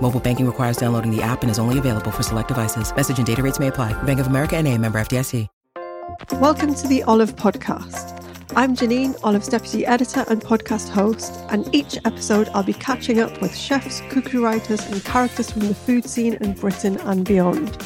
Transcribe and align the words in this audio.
Mobile 0.00 0.20
banking 0.20 0.46
requires 0.46 0.78
downloading 0.78 1.14
the 1.14 1.22
app 1.22 1.42
and 1.42 1.50
is 1.50 1.58
only 1.58 1.78
available 1.78 2.10
for 2.10 2.22
select 2.22 2.48
devices. 2.48 2.94
Message 2.96 3.18
and 3.18 3.26
data 3.26 3.42
rates 3.42 3.58
may 3.58 3.68
apply. 3.68 3.92
Bank 4.04 4.18
of 4.18 4.26
America 4.26 4.56
and 4.56 4.66
a 4.66 4.76
member 4.76 4.98
FDIC. 5.00 5.46
Welcome 6.32 6.74
to 6.74 6.88
the 6.88 7.02
Olive 7.02 7.36
Podcast. 7.36 8.16
I'm 8.56 8.74
Janine, 8.74 9.16
Olive's 9.22 9.48
deputy 9.48 9.86
editor 9.86 10.24
and 10.28 10.40
podcast 10.40 10.88
host, 10.88 11.32
and 11.50 11.72
each 11.74 11.98
episode 12.04 12.48
I'll 12.54 12.62
be 12.62 12.72
catching 12.72 13.20
up 13.20 13.40
with 13.40 13.54
chefs, 13.54 14.00
cookery 14.10 14.40
writers, 14.40 14.84
and 14.90 15.04
characters 15.04 15.50
from 15.50 15.62
the 15.62 15.74
food 15.74 16.04
scene 16.04 16.34
in 16.34 16.54
Britain 16.54 16.96
and 17.02 17.24
beyond. 17.24 17.78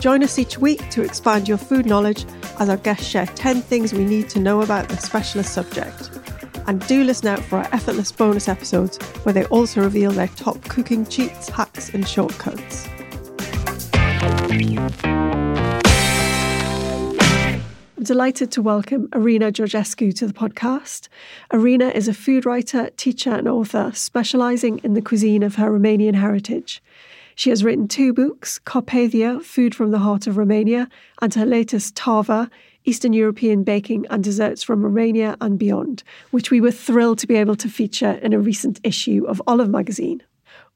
Join 0.00 0.22
us 0.22 0.38
each 0.38 0.58
week 0.58 0.88
to 0.90 1.02
expand 1.02 1.48
your 1.48 1.58
food 1.58 1.84
knowledge 1.84 2.24
as 2.58 2.68
our 2.68 2.76
guests 2.76 3.06
share 3.06 3.26
10 3.26 3.60
things 3.60 3.92
we 3.92 4.04
need 4.04 4.28
to 4.30 4.38
know 4.38 4.62
about 4.62 4.88
the 4.88 4.96
specialist 4.96 5.52
subject. 5.52 6.10
And 6.66 6.86
do 6.86 7.04
listen 7.04 7.28
out 7.28 7.40
for 7.40 7.58
our 7.58 7.68
effortless 7.72 8.10
bonus 8.10 8.48
episodes 8.48 8.96
where 9.24 9.32
they 9.32 9.44
also 9.46 9.82
reveal 9.82 10.12
their 10.12 10.28
top 10.28 10.62
cooking 10.64 11.04
cheats, 11.04 11.50
hacks, 11.50 11.92
and 11.92 12.08
shortcuts. 12.08 12.88
I'm 17.96 18.02
delighted 18.02 18.50
to 18.52 18.62
welcome 18.62 19.08
Irina 19.14 19.52
Georgescu 19.52 20.14
to 20.16 20.26
the 20.26 20.32
podcast. 20.32 21.08
Irina 21.52 21.88
is 21.88 22.08
a 22.08 22.14
food 22.14 22.46
writer, 22.46 22.88
teacher, 22.96 23.34
and 23.34 23.46
author 23.46 23.92
specialising 23.94 24.80
in 24.82 24.94
the 24.94 25.02
cuisine 25.02 25.42
of 25.42 25.56
her 25.56 25.70
Romanian 25.70 26.14
heritage. 26.14 26.82
She 27.34 27.50
has 27.50 27.64
written 27.64 27.88
two 27.88 28.12
books 28.12 28.60
Carpathia, 28.64 29.42
Food 29.42 29.74
from 29.74 29.90
the 29.90 29.98
Heart 29.98 30.26
of 30.26 30.36
Romania, 30.36 30.88
and 31.20 31.34
her 31.34 31.44
latest 31.44 31.96
Tava, 31.96 32.48
Eastern 32.86 33.14
European 33.14 33.64
Baking 33.64 34.06
and 34.10 34.22
Desserts 34.22 34.62
from 34.62 34.82
Romania 34.82 35.36
and 35.40 35.58
Beyond, 35.58 36.02
which 36.32 36.50
we 36.50 36.60
were 36.60 36.70
thrilled 36.70 37.18
to 37.20 37.26
be 37.26 37.36
able 37.36 37.56
to 37.56 37.68
feature 37.68 38.12
in 38.22 38.34
a 38.34 38.38
recent 38.38 38.78
issue 38.84 39.24
of 39.26 39.40
Olive 39.46 39.70
magazine. 39.70 40.22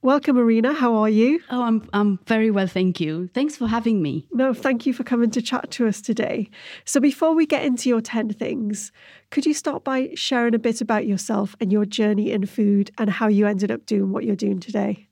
Welcome, 0.01 0.39
Irina. 0.39 0.73
How 0.73 0.95
are 0.95 1.09
you? 1.09 1.41
Oh, 1.51 1.63
I'm 1.63 1.89
I'm 1.93 2.19
very 2.27 2.51
well, 2.51 2.69
thank 2.69 3.01
you. 3.01 3.29
Thanks 3.35 3.57
for 3.57 3.67
having 3.67 4.01
me. 4.01 4.27
No, 4.33 4.55
thank 4.55 4.87
you 4.87 4.93
for 4.93 5.03
coming 5.03 5.31
to 5.33 5.43
chat 5.43 5.71
to 5.73 5.89
us 5.89 6.01
today. 6.01 6.49
So, 6.85 7.01
before 7.01 7.35
we 7.35 7.47
get 7.47 7.65
into 7.65 7.89
your 7.89 8.01
10 8.01 8.31
things, 8.31 8.93
could 9.31 9.45
you 9.45 9.53
start 9.53 9.83
by 9.85 10.11
sharing 10.15 10.55
a 10.55 10.59
bit 10.59 10.81
about 10.81 11.07
yourself 11.07 11.57
and 11.61 11.73
your 11.73 11.85
journey 11.85 12.31
in 12.31 12.47
food 12.47 12.93
and 12.97 13.11
how 13.11 13.27
you 13.27 13.47
ended 13.47 13.71
up 13.71 13.87
doing 13.87 14.13
what 14.13 14.25
you're 14.25 14.37
doing 14.37 14.61
today? 14.61 15.09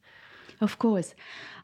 Of 0.61 0.79
course. 0.79 1.15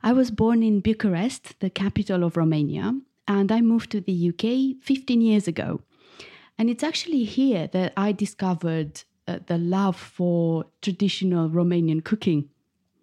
I 0.02 0.12
was 0.12 0.32
born 0.32 0.64
in 0.64 0.80
Bucharest, 0.80 1.58
the 1.60 1.70
capital 1.70 2.24
of 2.24 2.36
Romania, 2.36 2.92
and 3.26 3.50
I 3.52 3.60
moved 3.60 3.90
to 3.92 4.00
the 4.00 4.28
UK 4.30 4.82
15 4.82 5.20
years 5.20 5.48
ago. 5.48 5.80
And 6.58 6.68
it's 6.68 6.82
actually 6.82 7.24
here 7.24 7.68
that 7.68 7.92
I 7.96 8.12
discovered 8.12 9.02
uh, 9.26 9.38
the 9.46 9.58
love 9.58 9.96
for 9.96 10.66
traditional 10.80 11.48
Romanian 11.48 12.04
cooking. 12.04 12.48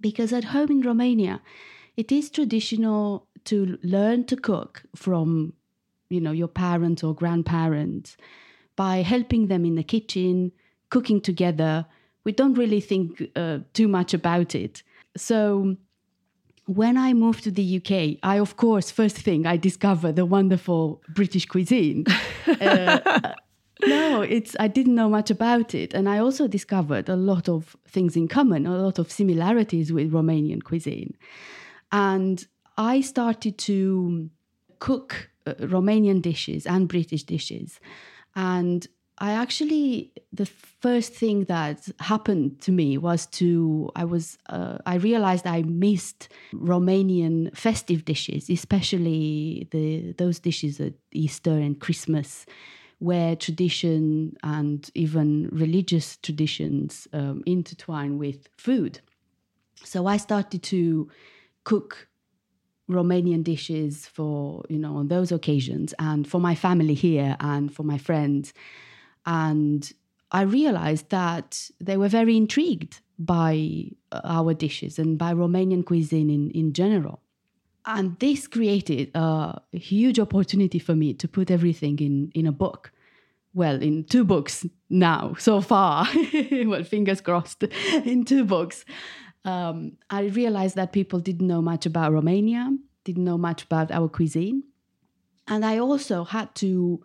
Because 0.01 0.31
at 0.31 0.45
home 0.45 0.71
in 0.71 0.81
Romania, 0.81 1.41
it 1.97 2.11
is 2.11 2.29
traditional 2.29 3.27
to 3.45 3.77
learn 3.83 4.25
to 4.25 4.35
cook 4.35 4.83
from, 4.95 5.53
you 6.09 6.21
know, 6.21 6.31
your 6.31 6.47
parents 6.47 7.03
or 7.03 7.13
grandparents 7.13 8.15
by 8.75 8.97
helping 8.97 9.47
them 9.47 9.65
in 9.65 9.75
the 9.75 9.83
kitchen, 9.83 10.51
cooking 10.89 11.19
together. 11.19 11.85
We 12.23 12.31
don't 12.31 12.53
really 12.53 12.79
think 12.81 13.23
uh, 13.35 13.59
too 13.73 13.87
much 13.87 14.13
about 14.13 14.55
it. 14.55 14.83
So 15.17 15.75
when 16.69 16.97
I 16.97 17.13
moved 17.13 17.43
to 17.45 17.51
the 17.51 17.77
UK, 17.77 18.19
I, 18.21 18.37
of 18.37 18.55
course, 18.55 18.91
first 18.91 19.17
thing 19.17 19.47
I 19.47 19.57
discovered 19.57 20.15
the 20.15 20.25
wonderful 20.25 21.01
British 21.09 21.47
cuisine. 21.47 22.05
uh, 22.61 23.33
no, 23.87 24.21
it's 24.21 24.55
I 24.59 24.67
didn't 24.67 24.93
know 24.93 25.09
much 25.09 25.31
about 25.31 25.73
it, 25.73 25.95
and 25.95 26.07
I 26.07 26.19
also 26.19 26.47
discovered 26.47 27.09
a 27.09 27.15
lot 27.15 27.49
of 27.49 27.75
things 27.87 28.15
in 28.15 28.27
common, 28.27 28.67
a 28.67 28.77
lot 28.77 28.99
of 28.99 29.11
similarities 29.11 29.91
with 29.91 30.11
Romanian 30.11 30.63
cuisine, 30.63 31.17
and 31.91 32.45
I 32.77 33.01
started 33.01 33.57
to 33.59 34.29
cook 34.77 35.31
uh, 35.47 35.55
Romanian 35.55 36.21
dishes 36.21 36.67
and 36.67 36.87
British 36.87 37.23
dishes, 37.23 37.79
and 38.35 38.87
I 39.19 39.31
actually 39.31 40.11
the 40.31 40.45
first 40.45 41.13
thing 41.13 41.43
that 41.45 41.87
happened 41.99 42.61
to 42.61 42.71
me 42.71 42.97
was 42.97 43.25
to 43.27 43.89
I 43.95 44.05
was 44.05 44.37
uh, 44.47 44.77
I 44.85 44.95
realized 44.95 45.45
I 45.45 45.63
missed 45.63 46.29
Romanian 46.53 47.55
festive 47.55 48.05
dishes, 48.05 48.49
especially 48.49 49.67
the 49.71 50.13
those 50.13 50.39
dishes 50.39 50.79
at 50.79 50.93
Easter 51.11 51.51
and 51.51 51.79
Christmas, 51.79 52.45
where 52.99 53.35
tradition 53.35 54.37
and 54.41 54.89
even 54.95 55.49
religious 55.51 56.15
traditions 56.17 57.07
um, 57.11 57.43
intertwine 57.45 58.17
with 58.17 58.47
food. 58.57 59.01
So 59.83 60.07
I 60.07 60.15
started 60.17 60.63
to 60.63 61.09
cook 61.65 62.07
Romanian 62.89 63.43
dishes 63.43 64.07
for 64.07 64.63
you 64.69 64.79
know 64.79 64.95
on 64.95 65.09
those 65.09 65.33
occasions 65.33 65.93
and 65.99 66.25
for 66.25 66.39
my 66.39 66.55
family 66.55 66.93
here 66.93 67.35
and 67.41 67.73
for 67.73 67.83
my 67.83 67.97
friends 67.97 68.53
and 69.25 69.91
I 70.31 70.41
realized 70.41 71.09
that 71.09 71.69
they 71.79 71.97
were 71.97 72.07
very 72.07 72.37
intrigued 72.37 73.01
by 73.17 73.91
uh, 74.11 74.21
our 74.23 74.53
dishes 74.53 74.99
and 74.99 75.17
by 75.17 75.33
Romanian 75.33 75.85
cuisine 75.85 76.29
in, 76.29 76.51
in 76.51 76.73
general. 76.73 77.21
And 77.85 78.17
this 78.19 78.47
created 78.47 79.11
a 79.15 79.61
huge 79.71 80.19
opportunity 80.19 80.79
for 80.79 80.95
me 80.95 81.13
to 81.15 81.27
put 81.27 81.49
everything 81.49 81.97
in, 81.99 82.31
in 82.35 82.45
a 82.45 82.51
book. 82.51 82.91
Well, 83.53 83.81
in 83.81 84.03
two 84.03 84.23
books 84.23 84.65
now, 84.89 85.33
so 85.39 85.59
far. 85.59 86.07
well, 86.51 86.83
fingers 86.83 87.19
crossed, 87.19 87.63
in 88.05 88.25
two 88.25 88.45
books. 88.45 88.85
Um, 89.43 89.93
I 90.09 90.23
realized 90.23 90.75
that 90.75 90.93
people 90.93 91.19
didn't 91.19 91.47
know 91.47 91.61
much 91.61 91.85
about 91.87 92.13
Romania, 92.13 92.77
didn't 93.05 93.23
know 93.23 93.37
much 93.37 93.63
about 93.63 93.91
our 93.91 94.07
cuisine. 94.07 94.63
And 95.47 95.65
I 95.65 95.79
also 95.79 96.25
had 96.25 96.53
to 96.55 97.03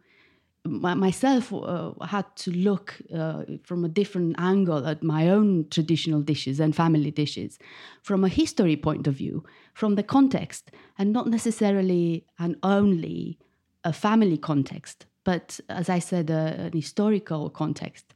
myself 0.67 1.53
uh, 1.53 1.93
had 2.07 2.25
to 2.37 2.51
look 2.51 2.97
uh, 3.15 3.43
from 3.65 3.85
a 3.85 3.89
different 3.89 4.35
angle 4.39 4.87
at 4.87 5.03
my 5.03 5.29
own 5.29 5.67
traditional 5.71 6.23
dishes 6.23 6.59
and 6.59 6.75
family 6.75 7.11
dishes 7.11 7.59
from 8.03 8.25
a 8.25 8.29
history 8.29 8.77
point 8.77 9.07
of 9.07 9.15
view, 9.15 9.45
from 9.75 9.95
the 9.95 10.03
context, 10.03 10.71
and 10.99 11.13
not 11.13 11.29
necessarily 11.29 12.25
and 12.39 12.57
only 12.63 13.39
a 13.85 13.93
family 13.93 14.39
context, 14.39 15.07
but 15.25 15.61
as 15.69 15.89
I 15.91 15.99
said, 15.99 16.31
uh, 16.31 16.55
an 16.57 16.73
historical 16.73 17.51
context. 17.51 18.15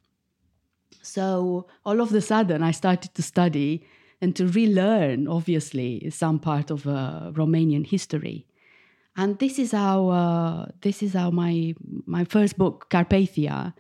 So 1.03 1.67
all 1.85 2.01
of 2.01 2.13
a 2.15 2.21
sudden, 2.21 2.63
I 2.63 2.71
started 2.71 3.15
to 3.15 3.23
study 3.23 3.87
and 4.21 4.35
to 4.37 4.49
relearn, 4.49 5.29
obviously, 5.29 6.09
some 6.11 6.39
part 6.39 6.71
of 6.71 6.87
uh, 6.87 7.31
Romanian 7.35 7.87
history 7.87 8.48
and 9.19 9.39
this 9.41 9.59
is 9.59 9.73
how 9.73 10.09
uh, 10.09 10.67
this 10.81 11.03
is 11.03 11.13
how 11.13 11.31
my 11.31 11.75
my 12.07 12.25
first 12.25 12.57
book 12.57 12.87
Carpathia 12.89 13.75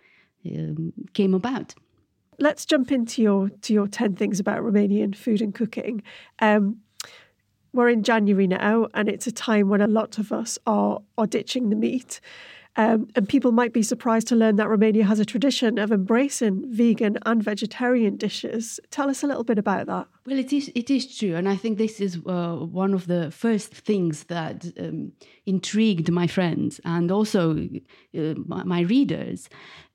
um, 0.45 0.93
came 1.15 1.33
about. 1.33 1.75
Let's 2.41 2.67
jump 2.67 2.93
into 2.93 3.23
your 3.23 3.49
to 3.49 3.73
your 3.73 3.87
ten 3.87 4.17
things 4.17 4.41
about 4.41 4.63
Romanian 4.63 5.15
food 5.15 5.41
and 5.41 5.55
cooking. 5.55 6.03
Um, 6.41 6.79
we're 7.73 7.89
in 7.89 8.03
January 8.03 8.49
now, 8.49 8.89
and 8.95 9.09
it's 9.09 9.29
a 9.29 9.33
time 9.33 9.69
when 9.69 9.81
a 9.81 9.87
lot 9.87 10.19
of 10.19 10.33
us 10.33 10.59
are 10.67 11.01
are 11.17 11.27
ditching 11.27 11.71
the 11.71 11.77
meat. 11.77 12.21
Um, 12.79 13.09
and 13.17 13.29
people 13.29 13.51
might 13.51 13.73
be 13.73 13.83
surprised 13.83 14.29
to 14.29 14.37
learn 14.37 14.55
that 14.57 14.69
Romania 14.69 15.05
has 15.05 15.19
a 15.19 15.25
tradition 15.25 15.81
of 15.81 15.91
embracing 15.91 16.65
vegan 16.73 17.19
and 17.27 17.43
vegetarian 17.43 18.17
dishes. 18.17 18.79
Tell 18.91 19.11
us 19.11 19.25
a 19.25 19.27
little 19.27 19.43
bit 19.43 19.59
about 19.59 19.89
that. 19.89 20.07
Well, 20.25 20.39
it 20.39 20.53
is 20.53 20.71
it 20.77 20.89
is 20.89 21.19
true, 21.19 21.35
and 21.35 21.49
I 21.49 21.57
think 21.57 21.77
this 21.77 22.01
is 22.01 22.21
uh, 22.25 22.55
one 22.55 22.95
of 22.95 23.09
the 23.09 23.33
first 23.33 23.75
things 23.75 24.25
that 24.25 24.65
um, 24.79 25.11
intrigued 25.45 26.13
my 26.13 26.29
friends 26.29 26.81
and 26.85 27.11
also 27.11 27.69
uh, 28.17 28.35
my, 28.47 28.63
my, 28.63 28.81
readers. 28.83 29.49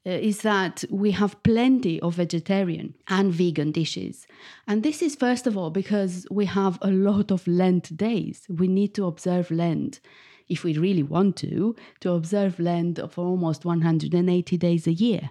Uh, 0.06 0.10
is 0.10 0.42
that 0.42 0.84
we 0.90 1.12
have 1.12 1.42
plenty 1.44 1.98
of 2.02 2.16
vegetarian 2.16 2.94
and 3.08 3.32
vegan 3.32 3.72
dishes. 3.72 4.28
And 4.68 4.84
this 4.84 5.02
is, 5.02 5.16
first 5.16 5.48
of 5.48 5.56
all, 5.56 5.70
because 5.70 6.28
we 6.30 6.44
have 6.44 6.78
a 6.82 6.92
lot 6.92 7.32
of 7.32 7.48
Lent 7.48 7.96
days. 7.96 8.46
We 8.50 8.68
need 8.68 8.94
to 8.96 9.06
observe 9.06 9.50
Lent 9.50 10.02
if 10.50 10.64
we 10.64 10.78
really 10.78 11.04
want 11.04 11.36
to, 11.38 11.76
to 12.02 12.12
observe 12.12 12.60
Lent 12.60 13.00
for 13.12 13.26
almost 13.26 13.66
180 13.66 14.58
days 14.58 14.88
a 14.88 14.94
year. 14.94 15.30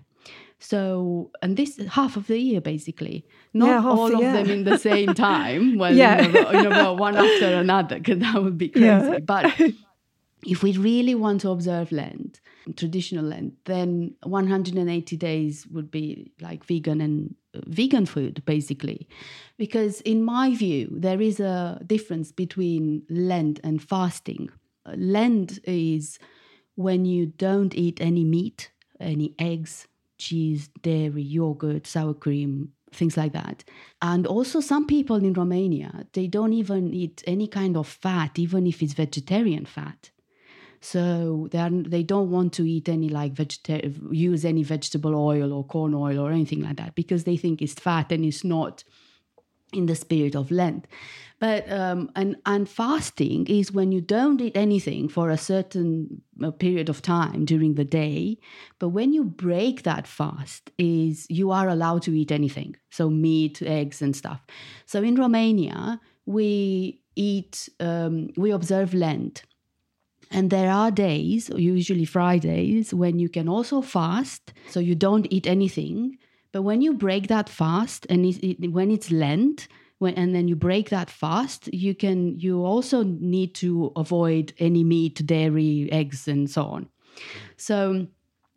So, 0.58 1.32
and 1.42 1.56
this 1.56 1.80
half 1.90 2.16
of 2.16 2.28
the 2.28 2.38
year 2.38 2.60
basically, 2.60 3.26
not 3.52 3.66
yeah, 3.66 3.90
all 3.90 4.14
of 4.14 4.20
them 4.20 4.48
in 4.48 4.62
the 4.62 4.78
same 4.78 5.12
time. 5.12 5.76
Well, 5.82 5.92
yeah. 5.92 6.22
you, 6.22 6.32
know, 6.32 6.50
you 6.52 6.68
know, 6.68 6.92
one 6.92 7.16
after 7.16 7.46
another, 7.46 7.96
because 7.98 8.20
that 8.20 8.40
would 8.40 8.58
be 8.58 8.68
crazy. 8.68 8.86
Yeah. 8.86 9.18
But 9.18 9.60
if 10.46 10.62
we 10.62 10.76
really 10.76 11.16
want 11.16 11.40
to 11.40 11.50
observe 11.50 11.90
Lent, 11.90 12.40
traditional 12.76 13.24
Lent, 13.24 13.54
then 13.64 14.14
180 14.22 15.16
days 15.16 15.66
would 15.68 15.90
be 15.90 16.32
like 16.40 16.64
vegan 16.64 17.00
and 17.00 17.34
uh, 17.54 17.60
vegan 17.66 18.06
food, 18.06 18.42
basically. 18.44 19.08
Because 19.58 20.00
in 20.02 20.22
my 20.22 20.54
view, 20.54 20.88
there 20.92 21.20
is 21.20 21.40
a 21.40 21.80
difference 21.86 22.32
between 22.32 23.02
Lent 23.08 23.60
and 23.64 23.82
fasting. 23.82 24.50
Lent 24.86 25.58
is 25.64 26.18
when 26.74 27.04
you 27.04 27.26
don't 27.26 27.74
eat 27.74 28.00
any 28.00 28.24
meat, 28.24 28.70
any 29.00 29.34
eggs, 29.38 29.86
cheese, 30.18 30.68
dairy, 30.82 31.22
yogurt, 31.22 31.86
sour 31.86 32.14
cream, 32.14 32.72
things 32.92 33.16
like 33.16 33.32
that. 33.32 33.64
And 34.00 34.26
also, 34.26 34.60
some 34.60 34.86
people 34.86 35.16
in 35.16 35.32
Romania, 35.32 36.06
they 36.12 36.26
don't 36.26 36.52
even 36.52 36.92
eat 36.92 37.22
any 37.26 37.48
kind 37.48 37.76
of 37.76 37.86
fat, 37.86 38.38
even 38.38 38.66
if 38.66 38.82
it's 38.82 38.92
vegetarian 38.92 39.66
fat. 39.66 40.10
So 40.80 41.48
they 41.52 41.58
are, 41.58 41.70
they 41.70 42.02
don't 42.02 42.30
want 42.30 42.52
to 42.54 42.68
eat 42.68 42.88
any 42.88 43.08
like 43.08 43.34
vegeta- 43.34 43.96
use 44.12 44.44
any 44.44 44.64
vegetable 44.64 45.14
oil 45.14 45.52
or 45.52 45.64
corn 45.64 45.94
oil 45.94 46.18
or 46.18 46.32
anything 46.32 46.60
like 46.60 46.76
that 46.76 46.96
because 46.96 47.22
they 47.22 47.36
think 47.36 47.62
it's 47.62 47.74
fat 47.74 48.10
and 48.10 48.24
it's 48.24 48.42
not 48.42 48.82
in 49.72 49.86
the 49.86 49.94
spirit 49.94 50.34
of 50.34 50.50
Lent. 50.50 50.86
But 51.38 51.70
um, 51.72 52.08
and 52.14 52.36
and 52.46 52.68
fasting 52.68 53.46
is 53.48 53.72
when 53.72 53.90
you 53.90 54.00
don't 54.00 54.40
eat 54.40 54.56
anything 54.56 55.08
for 55.08 55.28
a 55.28 55.36
certain 55.36 56.22
uh, 56.40 56.52
period 56.52 56.88
of 56.88 57.02
time 57.02 57.44
during 57.44 57.74
the 57.74 57.84
day. 57.84 58.38
But 58.78 58.90
when 58.90 59.12
you 59.12 59.24
break 59.24 59.82
that 59.82 60.06
fast, 60.06 60.70
is 60.78 61.26
you 61.28 61.50
are 61.50 61.68
allowed 61.68 62.02
to 62.02 62.16
eat 62.16 62.30
anything, 62.30 62.76
so 62.90 63.10
meat, 63.10 63.60
eggs, 63.60 64.00
and 64.00 64.14
stuff. 64.14 64.40
So 64.86 65.02
in 65.02 65.16
Romania, 65.16 66.00
we 66.26 67.00
eat, 67.16 67.68
um, 67.80 68.28
we 68.36 68.52
observe 68.52 68.94
Lent. 68.94 69.42
And 70.30 70.48
there 70.48 70.70
are 70.70 70.90
days, 70.90 71.50
usually 71.50 72.06
Fridays, 72.06 72.94
when 72.94 73.18
you 73.18 73.28
can 73.28 73.48
also 73.48 73.82
fast. 73.82 74.52
So 74.70 74.80
you 74.80 74.94
don't 74.94 75.26
eat 75.30 75.46
anything. 75.46 76.18
But 76.52 76.62
when 76.62 76.82
you 76.82 76.92
break 76.92 77.28
that 77.28 77.48
fast, 77.48 78.06
and 78.10 78.26
it, 78.26 78.44
it, 78.46 78.72
when 78.72 78.90
it's 78.90 79.10
Lent, 79.10 79.68
when, 79.98 80.14
and 80.14 80.34
then 80.34 80.48
you 80.48 80.56
break 80.56 80.90
that 80.90 81.10
fast, 81.10 81.72
you 81.72 81.94
can 81.94 82.38
you 82.38 82.64
also 82.64 83.02
need 83.02 83.54
to 83.56 83.92
avoid 83.96 84.52
any 84.58 84.84
meat, 84.84 85.24
dairy, 85.26 85.88
eggs, 85.90 86.28
and 86.28 86.50
so 86.50 86.64
on. 86.64 86.88
So 87.56 88.06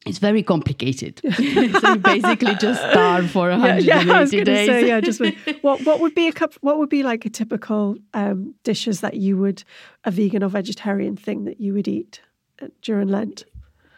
it's 0.06 0.20
very 0.20 0.44
complicated. 0.44 1.22
so 1.36 1.42
you 1.42 1.98
basically 1.98 2.56
just 2.56 2.80
starve 2.92 3.30
for 3.32 3.50
180 3.50 3.86
yeah, 3.88 4.02
yeah, 4.02 4.14
I 4.14 4.22
was 4.22 4.32
days. 4.32 4.68
Say, 4.68 4.88
yeah, 4.88 5.02
just 5.02 5.20
what 5.62 5.84
what 5.86 6.00
would 6.00 6.14
be 6.14 6.28
a 6.28 6.32
cup? 6.32 6.54
What 6.62 6.78
would 6.78 6.90
be 6.90 7.04
like 7.04 7.26
a 7.26 7.30
typical 7.30 7.96
um, 8.14 8.56
dishes 8.64 9.02
that 9.02 9.16
you 9.16 9.38
would 9.38 9.64
a 10.04 10.12
vegan 10.12 10.44
or 10.44 10.50
vegetarian 10.50 11.16
thing 11.16 11.46
that 11.46 11.60
you 11.60 11.74
would 11.74 11.88
eat 11.88 12.22
uh, 12.62 12.68
during 12.82 13.08
Lent? 13.08 13.46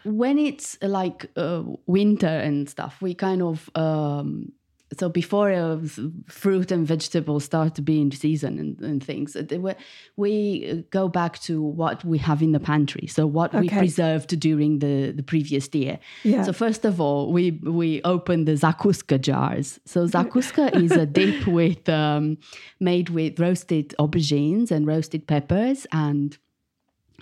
When 0.08 0.38
it's 0.38 0.78
like 0.82 1.30
uh, 1.36 1.64
winter 1.86 2.28
and 2.28 2.70
stuff, 2.70 3.02
we 3.02 3.14
kind 3.14 3.42
of 3.42 3.70
um, 3.76 4.54
so 4.98 5.10
before 5.10 5.52
uh, 5.52 5.78
fruit 6.28 6.72
and 6.72 6.88
vegetables 6.88 7.44
start 7.44 7.76
to 7.76 7.82
be 7.82 8.00
in 8.00 8.12
season 8.12 8.58
and, 8.58 8.80
and 8.80 9.04
things 9.04 9.36
uh, 9.36 9.74
we 10.16 10.86
go 10.92 11.10
back 11.10 11.40
to 11.40 11.62
what 11.62 12.06
we 12.06 12.18
have 12.18 12.42
in 12.42 12.54
the 12.54 12.60
pantry. 12.60 13.06
So 13.08 13.28
what 13.28 13.54
okay. 13.54 13.62
we 13.62 13.70
preserved 13.70 14.40
during 14.40 14.80
the, 14.80 15.12
the 15.12 15.24
previous 15.24 15.68
year. 15.74 16.00
Yeah. 16.24 16.44
so 16.44 16.54
first 16.54 16.86
of 16.86 17.02
all 17.02 17.34
we 17.34 17.52
we 17.64 18.02
open 18.04 18.46
the 18.46 18.54
zakuska 18.54 19.20
jars. 19.20 19.80
So 19.86 20.08
zakuska 20.08 20.74
is 20.82 20.92
a 20.92 21.06
dip 21.06 21.48
with 21.60 21.90
um, 21.90 22.38
made 22.80 23.10
with 23.10 23.40
roasted 23.40 23.94
aubergines 24.00 24.72
and 24.72 24.88
roasted 24.88 25.28
peppers 25.28 25.86
and 25.92 26.38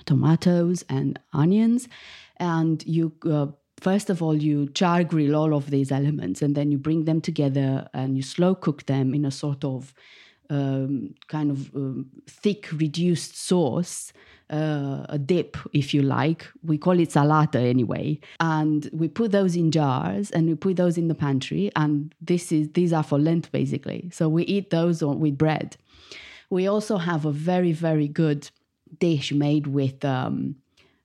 tomatoes 0.06 0.84
and 0.88 1.20
onions 1.34 1.88
and 2.40 2.86
you 2.86 3.14
uh, 3.30 3.48
first 3.78 4.10
of 4.10 4.22
all, 4.22 4.36
you 4.36 4.68
char 4.70 5.04
grill 5.04 5.36
all 5.36 5.54
of 5.54 5.70
these 5.70 5.92
elements 5.92 6.42
and 6.42 6.56
then 6.56 6.72
you 6.72 6.78
bring 6.78 7.06
them 7.06 7.22
together 7.22 7.88
and 7.94 8.16
you 8.18 8.24
slow 8.24 8.56
cook 8.56 8.86
them 8.86 9.14
in 9.14 9.26
a 9.26 9.32
sort 9.32 9.64
of 9.64 9.94
um, 10.50 11.14
kind 11.28 11.52
of 11.52 11.74
um, 11.76 12.08
thick, 12.28 12.72
reduced 12.72 13.38
sauce. 13.38 14.14
Uh, 14.48 15.04
a 15.10 15.18
dip, 15.18 15.58
if 15.74 15.92
you 15.92 16.04
like. 16.04 16.46
We 16.62 16.78
call 16.78 17.00
it 17.00 17.10
salata 17.10 17.56
anyway. 17.56 18.20
And 18.40 18.88
we 18.94 19.08
put 19.08 19.32
those 19.32 19.56
in 19.56 19.72
jars 19.72 20.30
and 20.30 20.48
we 20.48 20.54
put 20.54 20.76
those 20.76 21.00
in 21.00 21.08
the 21.08 21.16
pantry. 21.16 21.72
And 21.76 22.14
this 22.22 22.52
is 22.52 22.70
these 22.74 22.94
are 22.94 23.02
for 23.02 23.18
Lent 23.18 23.52
basically. 23.52 24.12
So 24.14 24.30
we 24.30 24.44
eat 24.44 24.70
those 24.70 25.04
with 25.04 25.36
bread. 25.36 25.78
We 26.52 26.68
also 26.68 26.98
have 26.98 27.26
a 27.26 27.32
very 27.32 27.72
very 27.72 28.08
good 28.08 28.48
dish 29.00 29.32
made 29.32 29.66
with 29.66 30.06
um, 30.06 30.58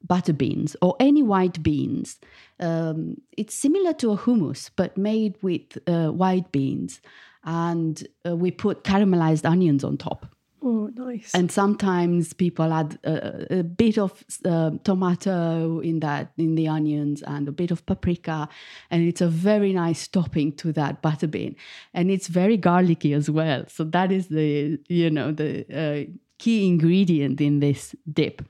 butter 0.06 0.32
beans 0.32 0.76
or 0.82 0.96
any 1.00 1.22
white 1.22 1.62
beans. 1.62 2.18
Um, 2.58 3.20
it's 3.36 3.54
similar 3.54 3.92
to 3.94 4.12
a 4.12 4.16
hummus, 4.16 4.70
but 4.76 4.96
made 4.96 5.36
with 5.42 5.78
uh, 5.86 6.08
white 6.08 6.52
beans. 6.52 7.00
And 7.44 8.06
uh, 8.26 8.36
we 8.36 8.50
put 8.50 8.84
caramelized 8.84 9.48
onions 9.48 9.82
on 9.84 9.96
top. 9.96 10.26
Oh, 10.62 10.90
nice. 10.94 11.34
And 11.34 11.50
sometimes 11.50 12.34
people 12.34 12.72
add 12.72 12.98
a, 13.02 13.60
a 13.60 13.62
bit 13.62 13.96
of 13.96 14.22
uh, 14.44 14.72
tomato 14.84 15.80
in 15.80 16.00
that, 16.00 16.32
in 16.36 16.54
the 16.54 16.68
onions, 16.68 17.22
and 17.22 17.48
a 17.48 17.52
bit 17.52 17.70
of 17.70 17.86
paprika, 17.86 18.46
and 18.90 19.02
it's 19.02 19.22
a 19.22 19.28
very 19.28 19.72
nice 19.72 20.06
topping 20.06 20.52
to 20.56 20.70
that 20.72 21.00
butter 21.00 21.26
bean, 21.26 21.56
and 21.94 22.10
it's 22.10 22.26
very 22.26 22.58
garlicky 22.58 23.14
as 23.14 23.30
well. 23.30 23.64
So 23.68 23.84
that 23.84 24.12
is 24.12 24.28
the 24.28 24.78
you 24.88 25.08
know 25.08 25.32
the 25.32 25.64
uh, 25.72 26.12
key 26.38 26.66
ingredient 26.66 27.40
in 27.40 27.60
this 27.60 27.94
dip. 28.12 28.42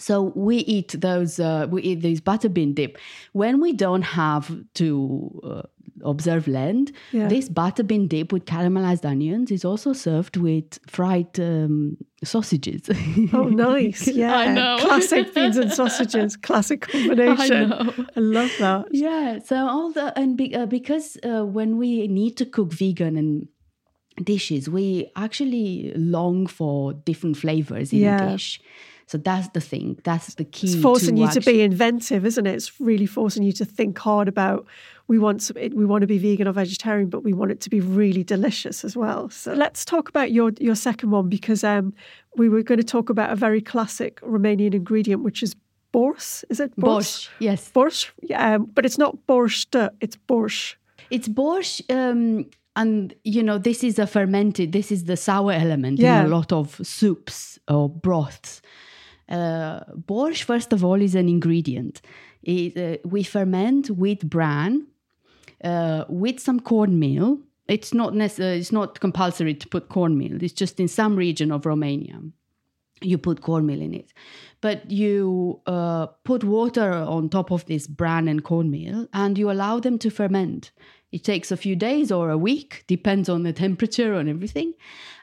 So 0.00 0.32
we 0.34 0.58
eat 0.58 0.94
those, 0.98 1.38
uh, 1.38 1.66
we 1.70 1.82
eat 1.82 2.00
these 2.00 2.20
butter 2.20 2.48
bean 2.48 2.74
dip. 2.74 2.98
When 3.32 3.60
we 3.60 3.72
don't 3.72 4.02
have 4.02 4.50
to 4.74 5.40
uh, 5.44 5.62
observe 6.02 6.48
Lent, 6.48 6.92
yeah. 7.12 7.28
this 7.28 7.48
butter 7.48 7.82
bean 7.82 8.08
dip 8.08 8.32
with 8.32 8.46
caramelized 8.46 9.04
onions 9.04 9.50
is 9.50 9.64
also 9.64 9.92
served 9.92 10.36
with 10.36 10.78
fried 10.88 11.38
um, 11.38 11.96
sausages. 12.24 12.88
Oh, 13.32 13.44
nice! 13.48 14.08
Yeah, 14.08 14.36
I 14.36 14.52
know. 14.52 14.78
Classic 14.80 15.34
beans 15.34 15.56
and 15.56 15.72
sausages, 15.72 16.36
classic 16.36 16.82
combination. 16.82 17.72
I, 17.72 17.82
know. 17.82 18.06
I 18.16 18.20
love 18.20 18.52
that. 18.58 18.86
Yeah. 18.92 19.38
So 19.40 19.56
all 19.56 19.92
the 19.92 20.18
and 20.18 20.36
be, 20.36 20.54
uh, 20.54 20.66
because 20.66 21.18
uh, 21.22 21.44
when 21.44 21.76
we 21.76 22.08
need 22.08 22.36
to 22.38 22.46
cook 22.46 22.72
vegan 22.72 23.16
and 23.16 23.48
dishes, 24.22 24.68
we 24.68 25.10
actually 25.16 25.92
long 25.94 26.46
for 26.46 26.92
different 26.92 27.36
flavors 27.36 27.92
in 27.92 28.00
yeah. 28.00 28.22
a 28.22 28.32
dish. 28.32 28.60
So 29.10 29.18
that's 29.18 29.48
the 29.48 29.60
thing. 29.60 29.98
That's 30.04 30.34
the 30.34 30.44
key. 30.44 30.68
It's 30.68 30.80
forcing 30.80 31.16
to 31.16 31.22
you 31.22 31.30
to 31.32 31.40
be 31.40 31.62
inventive, 31.62 32.24
isn't 32.24 32.46
it? 32.46 32.54
It's 32.54 32.80
really 32.80 33.06
forcing 33.06 33.42
you 33.42 33.50
to 33.54 33.64
think 33.64 33.98
hard 33.98 34.28
about 34.28 34.68
we 35.08 35.18
want 35.18 35.42
some, 35.42 35.56
we 35.56 35.84
want 35.84 36.02
to 36.02 36.06
be 36.06 36.18
vegan 36.18 36.46
or 36.46 36.52
vegetarian, 36.52 37.08
but 37.10 37.24
we 37.24 37.32
want 37.32 37.50
it 37.50 37.60
to 37.62 37.70
be 37.70 37.80
really 37.80 38.22
delicious 38.22 38.84
as 38.84 38.96
well. 38.96 39.28
So 39.28 39.52
let's 39.52 39.84
talk 39.84 40.08
about 40.08 40.30
your 40.30 40.52
your 40.60 40.76
second 40.76 41.10
one 41.10 41.28
because 41.28 41.64
um, 41.64 41.92
we 42.36 42.48
were 42.48 42.62
going 42.62 42.78
to 42.78 42.86
talk 42.86 43.10
about 43.10 43.32
a 43.32 43.34
very 43.36 43.60
classic 43.60 44.20
Romanian 44.20 44.74
ingredient, 44.74 45.24
which 45.24 45.42
is 45.42 45.56
borscht. 45.92 46.44
Is 46.48 46.60
it 46.60 46.76
Borscht, 46.76 47.30
yes. 47.40 47.68
borscht. 47.74 48.10
Yeah, 48.22 48.54
um, 48.54 48.66
but 48.72 48.86
it's 48.86 48.98
not 48.98 49.16
borscht. 49.26 49.74
It's 50.00 50.16
borscht. 50.28 50.76
It's 51.10 51.28
borscht, 51.28 51.82
um, 51.90 52.46
and 52.76 53.12
you 53.24 53.42
know 53.42 53.58
this 53.58 53.82
is 53.82 53.98
a 53.98 54.06
fermented. 54.06 54.70
This 54.70 54.92
is 54.92 55.04
the 55.04 55.16
sour 55.16 55.50
element 55.50 55.98
Yeah. 55.98 56.20
in 56.20 56.26
a 56.26 56.28
lot 56.28 56.52
of 56.52 56.78
soups 56.86 57.58
or 57.66 57.88
broths. 57.88 58.62
Uh, 59.30 59.80
borscht, 59.94 60.42
first 60.42 60.72
of 60.72 60.84
all, 60.84 61.00
is 61.00 61.14
an 61.14 61.28
ingredient. 61.28 62.02
It, 62.42 62.76
uh, 62.76 62.98
we 63.08 63.22
ferment 63.22 63.90
with 63.90 64.28
bran, 64.28 64.86
uh, 65.62 66.04
with 66.08 66.40
some 66.40 66.60
cornmeal. 66.60 67.38
It's 67.68 67.94
not 67.94 68.14
necessary. 68.14 68.58
It's 68.58 68.72
not 68.72 68.98
compulsory 68.98 69.54
to 69.54 69.68
put 69.68 69.88
cornmeal. 69.88 70.42
It's 70.42 70.52
just 70.52 70.80
in 70.80 70.88
some 70.88 71.16
region 71.16 71.52
of 71.52 71.66
Romania 71.66 72.20
you 73.02 73.18
put 73.18 73.42
cornmeal 73.42 73.80
in 73.80 73.94
it. 73.94 74.12
But 74.60 74.90
you 74.90 75.60
uh, 75.66 76.06
put 76.24 76.44
water 76.44 76.92
on 76.92 77.28
top 77.28 77.50
of 77.50 77.64
this 77.66 77.86
bran 77.86 78.28
and 78.28 78.44
cornmeal 78.44 79.08
and 79.12 79.38
you 79.38 79.50
allow 79.50 79.80
them 79.80 79.98
to 80.00 80.10
ferment. 80.10 80.70
It 81.12 81.24
takes 81.24 81.50
a 81.50 81.56
few 81.56 81.74
days 81.74 82.12
or 82.12 82.30
a 82.30 82.38
week, 82.38 82.84
depends 82.86 83.28
on 83.28 83.42
the 83.42 83.52
temperature 83.52 84.14
and 84.14 84.28
everything. 84.28 84.74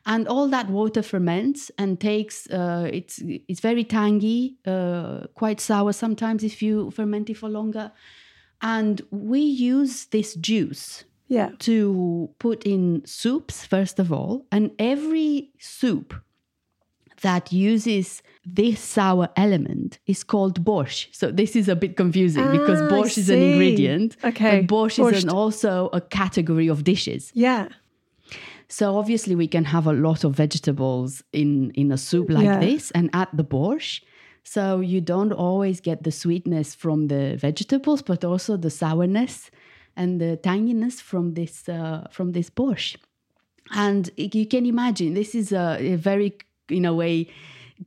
And 0.08 0.26
all 0.28 0.48
that 0.48 0.70
water 0.70 1.02
ferments 1.04 1.70
and 1.78 2.00
takes, 2.00 2.48
uh, 2.50 2.90
it's, 2.92 3.20
it's 3.50 3.60
very 3.60 3.84
tangy, 3.84 4.56
uh, 4.66 5.28
quite 5.36 5.60
sour 5.60 5.92
sometimes 5.94 6.44
if 6.44 6.62
you 6.62 6.92
ferment 6.92 7.30
it 7.30 7.38
for 7.38 7.50
longer. 7.50 7.92
And 8.62 9.02
we 9.12 9.42
use 9.42 10.06
this 10.06 10.34
juice 10.36 11.04
Yeah. 11.28 11.50
to 11.60 12.30
put 12.40 12.64
in 12.64 13.02
soups, 13.06 13.66
first 13.66 14.00
of 14.00 14.12
all. 14.14 14.46
And 14.50 14.72
every 14.80 15.52
soup 15.60 16.14
that 17.22 17.52
uses 17.52 18.22
this 18.46 18.80
sour 18.80 19.28
element 19.36 20.00
is 20.06 20.24
called 20.24 20.64
borscht. 20.64 21.08
So 21.14 21.32
this 21.32 21.56
is 21.56 21.68
a 21.68 21.76
bit 21.76 21.98
confusing 21.98 22.50
because 22.52 22.80
Ah, 22.82 22.86
I 22.86 22.92
borscht 22.92 23.18
is 23.18 23.30
an 23.30 23.42
ingredient. 23.42 24.16
Okay, 24.24 24.62
But 24.62 24.68
borscht, 24.74 25.00
is 25.14 25.24
an, 25.24 25.30
also 25.30 25.90
a 25.92 26.00
category 26.00 26.68
of 26.70 26.84
dishes. 26.84 27.32
Yeah. 27.34 27.68
So 28.70 28.98
obviously 28.98 29.36
we 29.36 29.48
can 29.48 29.66
have 29.66 29.88
a 29.88 29.94
lot 29.94 30.24
of 30.24 30.36
vegetables 30.36 31.24
in 31.32 31.72
in 31.72 31.92
a 31.92 31.98
soup 31.98 32.30
like 32.30 32.46
Yeah. 32.46 32.60
this 32.60 32.92
and 32.92 33.10
add 33.14 33.30
the 33.34 33.44
borscht. 33.46 34.04
So 34.44 34.80
you 34.80 35.02
don't 35.02 35.34
always 35.34 35.82
get 35.82 36.04
the 36.04 36.12
sweetness 36.12 36.76
from 36.76 37.08
the 37.08 37.36
vegetables, 37.38 38.02
but 38.02 38.24
also 38.24 38.58
the 38.58 38.70
sourness 38.70 39.52
and 39.96 40.22
the 40.22 40.38
tanginess 40.42 41.02
from 41.02 41.34
this 41.34 41.68
uh, 41.70 42.08
from 42.12 42.32
this 42.32 42.50
borscht. 42.50 42.98
And 43.72 44.10
you 44.16 44.46
can 44.48 44.66
imagine 44.66 45.14
this 45.14 45.36
is 45.36 45.52
a, 45.52 45.78
a 45.80 45.96
very, 45.98 46.38
in 46.70 46.86
a 46.86 46.94
way, 46.94 47.28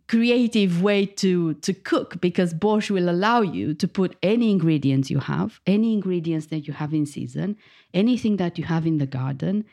creative 0.09 0.83
way 0.83 1.07
to 1.07 1.55
to 1.55 1.73
cook 1.73 2.21
because 2.21 2.55
borscht 2.55 2.91
will 2.91 3.09
allow 3.09 3.41
you 3.41 3.75
to 3.75 3.89
put 3.89 4.17
any 4.23 4.51
ingredients 4.51 5.11
you 5.11 5.21
have, 5.21 5.61
any 5.67 5.93
ingredients 5.93 6.47
that 6.47 6.67
you 6.67 6.75
have 6.75 6.93
in 6.95 7.07
season, 7.07 7.57
anything 7.95 8.37
that 8.37 8.59
you 8.59 8.65
have 8.65 8.87
in 8.87 8.99
the 8.99 9.07
garden, 9.07 9.65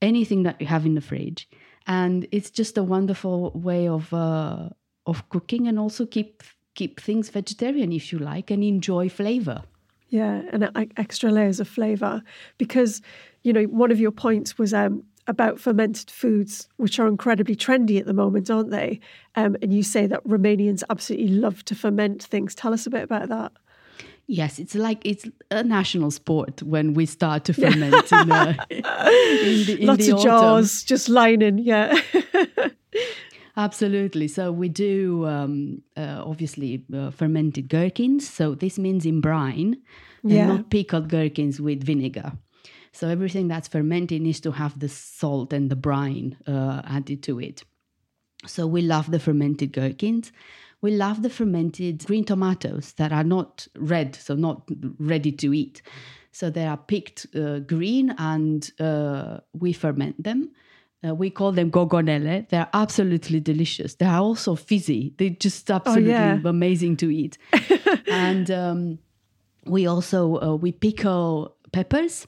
anything 0.00 0.42
that 0.44 0.60
you 0.60 0.66
have 0.66 0.86
in 0.86 0.94
the 0.94 1.00
fridge, 1.00 1.48
and 1.86 2.26
it's 2.32 2.50
just 2.50 2.78
a 2.78 2.82
wonderful 2.82 3.50
way 3.52 3.88
of 3.88 4.12
uh, 4.12 4.68
of 5.06 5.28
cooking 5.28 5.66
and 5.66 5.78
also 5.78 6.06
keep 6.06 6.42
keep 6.74 7.00
things 7.00 7.28
vegetarian 7.30 7.92
if 7.92 8.12
you 8.12 8.18
like 8.18 8.50
and 8.50 8.62
enjoy 8.62 9.08
flavor. 9.08 9.62
Yeah, 10.10 10.42
and 10.52 10.70
extra 10.96 11.30
layers 11.30 11.60
of 11.60 11.68
flavour. 11.68 12.22
Because, 12.56 13.02
you 13.42 13.52
know, 13.52 13.64
one 13.64 13.90
of 13.90 14.00
your 14.00 14.10
points 14.10 14.56
was 14.56 14.72
um, 14.72 15.04
about 15.26 15.60
fermented 15.60 16.10
foods, 16.10 16.68
which 16.76 16.98
are 16.98 17.06
incredibly 17.06 17.54
trendy 17.54 17.98
at 17.98 18.06
the 18.06 18.14
moment, 18.14 18.50
aren't 18.50 18.70
they? 18.70 19.00
Um, 19.34 19.56
and 19.60 19.72
you 19.72 19.82
say 19.82 20.06
that 20.06 20.24
Romanians 20.24 20.82
absolutely 20.88 21.28
love 21.28 21.64
to 21.66 21.74
ferment 21.74 22.22
things. 22.22 22.54
Tell 22.54 22.72
us 22.72 22.86
a 22.86 22.90
bit 22.90 23.02
about 23.02 23.28
that. 23.28 23.52
Yes, 24.30 24.58
it's 24.58 24.74
like 24.74 25.00
it's 25.06 25.24
a 25.50 25.62
national 25.64 26.10
sport 26.10 26.62
when 26.62 26.92
we 26.92 27.06
start 27.06 27.44
to 27.46 27.52
ferment 27.62 28.12
in, 28.12 28.30
uh, 28.30 28.54
in 28.70 28.84
the, 29.64 29.76
in 29.80 29.86
Lots 29.86 30.04
the 30.06 30.12
of 30.12 30.18
autumn. 30.18 30.30
jars 30.30 30.82
just 30.84 31.08
lining, 31.08 31.56
yeah. 31.58 31.98
Absolutely. 33.56 34.28
So 34.28 34.52
we 34.52 34.68
do 34.68 35.26
um, 35.26 35.82
uh, 35.96 36.22
obviously 36.24 36.84
uh, 36.94 37.10
fermented 37.10 37.68
gherkins. 37.68 38.28
So 38.28 38.54
this 38.54 38.78
means 38.78 39.04
in 39.04 39.20
brine, 39.20 39.78
and 40.22 40.32
Yeah. 40.32 40.46
not 40.46 40.70
pickled 40.70 41.08
gherkins 41.08 41.60
with 41.60 41.82
vinegar. 41.82 42.32
So 42.92 43.08
everything 43.08 43.48
that's 43.48 43.66
fermented 43.68 44.22
needs 44.22 44.40
to 44.40 44.52
have 44.52 44.78
the 44.78 44.88
salt 44.88 45.52
and 45.52 45.70
the 45.70 45.76
brine 45.76 46.36
uh, 46.46 46.82
added 46.84 47.22
to 47.24 47.40
it. 47.40 47.64
So 48.46 48.66
we 48.66 48.80
love 48.82 49.10
the 49.10 49.18
fermented 49.18 49.72
gherkins. 49.72 50.30
We 50.80 50.92
love 50.92 51.22
the 51.22 51.30
fermented 51.30 52.04
green 52.06 52.24
tomatoes 52.24 52.92
that 52.94 53.12
are 53.12 53.24
not 53.24 53.66
red, 53.76 54.14
so 54.14 54.34
not 54.34 54.68
ready 54.98 55.32
to 55.32 55.52
eat. 55.52 55.82
So 56.30 56.50
they 56.50 56.66
are 56.66 56.76
picked 56.76 57.26
uh, 57.34 57.60
green 57.60 58.14
and 58.16 58.70
uh, 58.78 59.38
we 59.52 59.72
ferment 59.72 60.22
them. 60.22 60.50
Uh, 61.06 61.14
we 61.14 61.30
call 61.30 61.52
them 61.52 61.70
gogonele. 61.70 62.48
They're 62.48 62.68
absolutely 62.72 63.40
delicious. 63.40 63.94
They 63.94 64.06
are 64.06 64.20
also 64.20 64.54
fizzy. 64.54 65.14
They're 65.16 65.30
just 65.30 65.70
absolutely 65.70 66.10
yeah. 66.10 66.40
amazing 66.44 66.96
to 66.98 67.10
eat. 67.10 67.38
and 68.08 68.50
um, 68.50 68.98
we 69.64 69.86
also 69.86 70.40
uh, 70.40 70.56
we 70.56 70.72
pickle 70.72 71.56
peppers. 71.72 72.26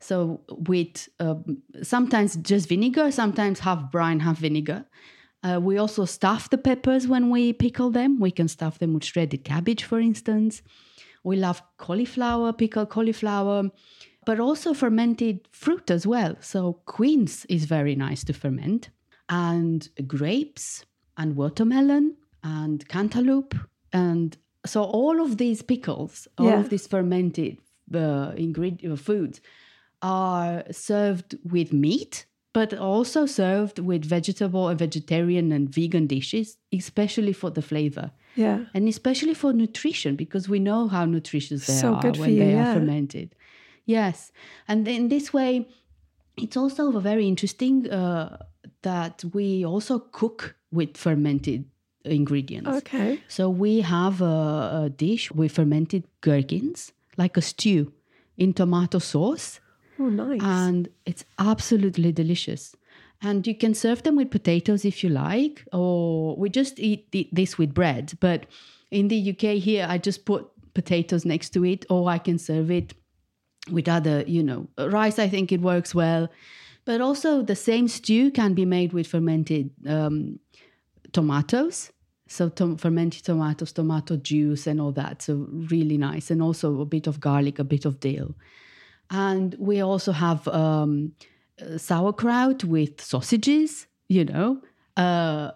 So 0.00 0.40
with 0.48 1.08
um, 1.20 1.62
sometimes 1.82 2.36
just 2.36 2.68
vinegar, 2.68 3.12
sometimes 3.12 3.60
half 3.60 3.90
brine, 3.92 4.20
half 4.20 4.38
vinegar. 4.38 4.86
Uh, 5.42 5.58
we 5.60 5.78
also 5.78 6.04
stuff 6.04 6.50
the 6.50 6.58
peppers 6.58 7.06
when 7.08 7.30
we 7.30 7.52
pickle 7.52 7.90
them. 7.90 8.18
We 8.20 8.30
can 8.30 8.48
stuff 8.48 8.78
them 8.78 8.92
with 8.94 9.04
shredded 9.04 9.44
cabbage, 9.44 9.84
for 9.84 9.98
instance. 9.98 10.62
We 11.24 11.36
love 11.36 11.62
cauliflower, 11.78 12.52
pickled 12.52 12.90
cauliflower, 12.90 13.70
but 14.26 14.38
also 14.40 14.74
fermented 14.74 15.48
fruit 15.52 15.90
as 15.90 16.06
well. 16.06 16.36
So 16.40 16.80
quince 16.84 17.44
is 17.46 17.64
very 17.64 17.94
nice 17.94 18.22
to 18.24 18.32
ferment, 18.32 18.90
and 19.28 19.88
grapes, 20.06 20.84
and 21.16 21.36
watermelon, 21.36 22.16
and 22.42 22.86
cantaloupe, 22.88 23.54
and 23.92 24.36
so 24.66 24.82
all 24.82 25.20
of 25.22 25.36
these 25.38 25.62
pickles, 25.62 26.28
all 26.38 26.46
Yeah. 26.46 26.60
of 26.60 26.68
these 26.68 26.86
fermented 26.86 27.58
uh, 27.94 28.32
ingredient 28.36 28.98
foods 29.00 29.40
are 30.02 30.64
served 30.70 31.36
with 31.44 31.72
meat, 31.72 32.26
but 32.52 32.74
also 32.74 33.26
served 33.26 33.78
with 33.78 34.04
vegetable 34.04 34.68
and 34.68 34.78
vegetarian 34.78 35.52
and 35.52 35.68
vegan 35.68 36.06
dishes, 36.06 36.56
especially 36.72 37.32
for 37.32 37.50
the 37.50 37.62
flavor 37.62 38.10
yeah. 38.34 38.64
and 38.74 38.88
especially 38.88 39.34
for 39.34 39.52
nutrition 39.52 40.16
because 40.16 40.48
we 40.48 40.58
know 40.58 40.88
how 40.88 41.04
nutritious 41.04 41.66
they 41.66 41.72
So 41.74 41.94
are 41.94 42.12
when 42.12 42.30
you, 42.30 42.38
they 42.38 42.52
yeah. 42.52 42.70
are 42.70 42.74
fermented. 42.74 43.34
Yes, 43.84 44.30
and 44.68 44.86
in 44.86 45.08
this 45.08 45.32
way, 45.32 45.68
it's 46.36 46.56
also 46.56 46.98
very 47.00 47.26
interesting 47.26 47.90
uh, 47.90 48.38
that 48.82 49.24
we 49.32 49.64
also 49.64 49.98
cook 49.98 50.54
with 50.70 50.96
fermented 50.96 51.64
ingredients. 52.04 52.68
Okay. 52.68 53.20
So 53.28 53.50
we 53.50 53.80
have 53.80 54.22
a, 54.22 54.84
a 54.84 54.90
dish 54.94 55.32
with 55.32 55.52
fermented 55.52 56.04
gherkins, 56.20 56.92
like 57.16 57.36
a 57.36 57.42
stew, 57.42 57.92
in 58.36 58.54
tomato 58.54 58.98
sauce 58.98 59.60
Oh, 60.00 60.08
nice. 60.08 60.40
and 60.42 60.88
it's 61.04 61.24
absolutely 61.38 62.10
delicious. 62.12 62.74
And 63.22 63.46
you 63.46 63.54
can 63.54 63.74
serve 63.74 64.02
them 64.02 64.16
with 64.16 64.30
potatoes 64.30 64.86
if 64.86 65.04
you 65.04 65.10
like, 65.10 65.62
or 65.74 66.34
we 66.36 66.48
just 66.48 66.80
eat 66.80 67.12
th- 67.12 67.28
this 67.30 67.58
with 67.58 67.74
bread. 67.74 68.14
But 68.18 68.46
in 68.90 69.08
the 69.08 69.30
UK 69.30 69.58
here, 69.62 69.86
I 69.86 69.98
just 69.98 70.24
put 70.24 70.48
potatoes 70.72 71.26
next 71.26 71.50
to 71.50 71.64
it, 71.66 71.84
or 71.90 72.08
I 72.08 72.16
can 72.16 72.38
serve 72.38 72.70
it 72.70 72.94
with 73.70 73.88
other, 73.88 74.24
you 74.26 74.42
know, 74.42 74.68
rice. 74.78 75.18
I 75.18 75.28
think 75.28 75.52
it 75.52 75.60
works 75.60 75.94
well. 75.94 76.30
But 76.86 77.02
also, 77.02 77.42
the 77.42 77.56
same 77.56 77.88
stew 77.88 78.30
can 78.30 78.54
be 78.54 78.64
made 78.64 78.94
with 78.94 79.06
fermented 79.06 79.70
um, 79.86 80.38
tomatoes. 81.12 81.92
So, 82.26 82.48
fermented 82.78 83.24
tomatoes, 83.24 83.72
tomato 83.72 84.16
juice, 84.16 84.66
and 84.66 84.80
all 84.80 84.92
that. 84.92 85.20
So, 85.20 85.46
really 85.50 85.98
nice. 85.98 86.30
And 86.30 86.40
also 86.40 86.80
a 86.80 86.86
bit 86.86 87.06
of 87.06 87.20
garlic, 87.20 87.58
a 87.58 87.64
bit 87.64 87.84
of 87.84 88.00
dill. 88.00 88.34
And 89.10 89.54
we 89.58 89.80
also 89.80 90.12
have 90.12 90.46
um, 90.48 91.12
uh, 91.60 91.78
sauerkraut 91.78 92.64
with 92.64 93.00
sausages, 93.00 93.86
you 94.08 94.24
know, 94.24 94.60
uh, 94.96 95.50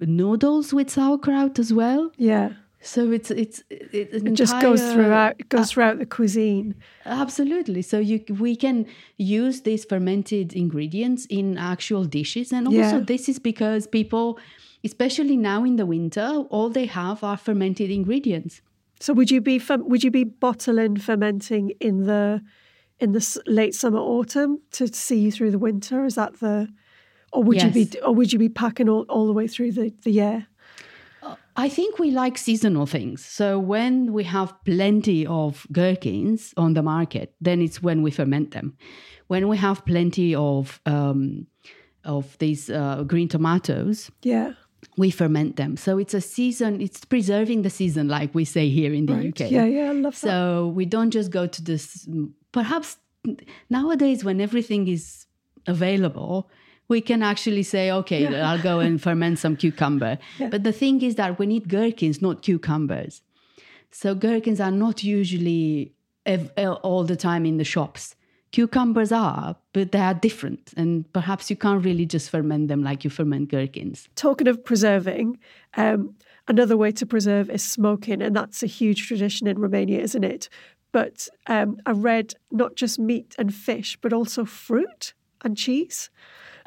noodles 0.00 0.72
with 0.72 0.90
sauerkraut 0.90 1.58
as 1.58 1.72
well. 1.72 2.12
yeah. 2.16 2.50
So 2.84 3.12
it's 3.12 3.30
it's 3.30 3.62
it's 3.70 4.14
an 4.16 4.26
It 4.26 4.34
just 4.34 4.58
goes 4.60 4.82
throughout 4.92 5.34
it 5.38 5.48
goes 5.48 5.70
throughout 5.70 6.00
the 6.00 6.06
cuisine. 6.06 6.74
Absolutely. 7.06 7.80
So 7.82 8.00
you 8.00 8.18
we 8.40 8.56
can 8.56 8.86
use 9.18 9.62
these 9.62 9.84
fermented 9.84 10.52
ingredients 10.52 11.26
in 11.26 11.58
actual 11.58 12.04
dishes, 12.04 12.52
and 12.52 12.66
also 12.66 12.98
Yeah. 12.98 13.04
this 13.06 13.28
is 13.28 13.38
because 13.38 13.86
people 13.86 14.38
especially 14.84 15.36
now 15.36 15.62
in 15.64 15.76
the 15.76 15.86
winter, 15.86 16.28
all 16.50 16.68
they 16.70 16.86
have 16.86 17.22
are 17.22 17.36
fermented 17.36 17.88
ingredients. 17.88 18.62
So 18.98 19.12
would 19.14 19.30
you 19.30 19.40
be 19.40 19.60
would 19.90 20.02
you 20.02 20.10
be 20.10 20.24
bottling 20.24 20.96
fermenting 20.96 21.70
in 21.80 22.04
the 22.04 22.42
in 23.02 23.12
the 23.12 23.42
late 23.46 23.74
summer 23.74 23.98
autumn 23.98 24.60
to 24.72 24.86
see 24.86 25.18
you 25.18 25.32
through 25.32 25.50
the 25.50 25.58
winter? 25.58 26.04
Is 26.04 26.14
that 26.14 26.38
the 26.40 26.68
or 27.32 27.42
would 27.42 27.62
you 27.62 27.70
be 27.70 27.90
or 28.00 28.14
would 28.14 28.32
you 28.32 28.38
be 28.38 28.48
packing 28.48 28.88
all, 28.88 29.04
all 29.08 29.26
the 29.26 29.32
way 29.32 29.48
through 29.48 29.72
the, 29.72 29.92
the 30.04 30.10
year? 30.10 30.46
I 31.54 31.68
think 31.68 31.98
we 31.98 32.10
like 32.10 32.38
seasonal 32.38 32.86
things. 32.86 33.24
So 33.24 33.58
when 33.58 34.12
we 34.12 34.24
have 34.24 34.54
plenty 34.64 35.26
of 35.26 35.66
gherkins 35.70 36.54
on 36.56 36.74
the 36.74 36.82
market, 36.82 37.34
then 37.40 37.60
it's 37.60 37.82
when 37.82 38.02
we 38.02 38.10
ferment 38.10 38.52
them. 38.52 38.76
When 39.26 39.48
we 39.48 39.56
have 39.58 39.84
plenty 39.84 40.34
of 40.34 40.80
um, 40.86 41.46
of 42.04 42.36
these 42.38 42.70
uh, 42.70 43.04
green 43.04 43.28
tomatoes, 43.28 44.10
Yeah. 44.22 44.52
We 44.96 45.10
ferment 45.10 45.56
them. 45.56 45.76
So 45.76 45.98
it's 45.98 46.14
a 46.14 46.20
season. 46.20 46.80
It's 46.80 47.04
preserving 47.04 47.62
the 47.62 47.70
season, 47.70 48.08
like 48.08 48.34
we 48.34 48.44
say 48.44 48.68
here 48.68 48.92
in 48.92 49.06
the 49.06 49.14
Right. 49.14 49.28
UK. 49.42 49.50
Yeah, 49.50 49.64
yeah, 49.64 49.88
I 49.90 49.92
love 49.92 50.14
that. 50.20 50.28
So 50.28 50.68
we 50.74 50.84
don't 50.84 51.10
just 51.10 51.30
go 51.30 51.46
to 51.46 51.62
this. 51.62 52.06
Perhaps 52.52 52.98
nowadays, 53.70 54.24
when 54.24 54.40
everything 54.40 54.88
is 54.88 55.26
available, 55.66 56.50
we 56.88 57.00
can 57.00 57.22
actually 57.22 57.62
say, 57.62 57.90
okay, 57.90 58.26
I'll 58.40 58.60
go 58.62 58.80
and 58.80 59.00
ferment 59.06 59.38
some 59.38 59.56
cucumber. 59.56 60.18
But 60.38 60.62
the 60.64 60.72
thing 60.72 61.00
is 61.02 61.14
that 61.14 61.38
we 61.38 61.46
need 61.46 61.68
gherkins, 61.68 62.20
not 62.20 62.42
cucumbers. 62.42 63.22
So 63.90 64.14
gherkins 64.14 64.60
are 64.60 64.70
not 64.70 65.02
usually 65.04 65.92
ev- 66.26 66.50
all 66.82 67.04
the 67.04 67.16
time 67.16 67.46
in 67.46 67.56
the 67.56 67.64
shops. 67.64 68.14
Cucumbers 68.52 69.10
are, 69.12 69.56
but 69.72 69.92
they 69.92 69.98
are 69.98 70.14
different. 70.14 70.72
And 70.76 71.10
perhaps 71.12 71.50
you 71.50 71.56
can't 71.56 71.84
really 71.84 72.06
just 72.06 72.30
ferment 72.30 72.68
them 72.68 72.82
like 72.82 73.02
you 73.02 73.10
ferment 73.10 73.48
gherkins. 73.50 74.08
Talking 74.14 74.46
of 74.46 74.62
preserving, 74.64 75.38
um, 75.76 76.14
another 76.48 76.76
way 76.76 76.92
to 76.92 77.06
preserve 77.06 77.50
is 77.50 77.62
smoking, 77.62 78.22
and 78.22 78.36
that's 78.36 78.62
a 78.62 78.66
huge 78.66 79.06
tradition 79.08 79.46
in 79.46 79.58
Romania, 79.58 80.00
isn't 80.00 80.24
it? 80.24 80.48
But 80.92 81.28
um, 81.46 81.78
I 81.86 81.92
read 81.92 82.34
not 82.50 82.76
just 82.76 82.98
meat 82.98 83.34
and 83.38 83.54
fish, 83.54 83.96
but 84.02 84.12
also 84.12 84.44
fruit 84.44 85.14
and 85.42 85.56
cheese. 85.56 86.10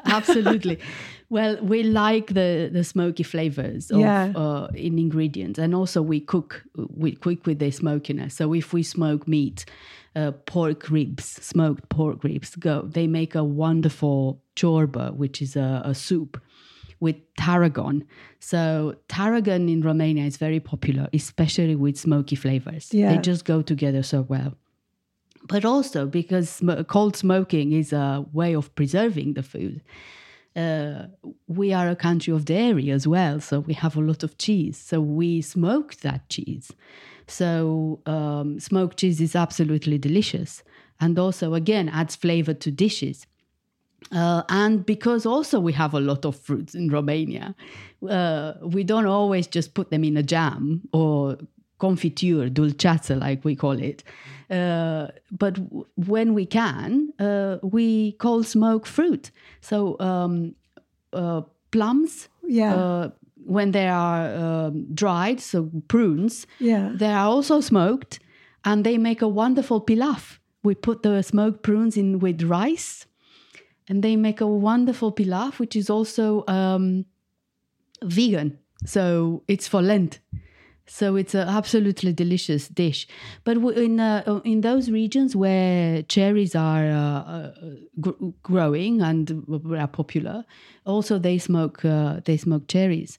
Absolutely. 0.04 0.78
well, 1.28 1.56
we 1.62 1.82
like 1.82 2.28
the 2.34 2.68
the 2.72 2.84
smoky 2.84 3.22
flavors 3.22 3.90
of, 3.90 4.00
Yeah. 4.00 4.32
uh, 4.34 4.68
in 4.74 4.98
ingredients, 4.98 5.58
and 5.58 5.74
also 5.74 6.02
we 6.02 6.20
cook 6.20 6.64
we 6.96 7.12
cook 7.12 7.46
with 7.46 7.58
the 7.58 7.70
smokiness. 7.70 8.34
So 8.34 8.52
if 8.54 8.72
we 8.72 8.82
smoke 8.82 9.26
meat, 9.28 9.64
uh, 10.16 10.32
pork 10.46 10.90
ribs, 10.90 11.24
smoked 11.24 11.88
pork 11.88 12.24
ribs, 12.24 12.56
go. 12.56 12.82
They 12.82 13.06
make 13.06 13.36
a 13.36 13.44
wonderful 13.44 14.42
chorba, 14.56 15.12
which 15.14 15.40
is 15.40 15.54
a, 15.54 15.82
a 15.84 15.94
soup 15.94 16.40
with 16.98 17.16
tarragon. 17.36 18.04
So 18.40 18.96
tarragon 19.08 19.68
in 19.68 19.82
Romania 19.82 20.24
is 20.24 20.38
very 20.38 20.58
popular, 20.58 21.08
especially 21.12 21.76
with 21.76 21.96
smoky 21.96 22.36
flavors. 22.36 22.92
Yeah. 22.92 23.12
They 23.12 23.18
just 23.18 23.44
go 23.44 23.62
together 23.62 24.02
so 24.02 24.22
well 24.22 24.54
but 25.48 25.64
also 25.64 26.06
because 26.06 26.50
sm- 26.50 26.82
cold 26.88 27.16
smoking 27.16 27.72
is 27.72 27.92
a 27.92 28.24
way 28.32 28.54
of 28.54 28.74
preserving 28.74 29.34
the 29.34 29.42
food. 29.42 29.80
Uh, 30.54 31.06
we 31.46 31.72
are 31.72 31.88
a 31.88 31.96
country 31.96 32.32
of 32.32 32.46
dairy 32.46 32.90
as 32.90 33.06
well, 33.06 33.40
so 33.40 33.60
we 33.60 33.74
have 33.74 33.96
a 33.96 34.00
lot 34.00 34.22
of 34.22 34.38
cheese. 34.38 34.78
So 34.78 35.00
we 35.00 35.42
smoke 35.42 35.96
that 35.96 36.28
cheese. 36.28 36.72
So 37.26 38.00
um, 38.06 38.60
smoked 38.60 38.98
cheese 38.98 39.20
is 39.20 39.34
absolutely 39.34 39.98
delicious, 39.98 40.62
and 41.00 41.18
also 41.18 41.54
again 41.54 41.88
adds 41.88 42.16
flavor 42.16 42.54
to 42.54 42.70
dishes. 42.70 43.26
Uh, 44.12 44.42
and 44.48 44.86
because 44.86 45.26
also 45.26 45.58
we 45.58 45.72
have 45.72 45.92
a 45.94 46.00
lot 46.00 46.24
of 46.24 46.36
fruits 46.36 46.74
in 46.74 46.88
Romania, 46.90 47.54
uh, 48.08 48.52
we 48.62 48.84
don't 48.84 49.06
always 49.06 49.46
just 49.48 49.74
put 49.74 49.90
them 49.90 50.04
in 50.04 50.16
a 50.16 50.22
jam 50.22 50.82
or 50.92 51.36
confiture, 51.78 52.48
dulceață, 52.48 53.18
like 53.18 53.44
we 53.44 53.56
call 53.56 53.78
it. 53.82 54.02
Uh, 54.50 55.08
but 55.30 55.54
w- 55.54 55.84
when 55.96 56.34
we 56.34 56.46
can, 56.46 57.12
uh, 57.18 57.56
we 57.62 58.12
cold 58.12 58.46
smoke 58.46 58.86
fruit. 58.86 59.30
So 59.60 59.96
um, 60.00 60.54
uh, 61.12 61.42
plums, 61.70 62.28
Yeah. 62.48 63.10
When 63.46 63.70
they 63.72 63.88
are 63.88 64.34
um, 64.34 64.86
dried, 64.94 65.40
so 65.40 65.70
prunes, 65.88 66.46
Yeah. 66.58 66.92
they 66.94 67.12
are 67.12 67.26
also 67.28 67.60
smoked, 67.60 68.18
and 68.64 68.84
they 68.84 68.98
make 68.98 69.22
a 69.22 69.28
wonderful 69.28 69.80
pilaf. 69.80 70.38
We 70.62 70.74
put 70.74 71.02
the 71.02 71.22
smoked 71.22 71.62
prunes 71.62 71.96
in 71.96 72.18
with 72.18 72.42
rice, 72.42 73.06
and 73.88 74.02
they 74.02 74.16
make 74.16 74.40
a 74.40 74.46
wonderful 74.46 75.12
pilaf, 75.12 75.58
which 75.60 75.76
is 75.76 75.88
also 75.90 76.42
um, 76.48 77.04
vegan. 78.04 78.58
So 78.84 79.42
it's 79.48 79.68
for 79.68 79.80
Lent. 79.82 80.20
So 80.88 81.16
it's 81.16 81.34
an 81.34 81.48
absolutely 81.48 82.12
delicious 82.12 82.68
dish. 82.68 83.08
But 83.44 83.56
in 83.56 83.98
uh, 83.98 84.40
in 84.44 84.60
those 84.60 84.90
regions 84.90 85.34
where 85.34 86.02
cherries 86.02 86.54
are 86.54 86.86
uh, 86.86 87.20
uh, 87.20 87.52
gr- 88.00 88.30
growing 88.42 89.02
and 89.02 89.44
are 89.76 89.88
popular, 89.88 90.44
also 90.84 91.18
they 91.18 91.38
smoke 91.38 91.84
uh, 91.84 92.20
they 92.24 92.36
smoke 92.36 92.68
cherries. 92.68 93.18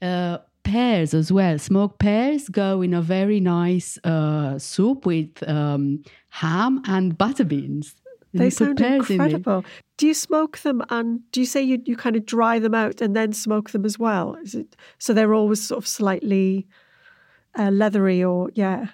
Uh, 0.00 0.38
pears 0.62 1.12
as 1.12 1.30
well. 1.32 1.58
Smoked 1.58 1.98
pears 1.98 2.48
go 2.48 2.82
in 2.82 2.94
a 2.94 3.02
very 3.02 3.40
nice 3.40 3.98
uh, 4.04 4.58
soup 4.58 5.06
with 5.06 5.42
um, 5.48 6.02
ham 6.30 6.82
and 6.86 7.18
butter 7.18 7.44
beans. 7.44 7.94
They 8.34 8.48
sound 8.48 8.78
pears 8.78 9.10
in 9.10 9.20
incredible. 9.20 9.64
Do 9.98 10.06
you 10.06 10.14
smoke 10.14 10.58
them 10.58 10.82
and 10.88 11.20
do 11.32 11.40
you 11.40 11.46
say 11.46 11.62
you, 11.62 11.82
you 11.84 11.96
kind 11.96 12.16
of 12.16 12.24
dry 12.24 12.58
them 12.58 12.74
out 12.74 13.00
and 13.00 13.14
then 13.14 13.32
smoke 13.32 13.70
them 13.70 13.84
as 13.84 13.98
well? 13.98 14.36
Is 14.42 14.54
it 14.54 14.74
so 14.98 15.12
they're 15.12 15.34
always 15.34 15.66
sort 15.66 15.78
of 15.78 15.86
slightly 15.86 16.66
uh, 17.58 17.70
leathery 17.70 18.22
or 18.24 18.50
yeah? 18.54 18.86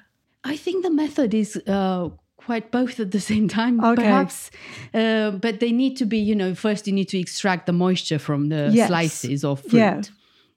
I 0.45 0.57
think 0.57 0.83
the 0.85 0.91
method 0.91 1.35
is 1.35 1.57
uh, 1.67 2.09
quite 2.37 2.71
both 2.71 3.01
at 3.01 3.11
the 3.11 3.21
same 3.21 3.49
time, 3.49 3.81
Okay. 3.85 4.03
perhaps. 4.03 4.51
Uh, 4.95 5.33
but 5.33 5.61
they 5.61 5.73
need 5.73 5.97
to 5.99 6.07
be, 6.07 6.19
you 6.19 6.35
know, 6.35 6.55
first 6.55 6.87
you 6.87 6.93
need 6.95 7.09
to 7.09 7.19
extract 7.19 7.67
the 7.67 7.73
moisture 7.73 8.19
from 8.19 8.49
the 8.49 8.71
Yes. 8.73 8.89
slices 8.89 9.45
of 9.45 9.61
fruit, 9.61 9.79
Yeah. 9.79 10.01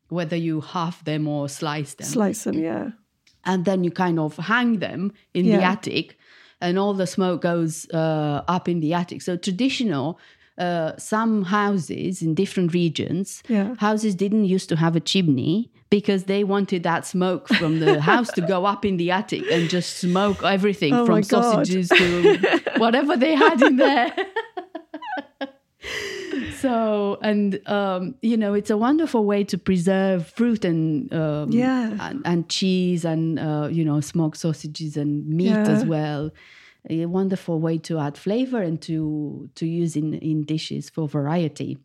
whether 0.10 0.38
you 0.38 0.62
half 0.62 1.04
them 1.04 1.28
or 1.28 1.50
slice 1.50 1.96
them. 1.96 2.08
Slice 2.08 2.44
them, 2.46 2.60
yeah. 2.60 2.92
and 3.44 3.66
then 3.66 3.84
you 3.84 3.92
kind 3.92 4.20
of 4.20 4.38
hang 4.38 4.80
them 4.80 5.12
in 5.34 5.46
the 5.48 5.64
attic, 5.64 6.18
and 6.62 6.78
all 6.78 6.94
the 6.94 7.08
smoke 7.08 7.42
goes 7.42 7.90
uh, 7.94 8.44
up 8.48 8.68
in 8.70 8.80
the 8.82 8.94
attic. 8.94 9.22
So 9.22 9.36
traditional. 9.36 10.20
Uh, 10.62 10.92
some 10.98 11.44
houses 11.46 12.22
in 12.22 12.36
different 12.36 12.70
regions, 12.74 13.42
Yeah. 13.48 13.74
houses 13.80 14.14
didn't 14.16 14.46
used 14.56 14.70
to 14.70 14.76
have 14.76 14.96
a 14.96 15.00
chimney 15.12 15.72
because 15.90 16.22
they 16.26 16.44
wanted 16.44 16.84
that 16.84 17.02
smoke 17.06 17.48
from 17.60 17.80
the 17.80 18.00
house 18.12 18.30
to 18.38 18.42
go 18.42 18.60
up 18.74 18.86
in 18.86 18.98
the 18.98 19.10
attic 19.20 19.44
and 19.52 19.70
just 19.78 19.98
smoke 19.98 20.40
everything 20.44 20.94
Oh 20.94 21.06
from 21.08 21.24
sausages 21.24 21.90
to 21.90 22.06
whatever 22.84 23.18
they 23.18 23.34
had 23.46 23.58
in 23.70 23.78
there. 23.78 24.14
so 26.60 27.18
and 27.22 27.60
um, 27.68 28.16
you 28.22 28.38
know 28.38 28.54
it's 28.54 28.70
a 28.70 28.78
wonderful 28.78 29.26
way 29.26 29.44
to 29.44 29.58
preserve 29.58 30.28
fruit 30.28 30.64
and 30.64 31.12
um, 31.14 31.52
Yeah. 31.52 31.98
and, 32.00 32.22
and 32.26 32.50
cheese 32.50 33.04
and 33.04 33.40
uh, 33.40 33.68
you 33.72 33.84
know 33.84 34.00
smoked 34.02 34.38
sausages 34.38 34.96
and 34.98 35.28
meat 35.28 35.58
as 35.76 35.84
well 35.86 36.30
a 36.90 37.06
wonderful 37.06 37.60
way 37.60 37.78
to 37.78 38.00
add 38.00 38.18
flavor 38.18 38.62
and 38.62 38.82
to 38.82 39.50
to 39.56 39.66
use 39.66 39.96
in 39.96 40.14
in 40.16 40.44
dishes 40.44 40.90
for 40.90 41.08
variety 41.08 41.78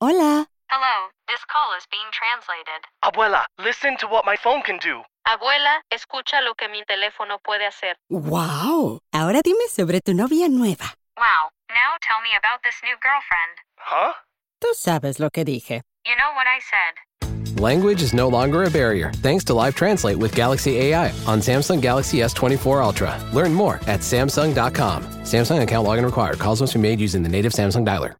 Hola. 0.00 0.46
Hello, 0.70 1.10
this 1.26 1.42
call 1.50 1.74
is 1.76 1.84
being 1.90 2.06
translated. 2.12 2.86
Abuela, 3.02 3.44
listen 3.58 3.96
to 3.98 4.06
what 4.06 4.24
my 4.24 4.36
phone 4.36 4.62
can 4.62 4.78
do. 4.78 5.02
Abuela, 5.26 5.82
escucha 5.90 6.40
lo 6.40 6.54
que 6.54 6.68
mi 6.68 6.84
teléfono 6.84 7.38
puede 7.42 7.66
hacer. 7.66 7.96
Wow. 8.08 9.00
Ahora 9.12 9.42
dime 9.42 9.66
sobre 9.68 10.00
tu 10.00 10.14
novia 10.14 10.48
nueva. 10.48 10.94
Wow, 11.16 11.50
now 11.68 11.98
tell 12.00 12.22
me 12.22 12.30
about 12.38 12.62
this 12.62 12.78
new 12.84 12.94
girlfriend. 13.02 13.58
Huh? 13.76 14.14
Tú 14.60 14.68
sabes 14.74 15.18
lo 15.18 15.30
que 15.30 15.44
dije. 15.44 15.82
You 16.06 16.14
know 16.14 16.32
what 16.36 16.46
I 16.46 16.60
said. 16.60 16.94
Language 17.56 18.02
is 18.02 18.12
no 18.12 18.28
longer 18.28 18.64
a 18.64 18.70
barrier 18.70 19.10
thanks 19.16 19.42
to 19.44 19.54
Live 19.54 19.74
Translate 19.74 20.18
with 20.18 20.34
Galaxy 20.34 20.76
AI 20.78 21.08
on 21.26 21.40
Samsung 21.40 21.80
Galaxy 21.80 22.18
S24 22.18 22.84
Ultra. 22.84 23.18
Learn 23.32 23.54
more 23.54 23.76
at 23.86 24.00
Samsung.com. 24.00 25.02
Samsung 25.22 25.62
account 25.62 25.88
login 25.88 26.04
required. 26.04 26.38
Calls 26.38 26.60
must 26.60 26.74
be 26.74 26.80
made 26.80 27.00
using 27.00 27.22
the 27.22 27.28
native 27.28 27.52
Samsung 27.52 27.86
dialer. 27.86 28.14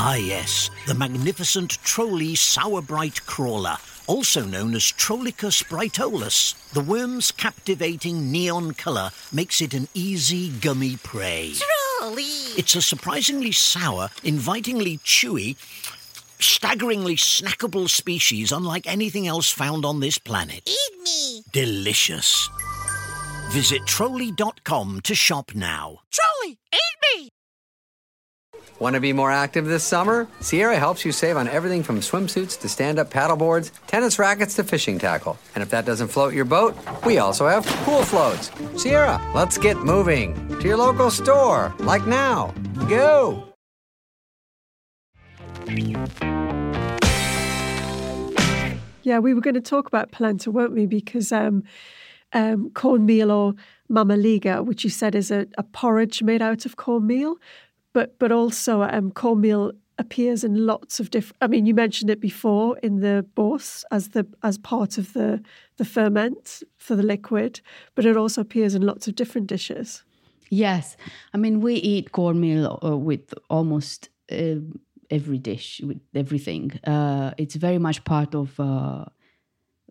Ah, 0.00 0.14
yes, 0.14 0.70
the 0.86 0.94
magnificent 0.94 1.72
Trolli 1.82 2.36
Sour 2.36 2.82
Brite 2.82 3.26
Crawler, 3.26 3.78
also 4.06 4.44
known 4.44 4.76
as 4.76 4.82
Trollicus 4.82 5.64
brightolus. 5.64 6.54
The 6.72 6.82
worm's 6.82 7.32
captivating 7.32 8.30
neon 8.30 8.74
colour 8.74 9.10
makes 9.32 9.60
it 9.60 9.74
an 9.74 9.88
easy, 9.94 10.50
gummy 10.50 10.98
prey. 10.98 11.54
Trolli! 11.54 12.56
It's 12.56 12.76
a 12.76 12.82
surprisingly 12.82 13.50
sour, 13.50 14.10
invitingly 14.22 14.98
chewy, 14.98 15.56
staggeringly 16.40 17.16
snackable 17.16 17.88
species 17.88 18.52
unlike 18.52 18.86
anything 18.86 19.26
else 19.26 19.50
found 19.50 19.84
on 19.84 20.00
this 20.00 20.18
planet. 20.18 20.62
Eat 20.66 21.02
me! 21.02 21.42
Delicious. 21.52 22.48
Visit 23.50 23.82
trolli.com 23.82 25.00
to 25.02 25.14
shop 25.14 25.52
now. 25.54 26.00
Trolli! 26.12 26.58
Eat 26.72 27.16
me! 27.16 27.30
Want 28.78 28.94
to 28.94 29.00
be 29.00 29.12
more 29.12 29.32
active 29.32 29.64
this 29.66 29.82
summer? 29.82 30.28
Sierra 30.40 30.76
helps 30.76 31.04
you 31.04 31.10
save 31.10 31.36
on 31.36 31.48
everything 31.48 31.82
from 31.82 31.98
swimsuits 32.00 32.60
to 32.60 32.68
stand 32.68 33.00
up 33.00 33.10
paddleboards, 33.10 33.72
tennis 33.88 34.18
rackets 34.18 34.54
to 34.54 34.64
fishing 34.64 34.98
tackle. 34.98 35.36
And 35.54 35.62
if 35.62 35.70
that 35.70 35.84
doesn't 35.84 36.08
float 36.08 36.32
your 36.32 36.44
boat, 36.44 36.76
we 37.04 37.18
also 37.18 37.48
have 37.48 37.66
pool 37.66 38.04
floats. 38.04 38.52
Sierra, 38.80 39.20
let's 39.34 39.58
get 39.58 39.78
moving 39.78 40.34
to 40.60 40.68
your 40.68 40.76
local 40.76 41.10
store, 41.10 41.74
like 41.80 42.06
now. 42.06 42.54
Go! 42.88 43.47
Yeah, 49.02 49.20
we 49.20 49.32
were 49.32 49.40
going 49.40 49.54
to 49.54 49.60
talk 49.62 49.86
about 49.86 50.12
polenta, 50.12 50.50
weren't 50.50 50.74
we? 50.74 50.84
Because 50.84 51.32
um, 51.32 51.62
um, 52.34 52.70
cornmeal 52.70 53.30
or 53.30 53.54
mamaliga, 53.90 54.64
which 54.64 54.84
you 54.84 54.90
said 54.90 55.14
is 55.14 55.30
a, 55.30 55.46
a, 55.56 55.62
porridge 55.62 56.22
made 56.22 56.42
out 56.42 56.66
of 56.66 56.76
cornmeal, 56.76 57.36
but 57.92 58.18
but 58.18 58.32
also 58.32 58.82
um, 58.82 59.10
cornmeal 59.10 59.72
appears 59.98 60.44
in 60.44 60.66
lots 60.66 61.00
of 61.00 61.10
different. 61.10 61.36
I 61.40 61.46
mean, 61.46 61.66
you 61.66 61.74
mentioned 61.74 62.10
it 62.10 62.20
before 62.20 62.78
in 62.82 63.00
the 63.00 63.24
borș 63.36 63.84
as 63.90 64.10
the 64.10 64.26
as 64.42 64.58
part 64.58 64.98
of 64.98 65.12
the 65.12 65.42
the 65.78 65.84
ferment 65.84 66.62
for 66.76 66.94
the 66.94 67.02
liquid, 67.02 67.60
but 67.94 68.04
it 68.04 68.16
also 68.16 68.40
appears 68.42 68.74
in 68.74 68.82
lots 68.82 69.08
of 69.08 69.14
different 69.14 69.46
dishes. 69.46 70.04
Yes, 70.50 70.96
I 71.34 71.38
mean 71.38 71.60
we 71.60 71.74
eat 71.74 72.12
cornmeal 72.12 72.78
uh, 72.84 72.96
with 72.96 73.34
almost. 73.48 74.10
Uh, 74.30 74.56
every 75.10 75.38
dish 75.38 75.80
with 75.84 76.00
everything. 76.14 76.72
Uh, 76.84 77.32
it's 77.38 77.54
very 77.54 77.78
much 77.78 78.04
part 78.04 78.34
of 78.34 78.58
uh, 78.60 79.04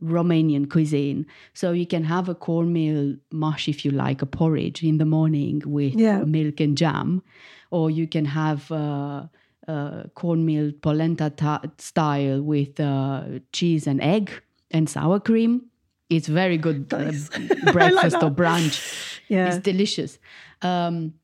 Romanian 0.01 0.69
cuisine. 0.69 1.25
So 1.53 1.71
you 1.71 1.85
can 1.85 2.03
have 2.03 2.29
a 2.29 2.35
cornmeal 2.35 3.15
mush 3.31 3.67
if 3.67 3.83
you 3.83 3.91
like, 3.91 4.21
a 4.21 4.25
porridge 4.25 4.83
in 4.83 4.97
the 4.97 5.05
morning 5.05 5.61
with 5.65 5.95
yeah. 5.95 6.19
milk 6.19 6.59
and 6.59 6.77
jam, 6.77 7.23
or 7.71 7.89
you 7.89 8.07
can 8.07 8.25
have 8.25 8.71
uh, 8.71 9.23
uh 9.67 10.03
cornmeal 10.15 10.71
polenta 10.81 11.29
ta- 11.29 11.61
style 11.77 12.41
with 12.41 12.79
uh, 12.79 13.23
cheese 13.51 13.87
and 13.87 14.01
egg 14.01 14.31
and 14.71 14.89
sour 14.89 15.19
cream. 15.19 15.63
It's 16.09 16.27
very 16.27 16.57
good 16.57 16.93
uh, 16.93 17.11
breakfast 17.73 18.13
like 18.13 18.23
or 18.23 18.31
brunch. 18.31 19.19
Yeah, 19.27 19.47
it's 19.47 19.57
delicious. 19.57 20.19
Um, 20.61 21.15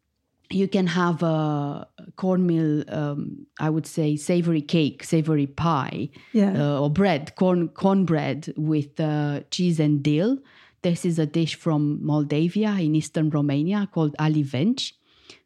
you 0.50 0.68
can 0.68 0.88
have 0.88 1.24
a 1.24 1.88
cornmeal, 2.16 2.84
um, 2.94 3.48
I 3.60 3.70
would 3.70 3.88
say, 3.88 4.16
savory 4.16 4.62
cake, 4.62 5.04
savory 5.04 5.48
pie, 5.48 6.10
yeah. 6.32 6.54
uh, 6.56 6.82
or 6.82 6.90
bread, 6.90 7.36
corn 7.36 7.70
cornbread 7.70 8.54
with 8.56 9.00
uh, 9.00 9.42
cheese 9.52 9.80
and 9.80 10.04
dill. 10.04 10.40
This 10.82 11.06
is 11.06 11.18
a 11.18 11.26
dish 11.26 11.56
from 11.56 12.06
Moldavia 12.06 12.72
in 12.80 12.96
eastern 12.96 13.30
Romania 13.30 13.88
called 13.92 14.16
alivenci. 14.18 14.94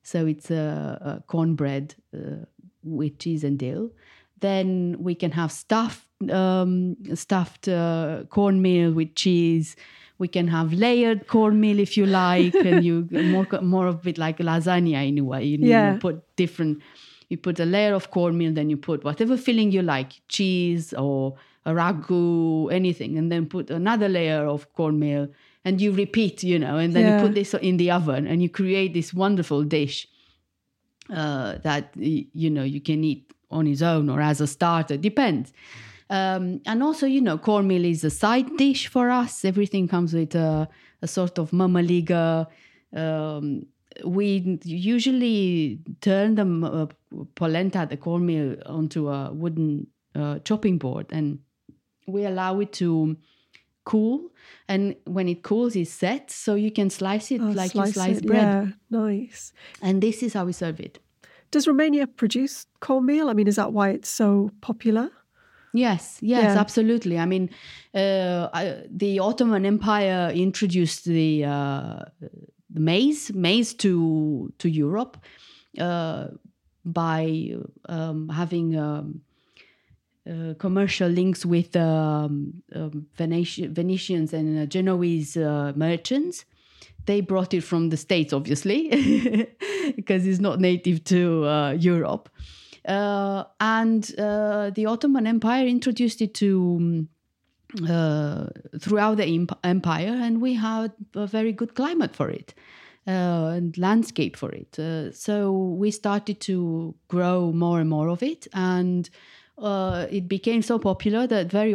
So 0.04 0.26
it's 0.26 0.50
a, 0.50 1.20
a 1.20 1.24
cornbread 1.28 1.96
uh, 2.14 2.46
with 2.84 3.20
cheese 3.20 3.44
and 3.44 3.60
dill. 3.60 3.92
Then 4.40 4.98
we 5.00 5.16
can 5.16 5.32
have 5.32 5.52
stuffed 5.52 6.06
um, 6.32 6.98
stuffed 7.14 7.68
uh, 7.68 8.24
cornmeal 8.30 8.92
with 8.92 9.16
cheese 9.16 9.76
we 10.20 10.28
can 10.28 10.48
have 10.48 10.74
layered 10.74 11.28
cornmeal 11.28 11.80
if 11.80 11.98
you 11.98 12.06
like, 12.06 12.56
and 12.56 12.84
you 12.84 13.08
more 13.12 13.48
more 13.62 13.88
of 13.88 14.08
it 14.08 14.18
like 14.18 14.38
lasagna 14.38 15.08
in 15.08 15.18
a 15.20 15.24
way. 15.24 15.44
You, 15.44 15.58
yeah. 15.60 15.94
you 15.94 16.00
put 16.00 16.36
different. 16.36 16.82
You 17.30 17.38
put 17.38 17.60
a 17.60 17.66
layer 17.66 17.94
of 17.94 18.10
cornmeal, 18.10 18.54
then 18.54 18.70
you 18.70 18.78
put 18.78 19.04
whatever 19.04 19.36
filling 19.36 19.72
you 19.72 19.82
like, 19.82 20.22
cheese 20.30 20.94
or 20.94 21.36
a 21.66 21.72
ragu, 21.72 22.72
anything, 22.72 23.18
and 23.18 23.30
then 23.30 23.48
put 23.48 23.70
another 23.70 24.08
layer 24.08 24.46
of 24.46 24.74
cornmeal, 24.74 25.28
and 25.66 25.82
you 25.82 25.92
repeat, 25.92 26.42
you 26.42 26.58
know, 26.58 26.78
and 26.78 26.96
then 26.96 27.06
yeah. 27.06 27.18
you 27.18 27.28
put 27.28 27.36
this 27.36 27.54
in 27.56 27.76
the 27.78 27.92
oven, 27.92 28.26
and 28.26 28.42
you 28.42 28.50
create 28.50 28.94
this 28.94 29.14
wonderful 29.14 29.64
dish 29.64 30.08
uh, 31.14 31.58
that 31.64 31.92
you 31.96 32.50
know 32.50 32.64
you 32.64 32.82
can 32.82 33.04
eat 33.04 33.34
on 33.52 33.68
its 33.68 33.82
own 33.82 34.10
or 34.10 34.22
as 34.22 34.42
a 34.42 34.48
starter, 34.48 34.98
depends. 34.98 35.54
Um, 36.10 36.62
and 36.66 36.82
also, 36.82 37.06
you 37.06 37.22
know, 37.22 37.38
cornmeal 37.38 37.86
is 37.86 38.04
a 38.04 38.10
side 38.10 38.56
dish 38.58 38.88
for 38.88 39.10
us. 39.10 39.44
Everything 39.44 39.88
comes 39.88 40.14
with 40.14 40.36
a, 40.36 40.70
a 41.02 41.08
sort 41.08 41.38
of 41.38 41.52
mamaliga. 41.52 42.48
Um, 42.96 43.66
we 44.06 44.60
usually 44.64 45.80
turn 46.02 46.36
the 46.36 46.46
uh, 46.66 46.86
polenta, 47.36 47.88
the 47.90 47.98
cornmeal, 47.98 48.56
onto 48.66 49.10
a 49.10 49.34
wooden 49.34 49.88
uh, 50.16 50.40
chopping 50.40 50.78
board 50.78 51.08
and 51.12 51.40
we 52.08 52.26
allow 52.26 52.60
it 52.60 52.72
to 52.74 53.18
cool. 53.86 54.32
And 54.68 54.96
when 55.06 55.28
it 55.28 55.44
cools, 55.44 55.76
it 55.76 55.88
sets. 55.88 56.36
so 56.36 56.56
you 56.56 56.72
can 56.72 56.90
slice 56.90 57.32
it 57.32 57.42
oh, 57.42 57.46
like 57.46 57.72
slice 57.72 57.88
you 57.88 57.94
slice 57.94 58.18
it. 58.18 58.26
bread. 58.26 58.42
Yeah, 58.42 58.72
nice. 58.90 59.54
And 59.82 60.02
this 60.02 60.24
is 60.24 60.34
how 60.34 60.46
we 60.46 60.54
serve 60.54 60.80
it. 60.80 61.00
Does 61.52 61.68
Romania 61.68 62.08
produce 62.08 62.66
cornmeal? 62.82 63.30
I 63.30 63.34
mean, 63.34 63.48
is 63.48 63.56
that 63.56 63.72
why 63.72 63.92
it's 63.92 64.10
so 64.10 64.52
popular? 64.62 65.10
Yes, 65.74 66.18
yes, 66.22 66.54
yeah. 66.54 66.60
absolutely. 66.60 67.20
I 67.20 67.26
mean, 67.26 67.50
uh, 67.94 68.50
I, 68.54 68.84
the 68.90 69.20
Ottoman 69.20 69.66
Empire 69.66 70.32
introduced 70.34 71.06
the, 71.06 71.46
uh, 71.46 72.00
the 72.70 72.80
maize, 72.80 73.34
maize 73.34 73.74
to 73.76 74.52
to 74.58 74.70
Europe 74.70 75.18
uh, 75.80 76.28
by 76.86 77.54
um, 77.90 78.30
having 78.30 78.78
um, 78.78 79.22
uh, 80.28 80.54
commercial 80.58 81.10
links 81.10 81.46
with 81.46 81.76
um, 81.76 82.62
um 82.76 83.08
Veneti- 83.18 83.70
Venetians 83.70 84.34
and 84.34 84.60
uh, 84.60 84.66
Genoese 84.66 85.38
uh, 85.38 85.74
merchants. 85.76 86.46
They 87.06 87.22
brought 87.22 87.54
it 87.54 87.62
from 87.62 87.90
the 87.90 87.96
States, 87.96 88.34
obviously, 88.34 88.90
because 89.96 90.28
it's 90.28 90.40
not 90.40 90.60
native 90.60 91.06
to 91.06 91.76
Europe. 91.80 92.30
Uh, 92.88 93.44
and 93.60 94.18
uh, 94.18 94.70
the 94.70 94.86
Ottoman 94.86 95.28
Empire 95.28 95.68
introduced 95.68 96.22
it 96.22 96.34
to 96.36 97.08
uh, 97.88 98.48
throughout 98.80 99.18
the 99.18 99.28
imp- 99.28 99.60
empire, 99.64 100.18
and 100.22 100.42
we 100.42 100.54
had 100.54 100.94
a 101.14 101.28
very 101.28 101.52
good 101.52 101.76
climate 101.76 102.16
for 102.16 102.30
it. 102.30 102.54
Uh, 103.08 103.54
and 103.56 103.78
landscape 103.78 104.36
for 104.36 104.52
it. 104.52 104.78
Uh, 104.78 105.14
so 105.14 105.54
we 105.54 105.90
started 105.90 106.42
to 106.42 106.94
grow 107.08 107.54
more 107.54 107.80
and 107.80 107.90
more 107.90 108.10
of 108.10 108.22
it, 108.22 108.50
and 108.54 109.10
uh, 109.60 110.06
it 110.10 110.28
became 110.28 110.62
so 110.62 110.78
popular 110.78 111.26
that 111.26 111.50
very 111.50 111.74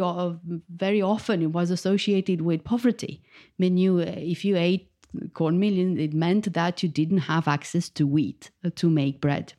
very 0.69 1.01
often 1.01 1.41
it 1.41 1.51
was 1.51 1.71
associated 1.71 2.41
with 2.41 2.63
poverty. 2.63 3.19
I 3.23 3.55
mean, 3.57 3.77
you 3.77 3.97
if 3.97 4.45
you 4.45 4.55
ate 4.57 4.91
cornmeal, 5.33 5.97
it 5.97 6.13
meant 6.13 6.53
that 6.53 6.83
you 6.83 6.89
didn't 6.89 7.25
have 7.29 7.47
access 7.47 7.89
to 7.89 8.05
wheat 8.05 8.51
to 8.75 8.89
make 8.89 9.19
bread 9.19 9.53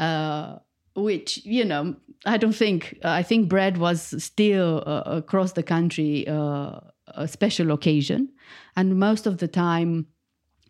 uh, 0.00 0.58
which 0.96 1.44
you 1.44 1.64
know 1.64 1.94
I 2.26 2.36
don't 2.36 2.56
think 2.56 2.98
I 3.04 3.22
think 3.22 3.48
bread 3.48 3.78
was 3.78 4.22
still 4.22 4.82
uh, 4.86 5.02
across 5.06 5.52
the 5.52 5.62
country 5.62 6.26
uh, 6.26 6.80
a 7.06 7.28
special 7.28 7.70
occasion, 7.70 8.30
and 8.74 8.98
most 8.98 9.26
of 9.26 9.38
the 9.38 9.48
time, 9.48 10.06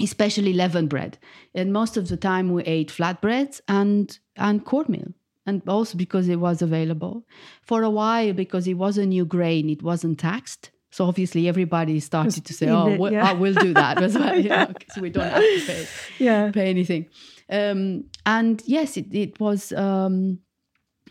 especially 0.00 0.52
leavened 0.52 0.90
bread, 0.90 1.18
and 1.54 1.72
most 1.72 1.96
of 1.96 2.08
the 2.08 2.16
time 2.16 2.52
we 2.52 2.62
ate 2.64 2.90
flatbreads 2.90 3.60
and 3.68 4.18
and 4.36 4.64
cornmeal. 4.64 5.14
And 5.46 5.62
also 5.66 5.96
because 5.96 6.28
it 6.28 6.36
was 6.36 6.62
available 6.62 7.24
for 7.62 7.82
a 7.82 7.90
while, 7.90 8.34
because 8.34 8.68
it 8.68 8.74
was 8.74 8.98
a 8.98 9.06
new 9.06 9.24
grain, 9.24 9.70
it 9.70 9.82
wasn't 9.82 10.18
taxed. 10.18 10.70
So 10.90 11.06
obviously, 11.06 11.48
everybody 11.48 12.00
started 12.00 12.44
to 12.44 12.52
say, 12.52 12.68
"Oh, 12.68 12.88
it, 12.88 12.98
we'll, 12.98 13.12
yeah. 13.12 13.30
oh, 13.30 13.36
we'll 13.36 13.54
do 13.54 13.72
that 13.74 14.02
as 14.02 14.18
well," 14.18 14.66
because 14.66 15.00
we 15.00 15.10
don't 15.10 15.28
have 15.28 15.40
to 15.40 15.62
pay, 15.66 15.86
yeah. 16.18 16.50
pay 16.50 16.68
anything. 16.68 17.06
Um, 17.48 18.04
and 18.26 18.62
yes, 18.66 18.96
it, 18.96 19.06
it 19.12 19.38
was 19.38 19.72
um, 19.72 20.40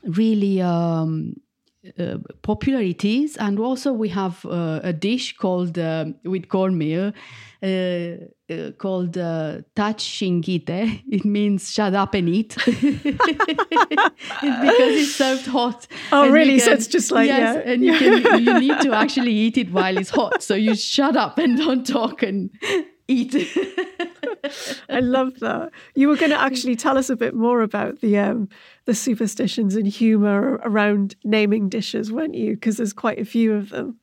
really 0.03 0.61
um, 0.61 1.35
uh, 1.97 2.17
popular. 2.41 2.81
It 2.81 3.05
is, 3.05 3.37
and 3.37 3.59
also 3.59 3.93
we 3.93 4.09
have 4.09 4.45
uh, 4.45 4.79
a 4.83 4.93
dish 4.93 5.37
called 5.37 5.77
uh, 5.77 6.05
with 6.23 6.49
cornmeal. 6.49 7.13
Uh, 7.61 8.15
uh, 8.49 8.71
called 8.77 9.15
uh, 9.15 9.57
taci 9.73 10.01
și 10.01 10.25
înghite. 10.25 11.03
It 11.09 11.23
means 11.23 11.71
shut 11.71 11.93
up 11.93 12.13
and 12.13 12.27
eat. 12.27 12.55
because 12.65 14.95
it's 14.95 15.15
served 15.15 15.45
hot. 15.45 15.87
Oh, 16.11 16.29
really? 16.29 16.57
Can, 16.57 16.65
so 16.65 16.71
it's 16.71 16.87
just 16.87 17.11
like 17.11 17.27
yes, 17.27 17.55
yeah. 17.55 17.71
and 17.71 17.83
you 17.83 17.93
can 17.99 18.43
you 18.43 18.59
need 18.59 18.79
to 18.79 18.93
actually 18.93 19.33
eat 19.33 19.57
it 19.57 19.71
while 19.71 19.97
it's 19.97 20.09
hot. 20.09 20.41
So 20.41 20.55
you 20.55 20.75
shut 20.75 21.15
up 21.15 21.37
and 21.37 21.57
don't 21.57 21.85
talk 21.85 22.23
and 22.23 22.49
eat. 23.09 23.35
I 24.89 24.99
love 24.99 25.39
that. 25.39 25.71
You 25.95 26.07
were 26.07 26.15
going 26.15 26.31
to 26.31 26.39
actually 26.39 26.75
tell 26.75 26.97
us 26.97 27.09
a 27.09 27.15
bit 27.15 27.33
more 27.33 27.61
about 27.61 28.01
the 28.01 28.17
um, 28.17 28.49
the 28.85 28.95
superstitions 28.95 29.75
and 29.75 29.87
humor 29.87 30.59
around 30.63 31.15
naming 31.23 31.69
dishes, 31.69 32.11
weren't 32.11 32.35
you? 32.35 32.55
Because 32.55 32.77
there's 32.77 32.93
quite 32.93 33.19
a 33.19 33.25
few 33.25 33.53
of 33.53 33.69
them. 33.69 33.99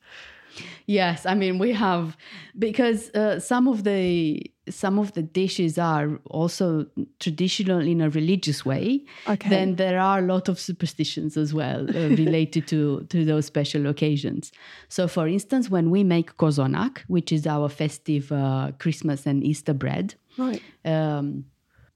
Yes, 0.85 1.25
I 1.25 1.35
mean 1.35 1.59
we 1.59 1.73
have 1.73 2.17
because 2.57 3.09
uh, 3.11 3.39
some 3.39 3.67
of 3.67 3.83
the 3.83 4.51
some 4.69 4.99
of 4.99 5.13
the 5.13 5.21
dishes 5.21 5.77
are 5.77 6.19
also 6.25 6.85
traditional 7.19 7.79
in 7.79 8.01
a 8.01 8.09
religious 8.09 8.65
way. 8.65 9.03
Okay. 9.27 9.49
Then 9.49 9.75
there 9.75 9.99
are 9.99 10.19
a 10.19 10.21
lot 10.21 10.49
of 10.49 10.59
superstitions 10.59 11.37
as 11.37 11.53
well 11.53 11.89
uh, 11.89 12.09
related 12.23 12.67
to 12.67 13.05
to 13.09 13.25
those 13.25 13.45
special 13.45 13.87
occasions. 13.87 14.51
So, 14.89 15.07
for 15.07 15.27
instance, 15.27 15.69
when 15.69 15.89
we 15.89 16.03
make 16.03 16.37
cozonac, 16.37 16.99
which 17.07 17.31
is 17.31 17.45
our 17.47 17.69
festive 17.69 18.31
uh, 18.31 18.71
Christmas 18.79 19.25
and 19.25 19.43
Easter 19.43 19.73
bread, 19.73 20.15
Right. 20.37 20.61
Um, 20.85 21.45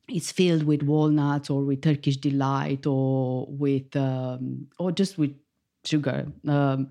it's 0.07 0.31
filled 0.31 0.63
with 0.63 0.83
walnuts 0.83 1.49
or 1.49 1.63
with 1.63 1.81
Turkish 1.81 2.17
delight 2.17 2.85
or 2.85 3.47
with 3.49 3.95
um, 3.95 4.67
or 4.77 4.91
just 4.91 5.17
with 5.17 5.33
sugar. 5.85 6.27
Um, 6.47 6.89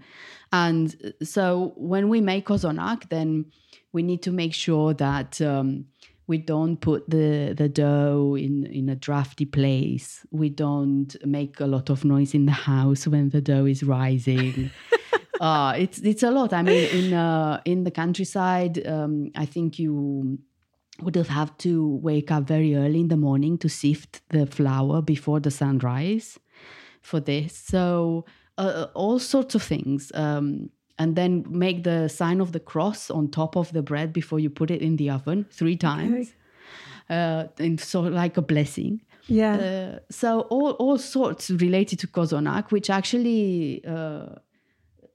and 0.53 1.15
so 1.23 1.75
when 1.77 2.09
we 2.09 2.21
make 2.21 2.47
cozonac, 2.47 3.09
then 3.09 3.47
we 3.93 4.03
need 4.03 4.23
to 4.23 4.31
make 4.31 4.55
sure 4.55 4.95
that 4.95 5.41
um, 5.41 5.87
we 6.27 6.39
don't 6.39 6.77
put 6.77 7.11
the, 7.11 7.55
the 7.57 7.69
dough 7.69 8.37
in, 8.39 8.67
in 8.67 8.89
a 8.89 8.95
drafty 8.95 9.45
place. 9.45 10.25
We 10.31 10.49
don't 10.49 11.15
make 11.25 11.59
a 11.59 11.67
lot 11.67 11.91
of 11.91 12.05
noise 12.05 12.35
in 12.35 12.47
the 12.47 12.53
house 12.53 13.07
when 13.07 13.31
the 13.31 13.41
dough 13.41 13.67
is 13.67 13.83
rising. 13.83 14.71
uh, 15.41 15.75
it's 15.79 15.99
it's 15.99 16.23
a 16.23 16.31
lot. 16.31 16.53
I 16.53 16.63
mean, 16.63 16.89
in 16.91 17.15
uh, 17.15 17.61
in 17.65 17.83
the 17.83 17.91
countryside, 17.91 18.87
um, 18.87 19.33
I 19.35 19.45
think 19.45 19.79
you 19.81 20.39
would 21.03 21.17
have 21.17 21.57
to 21.59 21.97
wake 21.97 22.31
up 22.31 22.45
very 22.45 22.77
early 22.77 23.01
in 23.01 23.09
the 23.09 23.17
morning 23.17 23.59
to 23.59 23.69
sift 23.69 24.21
the 24.29 24.47
flour 24.47 25.03
before 25.03 25.41
the 25.41 25.51
sunrise 25.51 26.39
for 27.03 27.19
this. 27.19 27.57
So 27.57 28.25
uh, 28.59 28.87
all 28.95 29.19
sorts 29.19 29.55
of 29.55 29.63
things. 29.63 30.13
Um, 30.15 30.71
and 31.01 31.17
then 31.17 31.45
make 31.49 31.83
the 31.83 32.09
sign 32.09 32.43
of 32.43 32.53
the 32.53 32.61
cross 32.61 33.11
on 33.11 33.31
top 33.31 33.57
of 33.57 33.73
the 33.73 33.83
bread 33.83 34.13
before 34.13 34.39
you 34.39 34.51
put 34.51 34.71
it 34.71 34.83
in 34.83 34.97
the 34.97 35.09
oven 35.09 35.47
three 35.51 35.77
times. 35.77 36.29
Okay. 36.29 36.35
Uh, 37.09 37.45
and 37.59 37.81
so 37.81 38.03
like 38.03 38.37
a 38.37 38.43
blessing. 38.43 39.01
Yeah. 39.27 39.55
Uh, 39.55 39.99
so 40.11 40.41
all, 40.51 40.73
all 40.73 40.99
sorts 40.99 41.51
related 41.51 42.01
to 42.01 42.07
cozonac, 42.07 42.71
which 42.71 42.91
actually 42.91 43.83
uh, 43.87 44.27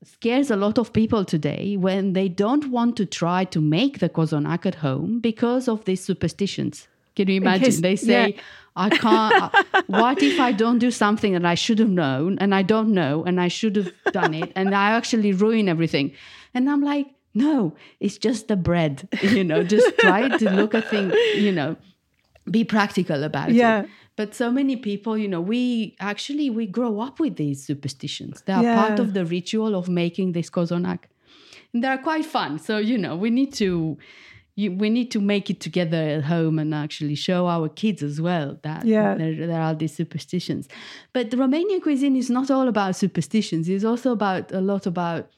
scares 0.04 0.50
a 0.50 0.56
lot 0.56 0.80
of 0.80 0.92
people 0.92 1.24
today 1.24 1.78
when 1.78 2.14
they 2.14 2.30
don't 2.30 2.72
want 2.72 2.98
to 2.98 3.06
try 3.06 3.46
to 3.46 3.62
make 3.62 4.00
the 4.00 4.10
cozonac 4.10 4.66
at 4.66 4.76
home 4.76 5.20
because 5.20 5.68
of 5.68 5.86
these 5.86 6.04
superstitions. 6.04 6.88
Can 7.16 7.28
you 7.28 7.38
imagine? 7.38 7.66
Case, 7.66 7.82
they 7.82 7.96
say, 7.96 8.34
yeah. 8.36 8.42
I 8.76 8.90
can't. 8.90 9.54
what 9.88 10.22
if 10.22 10.40
I 10.40 10.52
don't 10.52 10.80
do 10.80 10.92
something 10.92 11.34
that 11.34 11.46
I 11.46 11.56
should 11.56 11.80
have 11.80 11.90
known 11.90 12.38
and 12.40 12.54
I 12.54 12.62
don't 12.62 12.94
know 12.94 13.24
and 13.24 13.40
I 13.40 13.48
should 13.48 13.76
have 13.78 13.92
done 14.12 14.34
it 14.34 14.52
and 14.56 14.76
I 14.76 14.92
actually 14.92 15.32
ruin 15.32 15.70
everything? 15.70 16.12
And 16.54 16.70
I'm 16.70 16.82
like, 16.82 17.08
no, 17.34 17.76
it's 18.00 18.18
just 18.18 18.48
the 18.48 18.56
bread. 18.56 19.08
You 19.22 19.44
know, 19.44 19.64
just 19.64 19.98
try 20.00 20.30
to 20.38 20.50
look 20.50 20.74
at 20.76 20.90
things, 20.90 21.14
you 21.36 21.52
know, 21.52 21.76
be 22.50 22.64
practical 22.64 23.24
about 23.24 23.52
yeah. 23.52 23.82
it. 23.82 23.90
But 24.16 24.34
so 24.34 24.50
many 24.50 24.78
people, 24.78 25.18
you 25.18 25.28
know, 25.28 25.42
we 25.42 25.96
actually 26.00 26.50
we 26.50 26.68
grow 26.68 27.02
up 27.02 27.20
with 27.20 27.36
these 27.36 27.66
superstitions. 27.66 28.42
They 28.46 28.54
are 28.54 28.64
yeah. 28.64 28.88
part 28.88 29.00
of 29.00 29.14
the 29.14 29.26
ritual 29.26 29.76
of 29.76 29.90
making 29.90 30.32
this 30.32 30.50
cozonac. 30.50 31.00
And 31.74 31.84
they're 31.84 31.98
quite 31.98 32.26
fun. 32.26 32.58
So, 32.60 32.78
you 32.78 32.98
know, 32.98 33.18
we 33.18 33.30
need 33.30 33.54
to 33.56 33.98
you, 34.56 34.72
we 34.72 34.90
need 34.90 35.12
to 35.12 35.20
make 35.20 35.50
it 35.50 35.60
together 35.60 35.98
at 35.98 36.24
home 36.24 36.60
and 36.60 36.74
actually 36.74 37.16
show 37.16 37.48
our 37.48 37.68
kids 37.70 38.02
as 38.02 38.22
well 38.22 38.58
that 38.64 38.86
yeah. 38.86 39.16
there, 39.16 39.48
there 39.48 39.62
are 39.62 39.76
these 39.76 39.94
superstitions. 39.94 40.68
But 41.14 41.32
the 41.32 41.38
Romanian 41.38 41.82
cuisine 41.82 42.16
is 42.16 42.30
not 42.30 42.50
all 42.50 42.68
about 42.68 42.96
superstitions. 42.96 43.68
It's 43.68 43.84
also 43.84 44.12
about 44.12 44.52
a 44.52 44.62
lot 44.62 44.86
about 44.86 45.30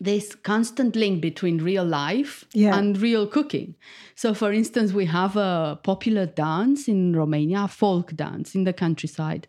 this 0.00 0.34
constant 0.34 0.96
link 0.96 1.20
between 1.20 1.58
real 1.58 1.84
life 1.84 2.44
yeah. 2.52 2.76
and 2.76 3.00
real 3.00 3.26
cooking. 3.26 3.74
So, 4.14 4.34
for 4.34 4.52
instance, 4.52 4.92
we 4.92 5.06
have 5.06 5.36
a 5.36 5.78
popular 5.82 6.26
dance 6.26 6.88
in 6.88 7.14
Romania, 7.14 7.68
folk 7.68 8.16
dance 8.16 8.54
in 8.54 8.64
the 8.64 8.72
countryside 8.72 9.46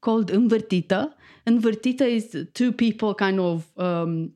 called 0.00 0.30
Învârtită. 0.30 1.16
Învârtită 1.44 2.04
is 2.04 2.30
two 2.52 2.72
people 2.72 3.14
kind 3.14 3.38
of 3.38 3.64
um, 3.74 4.34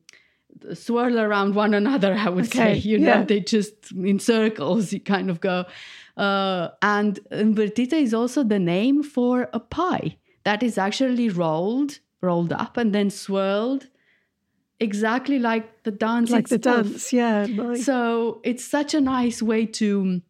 swirl 0.73 1.19
around 1.19 1.55
one 1.55 1.73
another, 1.73 2.13
I 2.13 2.29
would 2.29 2.45
okay. 2.45 2.79
say. 2.79 2.89
You 2.89 2.99
know, 2.99 3.07
yeah. 3.07 3.23
they 3.23 3.39
just 3.39 3.91
in 3.91 4.19
circles, 4.19 4.93
you 4.93 4.99
kind 4.99 5.29
of 5.29 5.39
go. 5.39 5.65
Uh, 6.17 6.69
and 6.81 7.19
învârtită 7.29 7.95
is 7.95 8.13
also 8.13 8.43
the 8.43 8.59
name 8.59 9.01
for 9.01 9.49
a 9.51 9.59
pie 9.59 10.17
that 10.43 10.61
is 10.63 10.77
actually 10.77 11.29
rolled, 11.29 11.99
rolled 12.21 12.51
up, 12.51 12.77
and 12.77 12.93
then 12.93 13.09
swirled 13.09 13.89
exactly 14.79 15.39
like 15.39 15.83
the 15.83 15.91
dance 15.91 16.31
like 16.31 16.51
itself. 16.51 16.83
the 16.83 16.89
dance 16.89 17.13
yeah 17.13 17.45
nice. 17.45 17.85
so 17.85 18.41
it's 18.43 18.63
such 18.63 18.93
a 18.93 18.99
nice 18.99 19.41
way 19.41 19.65
to 19.65 20.21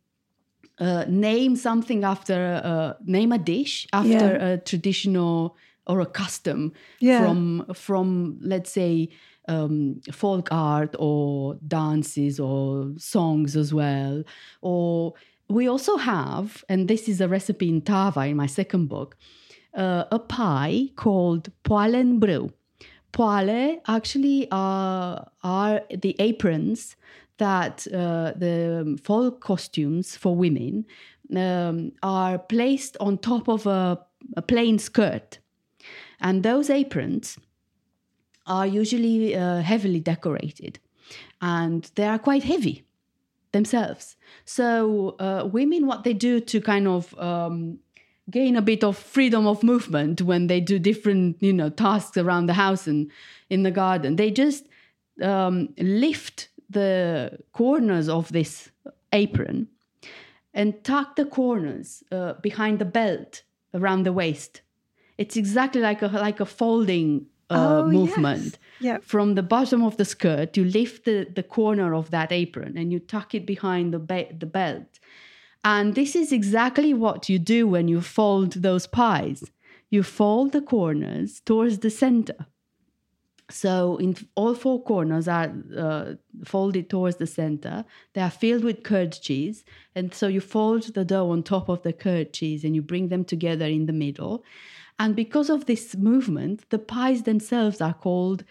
uh, 0.78 1.06
name 1.08 1.56
something 1.56 2.04
after 2.04 2.62
uh, 2.64 2.94
name 3.06 3.32
a 3.32 3.38
dish 3.38 3.88
after 3.92 4.10
yeah. 4.10 4.48
a 4.50 4.58
traditional 4.58 5.56
or 5.88 6.00
a 6.00 6.06
custom 6.06 6.74
yeah. 7.00 7.20
from 7.20 7.66
from 7.74 8.38
let's 8.42 8.72
say 8.72 9.10
um, 9.48 10.02
folk 10.12 10.50
art 10.52 10.96
or 11.00 11.56
dances 11.68 12.40
or 12.40 12.92
songs 12.98 13.56
as 13.56 13.74
well 13.74 14.24
or 14.62 15.14
we 15.50 15.68
also 15.68 15.98
have 15.98 16.64
and 16.70 16.88
this 16.88 17.08
is 17.08 17.22
a 17.22 17.28
recipe 17.28 17.70
in 17.70 17.82
tava 17.82 18.22
in 18.22 18.36
my 18.36 18.48
second 18.48 18.88
book 18.88 19.16
uh, 19.76 20.06
a 20.12 20.20
pie 20.20 20.90
called 20.96 21.52
poale-n 21.64 22.20
brâu 22.20 22.52
poale 23.12 23.80
actually 23.88 24.48
are, 24.52 25.28
are 25.44 25.82
the 25.90 26.16
aprons 26.20 26.96
that 27.38 27.88
uh, 27.88 28.34
the 28.36 29.00
folk 29.04 29.42
costumes 29.42 30.16
for 30.16 30.36
women 30.36 30.86
um, 31.36 31.92
are 32.04 32.38
placed 32.38 32.98
on 33.00 33.18
top 33.18 33.48
of 33.48 33.66
a, 33.66 34.00
a, 34.38 34.42
plain 34.42 34.80
skirt. 34.80 35.40
And 36.22 36.44
those 36.44 36.70
aprons 36.70 37.38
are 38.48 38.68
usually 38.68 39.36
uh, 39.36 39.62
heavily 39.62 40.00
decorated 40.00 40.80
and 41.42 41.92
they 41.96 42.06
are 42.06 42.20
quite 42.20 42.44
heavy 42.44 42.84
themselves. 43.52 44.16
So, 44.44 45.16
uh, 45.20 45.48
women, 45.52 45.88
what 45.88 46.04
they 46.04 46.14
do 46.14 46.40
to 46.40 46.62
kind 46.62 46.88
of 46.88 47.18
um, 47.18 47.80
gain 48.30 48.56
a 48.56 48.62
bit 48.62 48.84
of 48.84 48.98
freedom 48.98 49.46
of 49.48 49.64
movement 49.64 50.22
when 50.22 50.48
they 50.48 50.60
do 50.60 50.80
different 50.80 51.38
you 51.42 51.54
know 51.54 51.70
tasks 51.70 52.18
around 52.18 52.48
the 52.48 52.54
house 52.54 52.88
and 52.88 53.12
in 53.50 53.64
the 53.64 53.72
garden 53.72 54.16
they 54.16 54.32
just 54.32 54.68
um, 55.22 55.70
lift 55.78 56.50
the 56.70 57.38
corners 57.54 58.10
of 58.10 58.32
this 58.32 58.72
apron 59.14 59.68
and 60.54 60.84
tuck 60.84 61.16
the 61.16 61.26
corners 61.26 62.04
uh, 62.12 62.34
behind 62.42 62.80
the 62.80 62.86
belt 62.86 63.44
around 63.74 64.04
the 64.04 64.14
waist 64.14 64.62
it's 65.18 65.38
exactly 65.38 65.82
like 65.82 66.02
a 66.02 66.08
like 66.08 66.40
a 66.40 66.46
folding 66.46 67.28
uh, 67.50 67.84
oh, 67.84 67.88
movement 67.88 68.44
yes. 68.44 68.60
yeah. 68.80 68.98
from 69.02 69.36
the 69.36 69.44
bottom 69.44 69.84
of 69.84 69.98
the 69.98 70.06
skirt 70.06 70.58
you 70.58 70.66
lift 70.66 71.06
the, 71.06 71.28
the 71.36 71.44
corner 71.44 71.94
of 71.94 72.10
that 72.12 72.32
apron 72.32 72.78
and 72.78 72.92
you 72.92 73.00
tuck 73.00 73.36
it 73.36 73.46
behind 73.46 73.94
the, 73.94 74.00
be- 74.00 74.32
the 74.38 74.46
belt 74.46 75.00
and 75.66 75.96
this 75.96 76.16
is 76.16 76.32
exactly 76.32 76.94
what 76.94 77.28
you 77.28 77.40
do 77.40 77.68
when 77.68 77.88
you 77.88 78.00
fold 78.00 78.54
those 78.54 78.86
pies. 78.86 79.44
You 79.90 80.04
fold 80.04 80.52
the 80.52 80.62
corners 80.62 81.40
towards 81.40 81.80
the 81.80 81.90
center. 81.90 82.46
So 83.50 83.98
in 83.98 84.16
all 84.36 84.54
four 84.54 84.84
corners 84.84 85.28
are 85.28 85.52
uh, 85.76 86.14
folded 86.44 86.88
towards 86.88 87.18
the 87.18 87.26
center. 87.26 87.84
They 88.14 88.22
are 88.22 88.30
filled 88.30 88.64
with 88.64 88.84
curd 88.84 89.14
cheese, 89.14 89.66
and 89.96 90.14
so 90.14 90.28
you 90.28 90.40
fold 90.40 90.94
the 90.94 91.06
dough 91.06 91.32
on 91.32 91.42
top 91.42 91.68
of 91.68 91.82
the 91.82 91.94
curd 91.94 92.32
cheese, 92.32 92.64
and 92.64 92.76
you 92.76 92.84
bring 92.84 93.10
them 93.10 93.24
together 93.24 93.66
in 93.66 93.88
the 93.88 93.94
middle. 93.94 94.44
And 94.98 95.16
because 95.16 95.50
of 95.50 95.66
this 95.66 95.96
movement, 95.96 96.70
the 96.70 96.80
pies 96.80 97.24
themselves 97.24 97.82
are 97.82 97.94
called 97.94 98.44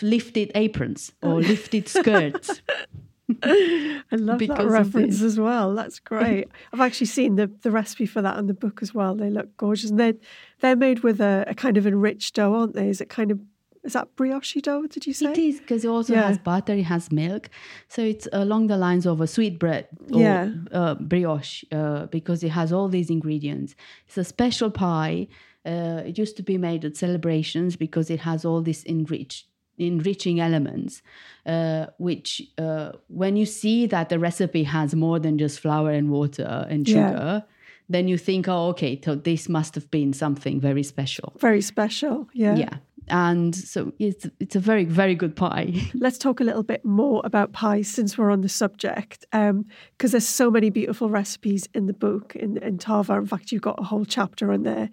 lifted 0.00 0.50
aprons 0.54 1.12
or 1.22 1.40
lifted 1.40 1.88
skirts. 1.88 2.62
I 3.42 4.02
love 4.12 4.38
that 4.40 4.64
reference 4.66 5.22
as 5.22 5.38
well. 5.38 5.74
That's 5.74 5.98
great. 5.98 6.48
I've 6.72 6.80
actually 6.80 7.06
seen 7.06 7.36
the, 7.36 7.50
the 7.62 7.70
recipe 7.70 8.06
for 8.06 8.22
that 8.22 8.38
in 8.38 8.46
the 8.46 8.54
book 8.54 8.80
as 8.82 8.94
well. 8.94 9.14
They 9.14 9.30
look 9.30 9.56
gorgeous. 9.56 9.90
And 9.90 9.98
they're, 9.98 10.14
they're 10.60 10.76
made 10.76 11.00
with 11.00 11.20
a, 11.20 11.44
a 11.46 11.54
kind 11.54 11.76
of 11.76 11.86
enriched 11.86 12.34
dough, 12.34 12.54
aren't 12.54 12.74
they? 12.74 12.88
Is 12.88 13.00
it 13.00 13.08
kind 13.08 13.30
of 13.30 13.40
is 13.84 13.94
that 13.94 14.14
brioche 14.14 14.54
dough? 14.62 14.86
Did 14.86 15.06
you 15.06 15.12
say 15.12 15.32
it 15.32 15.38
is 15.38 15.60
because 15.60 15.84
it 15.84 15.88
also 15.88 16.14
yeah. 16.14 16.28
has 16.28 16.38
butter, 16.38 16.72
it 16.74 16.84
has 16.84 17.10
milk, 17.10 17.50
so 17.88 18.00
it's 18.00 18.28
along 18.32 18.68
the 18.68 18.76
lines 18.76 19.06
of 19.06 19.20
a 19.20 19.26
sweet 19.26 19.58
bread 19.58 19.88
or 20.12 20.20
yeah. 20.20 20.50
uh, 20.70 20.94
brioche 20.94 21.64
uh, 21.72 22.06
because 22.06 22.44
it 22.44 22.50
has 22.50 22.72
all 22.72 22.88
these 22.88 23.10
ingredients. 23.10 23.74
It's 24.06 24.18
a 24.18 24.24
special 24.24 24.70
pie. 24.70 25.26
Uh, 25.64 26.02
it 26.04 26.18
used 26.18 26.36
to 26.36 26.42
be 26.42 26.58
made 26.58 26.84
at 26.84 26.96
celebrations 26.96 27.76
because 27.76 28.10
it 28.10 28.20
has 28.20 28.44
all 28.44 28.62
these 28.62 28.84
enriched 28.84 29.46
enriching 29.78 30.40
elements, 30.40 31.02
uh, 31.46 31.86
which 31.98 32.42
uh, 32.58 32.92
when 33.08 33.36
you 33.36 33.46
see 33.46 33.86
that 33.86 34.08
the 34.08 34.18
recipe 34.18 34.64
has 34.64 34.94
more 34.94 35.18
than 35.18 35.38
just 35.38 35.60
flour 35.60 35.90
and 35.90 36.10
water 36.10 36.66
and 36.68 36.86
sugar, 36.86 37.00
yeah. 37.00 37.40
then 37.88 38.08
you 38.08 38.18
think, 38.18 38.48
oh, 38.48 38.68
okay, 38.68 39.00
so 39.02 39.14
this 39.14 39.48
must 39.48 39.74
have 39.74 39.90
been 39.90 40.12
something 40.12 40.60
very 40.60 40.82
special. 40.82 41.32
Very 41.38 41.62
special, 41.62 42.28
yeah. 42.32 42.56
Yeah. 42.56 42.76
And 43.08 43.54
so 43.54 43.92
it's 43.98 44.28
it's 44.38 44.54
a 44.54 44.60
very 44.60 44.84
very 44.84 45.16
good 45.16 45.34
pie. 45.34 45.74
Let's 45.94 46.18
talk 46.18 46.38
a 46.38 46.44
little 46.44 46.62
bit 46.62 46.84
more 46.84 47.20
about 47.24 47.52
pies 47.52 47.88
since 47.88 48.16
we're 48.16 48.30
on 48.30 48.42
the 48.42 48.48
subject, 48.48 49.26
because 49.32 49.50
um, 49.50 49.64
there's 49.98 50.26
so 50.26 50.52
many 50.52 50.70
beautiful 50.70 51.10
recipes 51.10 51.68
in 51.74 51.86
the 51.86 51.92
book 51.92 52.36
in, 52.36 52.58
in 52.58 52.78
Tava. 52.78 53.14
In 53.14 53.26
fact, 53.26 53.50
you've 53.50 53.60
got 53.60 53.80
a 53.80 53.82
whole 53.82 54.04
chapter 54.04 54.52
on 54.52 54.62
there. 54.62 54.88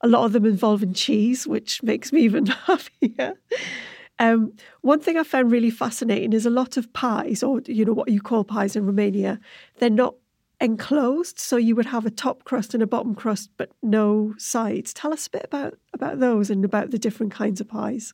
A 0.00 0.08
lot 0.08 0.24
of 0.24 0.32
them 0.32 0.44
involving 0.44 0.94
cheese, 0.94 1.46
which 1.46 1.82
makes 1.82 2.12
me 2.12 2.22
even 2.22 2.46
happier. 2.66 3.34
Um, 4.18 4.52
one 4.80 5.00
thing 5.00 5.16
I 5.16 5.22
found 5.22 5.52
really 5.52 5.70
fascinating 5.70 6.32
is 6.32 6.46
a 6.46 6.50
lot 6.50 6.76
of 6.76 6.92
pies, 6.92 7.42
or 7.42 7.60
you 7.66 7.84
know 7.84 7.92
what 7.92 8.08
you 8.08 8.20
call 8.20 8.44
pies 8.44 8.74
in 8.74 8.86
Romania, 8.86 9.38
they're 9.78 9.90
not 9.90 10.14
enclosed, 10.60 11.38
so 11.38 11.56
you 11.56 11.76
would 11.76 11.86
have 11.86 12.04
a 12.04 12.10
top 12.10 12.44
crust 12.44 12.74
and 12.74 12.82
a 12.82 12.86
bottom 12.86 13.14
crust, 13.14 13.50
but 13.56 13.70
no 13.82 14.34
sides. 14.38 14.92
Tell 14.92 15.12
us 15.12 15.28
a 15.28 15.30
bit 15.30 15.44
about 15.44 15.78
about 15.92 16.18
those 16.18 16.50
and 16.50 16.64
about 16.64 16.90
the 16.90 16.98
different 16.98 17.32
kinds 17.32 17.60
of 17.60 17.68
pies. 17.68 18.12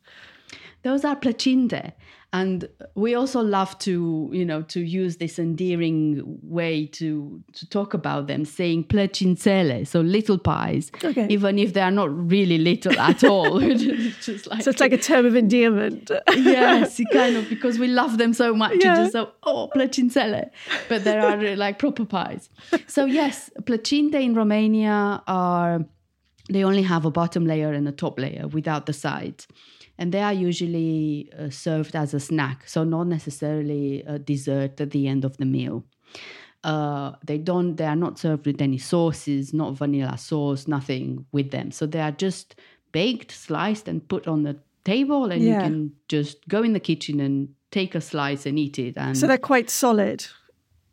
Those 0.84 1.02
are 1.02 1.16
placinte, 1.16 1.94
and 2.34 2.68
we 2.94 3.14
also 3.14 3.40
love 3.40 3.78
to 3.78 4.28
you 4.34 4.44
know 4.44 4.60
to 4.62 4.80
use 4.80 5.16
this 5.16 5.38
endearing 5.38 6.38
way 6.42 6.84
to 6.88 7.42
to 7.54 7.68
talk 7.70 7.94
about 7.94 8.26
them, 8.26 8.44
saying 8.44 8.84
placincelle, 8.84 9.86
so 9.86 10.02
little 10.02 10.36
pies, 10.36 10.92
okay. 11.02 11.26
even 11.30 11.58
if 11.58 11.72
they 11.72 11.80
are 11.80 11.90
not 11.90 12.10
really 12.14 12.58
little 12.58 13.00
at 13.00 13.24
all. 13.24 13.60
just 14.20 14.46
like, 14.46 14.62
so 14.62 14.70
it's 14.70 14.80
like 14.80 14.92
a 14.92 14.98
term 14.98 15.24
of 15.24 15.34
endearment. 15.34 16.10
yes, 16.34 17.00
kind 17.14 17.36
of 17.36 17.48
because 17.48 17.78
we 17.78 17.88
love 17.88 18.18
them 18.18 18.34
so 18.34 18.54
much. 18.54 18.74
Yeah. 18.74 18.96
just 18.96 19.12
so 19.12 19.30
oh 19.44 19.70
placincelle, 19.74 20.50
but 20.90 21.02
there 21.04 21.22
are 21.22 21.38
uh, 21.38 21.56
like 21.56 21.78
proper 21.78 22.04
pies. 22.04 22.50
So 22.88 23.06
yes, 23.06 23.50
placinte 23.64 24.16
in 24.16 24.34
Romania 24.34 25.22
are 25.26 25.86
they 26.50 26.62
only 26.62 26.82
have 26.82 27.06
a 27.06 27.10
bottom 27.10 27.46
layer 27.46 27.72
and 27.72 27.88
a 27.88 27.92
top 27.92 28.18
layer 28.18 28.48
without 28.48 28.84
the 28.84 28.92
sides 28.92 29.48
and 29.98 30.12
they 30.12 30.20
are 30.20 30.32
usually 30.32 31.30
uh, 31.38 31.50
served 31.50 31.94
as 31.94 32.14
a 32.14 32.20
snack, 32.20 32.68
so 32.68 32.84
not 32.84 33.06
necessarily 33.06 34.02
a 34.06 34.18
dessert 34.18 34.80
at 34.80 34.90
the 34.90 35.06
end 35.06 35.24
of 35.24 35.36
the 35.36 35.44
meal. 35.44 35.84
Uh, 36.64 37.12
they 37.24 37.38
don't. 37.38 37.76
They 37.76 37.84
are 37.84 37.96
not 37.96 38.18
served 38.18 38.46
with 38.46 38.60
any 38.60 38.78
sauces, 38.78 39.52
not 39.52 39.76
vanilla 39.76 40.16
sauce, 40.16 40.66
nothing 40.66 41.26
with 41.30 41.50
them. 41.50 41.70
So 41.70 41.86
they 41.86 42.00
are 42.00 42.12
just 42.12 42.54
baked, 42.90 43.30
sliced, 43.30 43.86
and 43.86 44.06
put 44.08 44.26
on 44.26 44.44
the 44.44 44.56
table, 44.84 45.30
and 45.30 45.42
yeah. 45.42 45.54
you 45.54 45.60
can 45.60 45.92
just 46.08 46.48
go 46.48 46.62
in 46.62 46.72
the 46.72 46.80
kitchen 46.80 47.20
and 47.20 47.48
take 47.70 47.94
a 47.94 48.00
slice 48.00 48.46
and 48.46 48.58
eat 48.58 48.78
it. 48.78 48.96
And 48.96 49.16
so 49.16 49.26
they're 49.26 49.38
quite 49.38 49.68
solid. 49.68 50.24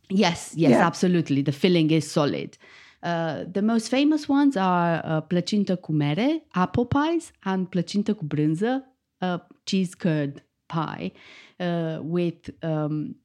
Yes, 0.10 0.54
yes, 0.56 0.72
yeah. 0.72 0.86
absolutely. 0.86 1.42
The 1.42 1.54
filling 1.54 1.90
is 1.92 2.12
solid. 2.12 2.58
Uh, 3.02 3.46
the 3.52 3.62
most 3.62 3.90
famous 3.90 4.28
ones 4.30 4.56
are 4.58 5.02
uh, 5.04 5.22
placinta 5.22 5.76
cu 5.76 5.92
mere, 5.94 6.44
apple 6.52 6.86
pies, 6.86 7.32
and 7.44 7.68
placinta 7.68 8.14
cu 8.14 8.26
brânză, 8.26 8.84
a 9.22 9.42
cheese 9.66 9.96
curd 9.96 10.42
pie 10.68 11.12
uh, 11.60 12.00
with 12.02 12.50
um, 12.64 13.16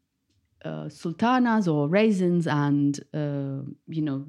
uh, 0.64 0.88
sultanas 0.88 1.68
or 1.68 1.88
raisins 1.88 2.46
and 2.46 3.00
uh, 3.14 3.62
you 3.86 4.02
know 4.02 4.24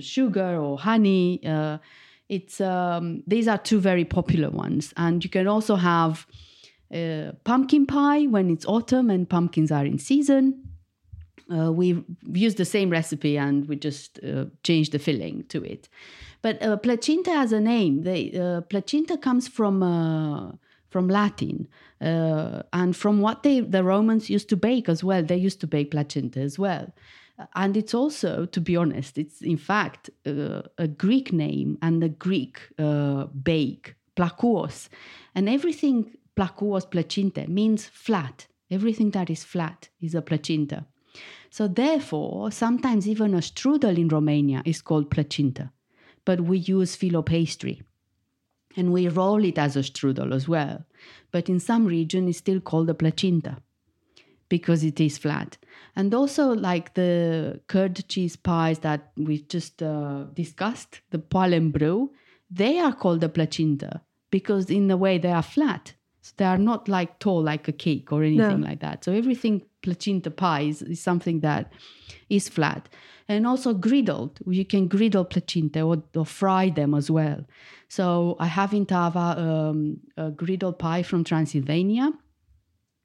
sugar 0.00 0.56
or 0.56 0.78
honey. 0.78 1.40
Uh, 1.44 1.78
it's 2.28 2.60
um, 2.60 3.22
these 3.26 3.48
are 3.48 3.58
two 3.58 3.80
very 3.80 4.04
popular 4.04 4.50
ones, 4.50 4.94
and 4.96 5.24
you 5.24 5.30
can 5.30 5.48
also 5.48 5.74
have 5.74 6.26
uh, 6.94 7.32
pumpkin 7.44 7.86
pie 7.86 8.26
when 8.26 8.50
it's 8.50 8.64
autumn 8.66 9.10
and 9.10 9.28
pumpkins 9.28 9.72
are 9.72 9.84
in 9.84 9.98
season. 9.98 10.62
Uh, 11.52 11.72
we 11.72 12.04
use 12.32 12.54
the 12.54 12.64
same 12.64 12.90
recipe 12.90 13.36
and 13.36 13.68
we 13.68 13.74
just 13.74 14.20
change 14.62 14.90
the 14.90 15.00
filling 15.00 15.42
to 15.48 15.64
it. 15.64 15.88
But 16.42 16.60
placinta 16.84 17.32
has 17.32 17.52
a 17.52 17.58
name. 17.58 18.02
They, 18.02 18.30
placinta 18.68 19.18
comes 19.18 19.48
from 19.48 19.82
from 20.90 21.08
Latin. 21.08 21.66
Uh, 22.00 22.62
and 22.72 22.96
from 22.96 23.20
what 23.20 23.42
they, 23.42 23.60
the 23.60 23.82
Romans 23.82 24.28
used 24.28 24.48
to 24.50 24.56
bake 24.56 24.88
as 24.88 25.02
well, 25.02 25.22
they 25.22 25.36
used 25.36 25.60
to 25.60 25.66
bake 25.66 25.92
placenta 25.92 26.40
as 26.40 26.58
well. 26.58 26.92
And 27.54 27.76
it's 27.76 27.94
also, 27.94 28.44
to 28.46 28.60
be 28.60 28.76
honest, 28.76 29.16
it's 29.16 29.40
in 29.40 29.56
fact 29.56 30.10
uh, 30.26 30.62
a 30.76 30.88
Greek 30.88 31.32
name 31.32 31.78
and 31.80 32.04
a 32.04 32.08
Greek 32.08 32.60
uh, 32.78 33.26
bake, 33.26 33.94
plakous. 34.14 34.90
And 35.34 35.48
everything 35.48 36.16
plakous 36.36 36.84
placenta 36.84 37.48
means 37.48 37.86
flat. 37.86 38.46
Everything 38.70 39.10
that 39.12 39.30
is 39.30 39.42
flat 39.42 39.88
is 40.00 40.14
a 40.14 40.22
placenta. 40.22 40.84
So 41.50 41.66
therefore, 41.66 42.52
sometimes 42.52 43.08
even 43.08 43.34
a 43.34 43.38
strudel 43.38 43.98
in 43.98 44.08
Romania 44.08 44.62
is 44.64 44.82
called 44.82 45.10
placenta, 45.10 45.72
but 46.24 46.42
we 46.42 46.58
use 46.58 46.94
filo 46.94 47.22
pastry 47.22 47.82
and 48.76 48.92
we 48.92 49.08
roll 49.08 49.44
it 49.44 49.58
as 49.58 49.76
a 49.76 49.80
strudel 49.80 50.34
as 50.34 50.48
well. 50.48 50.84
But 51.30 51.48
in 51.48 51.60
some 51.60 51.86
region, 51.86 52.28
it's 52.28 52.38
still 52.38 52.60
called 52.60 52.90
a 52.90 52.94
placinta 52.94 53.58
because 54.48 54.84
it 54.84 55.00
is 55.00 55.18
flat. 55.18 55.56
And 55.96 56.14
also, 56.14 56.52
like 56.52 56.94
the 56.94 57.60
curd 57.66 58.06
cheese 58.08 58.36
pies 58.36 58.80
that 58.80 59.12
we 59.16 59.42
just 59.42 59.82
uh, 59.82 60.24
discussed, 60.34 61.00
the 61.10 61.18
poilen 61.18 62.08
they 62.50 62.78
are 62.78 62.92
called 62.92 63.22
a 63.22 63.28
placinta 63.28 64.02
because 64.30 64.70
in 64.70 64.90
a 64.90 64.96
way 64.96 65.18
they 65.18 65.32
are 65.32 65.42
flat. 65.42 65.94
So 66.22 66.34
they 66.36 66.44
are 66.44 66.58
not 66.58 66.88
like 66.88 67.18
tall 67.18 67.42
like 67.42 67.66
a 67.68 67.72
cake 67.72 68.12
or 68.12 68.22
anything 68.22 68.60
no. 68.60 68.66
like 68.68 68.80
that. 68.80 69.04
So 69.04 69.12
everything 69.12 69.62
placinta 69.82 70.30
pies 70.30 70.82
is 70.82 71.00
something 71.00 71.40
that 71.40 71.72
is 72.28 72.48
flat. 72.48 72.88
And 73.30 73.46
also 73.46 73.72
griddled. 73.72 74.32
You 74.58 74.64
can 74.64 74.88
griddle 74.88 75.24
placinta 75.24 75.82
or, 75.82 76.02
or 76.16 76.26
fry 76.26 76.68
them 76.68 76.94
as 76.94 77.08
well. 77.10 77.40
So 77.86 78.36
I 78.40 78.46
have 78.46 78.74
in 78.74 78.86
Tava 78.86 79.26
um, 79.46 80.00
a 80.16 80.32
griddle 80.32 80.72
pie 80.72 81.04
from 81.04 81.22
Transylvania, 81.22 82.10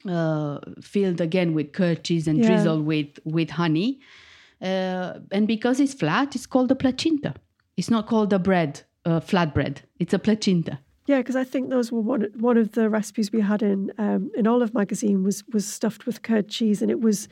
uh, 0.09 0.59
filled 0.81 1.21
again 1.21 1.53
with 1.53 1.73
curd 1.73 2.03
cheese 2.03 2.27
and 2.27 2.39
yeah. 2.39 2.47
drizzled 2.47 2.85
with 2.85 3.19
with 3.23 3.51
honey. 3.51 3.99
Uh, 4.59 5.19
and 5.31 5.47
because 5.47 5.79
it's 5.79 5.93
flat, 5.93 6.35
it's 6.35 6.47
called 6.47 6.71
a 6.71 6.75
placinta. 6.75 7.35
It's 7.77 7.91
not 7.91 8.07
called 8.07 8.33
a 8.33 8.39
bread, 8.39 8.81
uh, 9.05 9.19
flat 9.19 9.53
bread. 9.53 9.81
It's 9.99 10.13
a 10.13 10.19
placinta. 10.19 10.79
Yeah, 11.07 11.19
because 11.19 11.35
I 11.35 11.43
think 11.43 11.69
those 11.69 11.91
were 11.91 12.01
one 12.01 12.27
one 12.39 12.57
of 12.57 12.71
the 12.71 12.89
recipes 12.89 13.31
we 13.31 13.41
had 13.41 13.61
in 13.61 13.91
um, 13.99 14.31
in 14.35 14.47
Olive 14.47 14.73
magazine 14.73 15.23
was 15.23 15.43
was 15.53 15.65
stuffed 15.67 16.07
with 16.07 16.23
curd 16.23 16.47
cheese, 16.49 16.81
and 16.81 16.89
it 16.89 17.01
was 17.01 17.27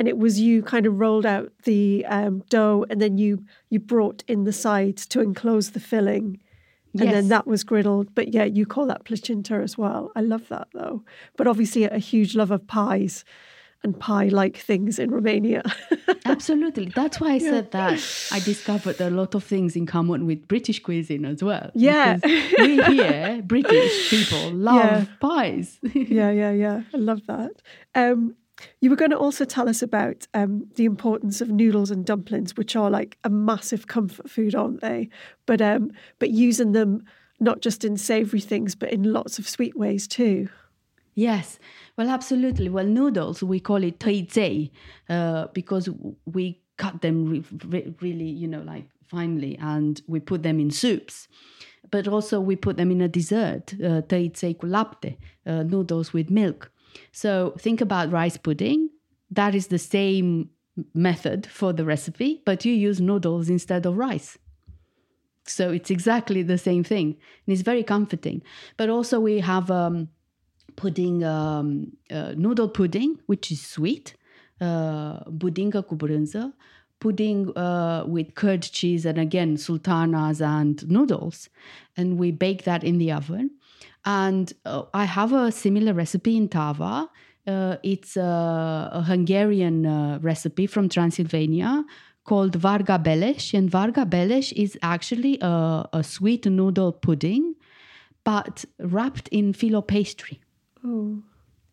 and 0.00 0.08
it 0.08 0.16
was 0.16 0.40
you 0.40 0.62
kind 0.62 0.86
of 0.86 0.98
rolled 0.98 1.26
out 1.26 1.52
the 1.64 2.06
um, 2.06 2.42
dough, 2.48 2.86
and 2.88 3.02
then 3.02 3.18
you 3.18 3.44
you 3.68 3.78
brought 3.78 4.24
in 4.26 4.44
the 4.44 4.52
sides 4.52 5.04
to 5.08 5.20
enclose 5.20 5.72
the 5.72 5.78
filling, 5.78 6.40
and 6.94 7.04
yes. 7.04 7.12
then 7.12 7.28
that 7.28 7.46
was 7.46 7.64
griddled. 7.64 8.08
But 8.14 8.32
yeah, 8.32 8.44
you 8.44 8.64
call 8.64 8.86
that 8.86 9.04
placinta 9.04 9.56
as 9.56 9.76
well. 9.76 10.10
I 10.16 10.22
love 10.22 10.48
that 10.48 10.68
though. 10.72 11.04
But 11.36 11.46
obviously, 11.46 11.84
a 11.84 11.98
huge 11.98 12.34
love 12.34 12.50
of 12.50 12.66
pies 12.66 13.26
and 13.82 14.00
pie 14.00 14.28
like 14.28 14.56
things 14.56 14.98
in 14.98 15.10
Romania. 15.10 15.62
Absolutely. 16.24 16.86
That's 16.86 17.20
why 17.20 17.32
I 17.32 17.34
yeah. 17.34 17.50
said 17.50 17.70
that 17.72 18.28
I 18.32 18.40
discovered 18.40 19.00
a 19.02 19.10
lot 19.10 19.34
of 19.34 19.44
things 19.44 19.76
in 19.76 19.84
common 19.84 20.24
with 20.24 20.48
British 20.48 20.82
cuisine 20.82 21.26
as 21.26 21.42
well. 21.42 21.70
Yeah. 21.74 22.18
we 22.24 22.82
here, 22.82 23.42
British 23.44 24.08
people, 24.08 24.50
love 24.52 24.76
yeah. 24.76 25.04
pies. 25.20 25.78
yeah, 25.94 26.30
yeah, 26.30 26.52
yeah. 26.52 26.82
I 26.94 26.96
love 26.96 27.20
that. 27.26 27.52
Um, 27.94 28.36
you 28.80 28.90
were 28.90 28.96
going 28.96 29.10
to 29.10 29.18
also 29.18 29.44
tell 29.44 29.68
us 29.68 29.82
about 29.82 30.26
um, 30.34 30.66
the 30.74 30.84
importance 30.84 31.40
of 31.40 31.50
noodles 31.50 31.90
and 31.90 32.04
dumplings, 32.04 32.56
which 32.56 32.76
are 32.76 32.90
like 32.90 33.18
a 33.24 33.30
massive 33.30 33.86
comfort 33.86 34.30
food, 34.30 34.54
aren't 34.54 34.80
they? 34.80 35.08
But 35.46 35.60
um, 35.60 35.90
but 36.18 36.30
using 36.30 36.72
them 36.72 37.04
not 37.40 37.62
just 37.62 37.84
in 37.84 37.96
savoury 37.96 38.40
things, 38.40 38.74
but 38.74 38.92
in 38.92 39.12
lots 39.12 39.38
of 39.38 39.48
sweet 39.48 39.76
ways 39.76 40.06
too. 40.06 40.48
Yes, 41.14 41.58
well, 41.96 42.08
absolutely. 42.08 42.68
Well, 42.68 42.86
noodles 42.86 43.42
we 43.42 43.60
call 43.60 43.82
it 43.82 43.98
tăiței 43.98 44.70
uh, 45.08 45.46
because 45.52 45.90
we 46.24 46.60
cut 46.76 47.00
them 47.00 47.26
re- 47.26 47.44
re- 47.68 47.94
really, 48.00 48.28
you 48.28 48.46
know, 48.46 48.62
like 48.62 48.88
finely, 49.06 49.58
and 49.60 50.00
we 50.06 50.20
put 50.20 50.42
them 50.42 50.60
in 50.60 50.70
soups. 50.70 51.28
But 51.90 52.06
also 52.06 52.40
we 52.40 52.56
put 52.56 52.76
them 52.76 52.90
in 52.90 53.00
a 53.00 53.08
dessert, 53.08 53.74
uh, 53.82 54.02
tăiței 54.02 54.54
cu 54.54 54.66
lapte, 54.66 55.18
uh, 55.46 55.62
noodles 55.62 56.12
with 56.12 56.30
milk. 56.30 56.70
So 57.12 57.54
think 57.58 57.80
about 57.80 58.10
rice 58.10 58.36
pudding. 58.36 58.90
That 59.30 59.54
is 59.54 59.68
the 59.68 59.78
same 59.78 60.50
method 60.94 61.46
for 61.46 61.72
the 61.72 61.84
recipe, 61.84 62.42
but 62.44 62.64
you 62.64 62.72
use 62.72 63.00
noodles 63.00 63.48
instead 63.48 63.86
of 63.86 63.96
rice. 63.96 64.38
So 65.46 65.70
it's 65.70 65.90
exactly 65.90 66.42
the 66.42 66.58
same 66.58 66.84
thing. 66.84 67.16
And 67.46 67.52
it's 67.52 67.62
very 67.62 67.82
comforting. 67.82 68.42
But 68.76 68.88
also, 68.88 69.18
we 69.20 69.40
have 69.40 69.70
um, 69.70 70.08
pudding, 70.76 71.24
um, 71.24 71.92
uh, 72.10 72.34
noodle 72.36 72.68
pudding, 72.68 73.18
which 73.26 73.50
is 73.50 73.60
sweet, 73.60 74.14
uh, 74.60 75.20
budincă 75.30 75.84
pudding 76.98 77.56
uh, 77.56 78.04
with 78.06 78.34
curd 78.34 78.62
cheese 78.62 79.06
and 79.06 79.18
again 79.18 79.56
sultanas 79.56 80.40
and 80.40 80.86
noodles 80.88 81.48
and 81.96 82.18
we 82.18 82.30
bake 82.30 82.64
that 82.64 82.84
in 82.84 82.98
the 82.98 83.10
oven 83.10 83.50
and 84.04 84.52
uh, 84.64 84.82
I 84.94 85.04
have 85.04 85.32
a 85.32 85.52
similar 85.52 85.92
recipe 85.92 86.36
in 86.36 86.48
Tava. 86.48 87.10
Uh, 87.46 87.76
it's 87.82 88.16
a, 88.16 88.90
a 88.92 89.02
Hungarian 89.02 89.86
uh, 89.86 90.18
recipe 90.22 90.66
from 90.66 90.88
Transylvania 90.88 91.84
called 92.24 92.58
Vargabéles. 92.58 93.54
And 93.54 93.70
Vargabéles 93.70 94.52
is 94.52 94.78
actually 94.82 95.38
a, 95.40 95.88
a, 95.92 96.04
sweet 96.04 96.46
noodle 96.46 96.92
pudding, 96.92 97.54
but 98.24 98.64
wrapped 98.78 99.28
in 99.28 99.52
filo 99.52 99.82
pastry. 99.82 100.40
Oh. 100.84 101.22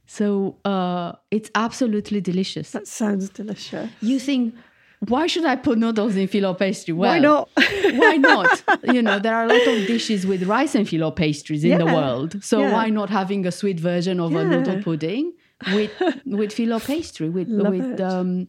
So 0.06 0.58
uh, 0.64 1.14
it's 1.32 1.52
absolutely 1.54 2.22
delicious. 2.22 2.72
That 2.72 2.88
sounds 2.88 3.30
delicious. 3.30 3.90
You 4.02 4.20
think 4.20 4.56
why 5.00 5.28
should 5.28 5.46
I 5.46 5.56
put 5.56 5.78
noodles 5.78 6.16
in 6.16 6.28
filo 6.28 6.54
pastry? 6.54 6.94
Well, 6.94 7.12
why 7.12 7.20
not? 7.20 7.50
why 7.56 8.18
not? 8.18 8.64
You 8.84 9.02
know, 9.02 9.20
there 9.20 9.36
are 9.36 9.46
a 9.46 9.48
lot 9.48 9.68
of 9.68 9.88
dishes 9.88 10.26
with 10.26 10.44
rice 10.44 10.76
and 10.76 10.88
filo 10.88 11.12
pastries 11.12 11.64
in 11.64 11.72
yeah. 11.72 11.78
the 11.78 11.86
world. 11.86 12.44
So 12.44 12.60
yeah. 12.60 12.74
why 12.74 12.90
not 12.90 13.10
having 13.10 13.46
a 13.46 13.52
sweet 13.52 13.80
version 13.80 14.20
of 14.20 14.32
yeah. 14.32 14.40
a 14.40 14.46
noodle 14.46 14.82
pudding 14.84 15.34
with 15.74 15.92
with 16.26 16.54
filo 16.54 16.80
pastry 16.80 17.30
with 17.30 17.48
Love 17.48 17.74
with 17.74 18.00
um, 18.00 18.48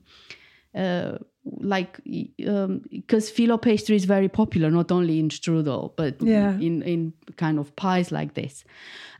uh, 0.74 1.18
like 1.60 2.00
um 2.46 2.82
because 2.90 3.30
filo 3.30 3.56
pastry 3.56 3.96
is 3.96 4.04
very 4.04 4.28
popular 4.28 4.70
not 4.70 4.92
only 4.92 5.18
in 5.18 5.30
strudel 5.30 5.92
but 5.96 6.20
Yeah. 6.20 6.52
in 6.58 6.82
in 6.82 7.14
kind 7.36 7.58
of 7.58 7.74
pies 7.76 8.12
like 8.12 8.34
this 8.34 8.64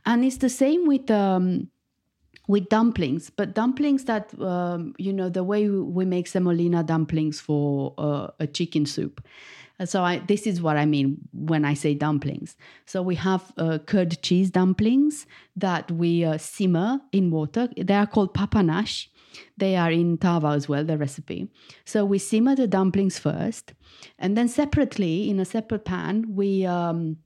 and 0.05 0.23
it's 0.23 0.37
the 0.37 0.49
same 0.49 0.85
with 0.85 1.09
um 1.09 1.69
with 2.49 2.67
dumplings 2.69 3.29
but 3.39 3.53
dumplings 3.59 4.03
that 4.11 4.25
um, 4.41 4.93
you 4.97 5.13
know 5.13 5.29
the 5.37 5.45
way 5.51 5.61
we 5.69 6.03
make 6.15 6.27
semolina 6.27 6.83
dumplings 6.83 7.39
for 7.47 7.93
uh, 7.97 8.27
a 8.45 8.47
chicken 8.57 8.85
soup 8.95 9.15
Uh, 9.79 9.85
so 9.85 10.03
I, 10.03 10.19
this 10.31 10.45
is 10.45 10.61
what 10.61 10.77
I 10.77 10.85
mean 10.85 11.17
when 11.51 11.63
I 11.63 11.73
say 11.73 11.93
dumplings. 11.93 12.55
So 12.85 13.01
we 13.09 13.15
have 13.15 13.43
uh, 13.57 13.77
curd 13.91 14.21
cheese 14.21 14.51
dumplings 14.51 15.25
that 15.55 15.91
we 16.01 16.25
uh, 16.25 16.37
simmer 16.37 16.99
in 17.11 17.31
water. 17.31 17.69
They 17.77 17.93
are 17.93 18.09
called 18.15 18.33
papanași. 18.33 19.07
They 19.57 19.75
are 19.77 19.91
in 19.91 20.17
tava 20.17 20.49
as 20.59 20.67
well, 20.67 20.83
the 20.83 20.97
recipe. 20.97 21.47
So 21.85 22.03
we 22.03 22.17
simmer 22.19 22.55
the 22.55 22.67
dumplings 22.67 23.19
first, 23.19 23.73
and 24.17 24.35
then 24.35 24.47
separately 24.47 25.29
in 25.29 25.39
a 25.39 25.45
separate 25.45 25.85
pan 25.85 26.25
we 26.35 26.65
um, 26.65 27.17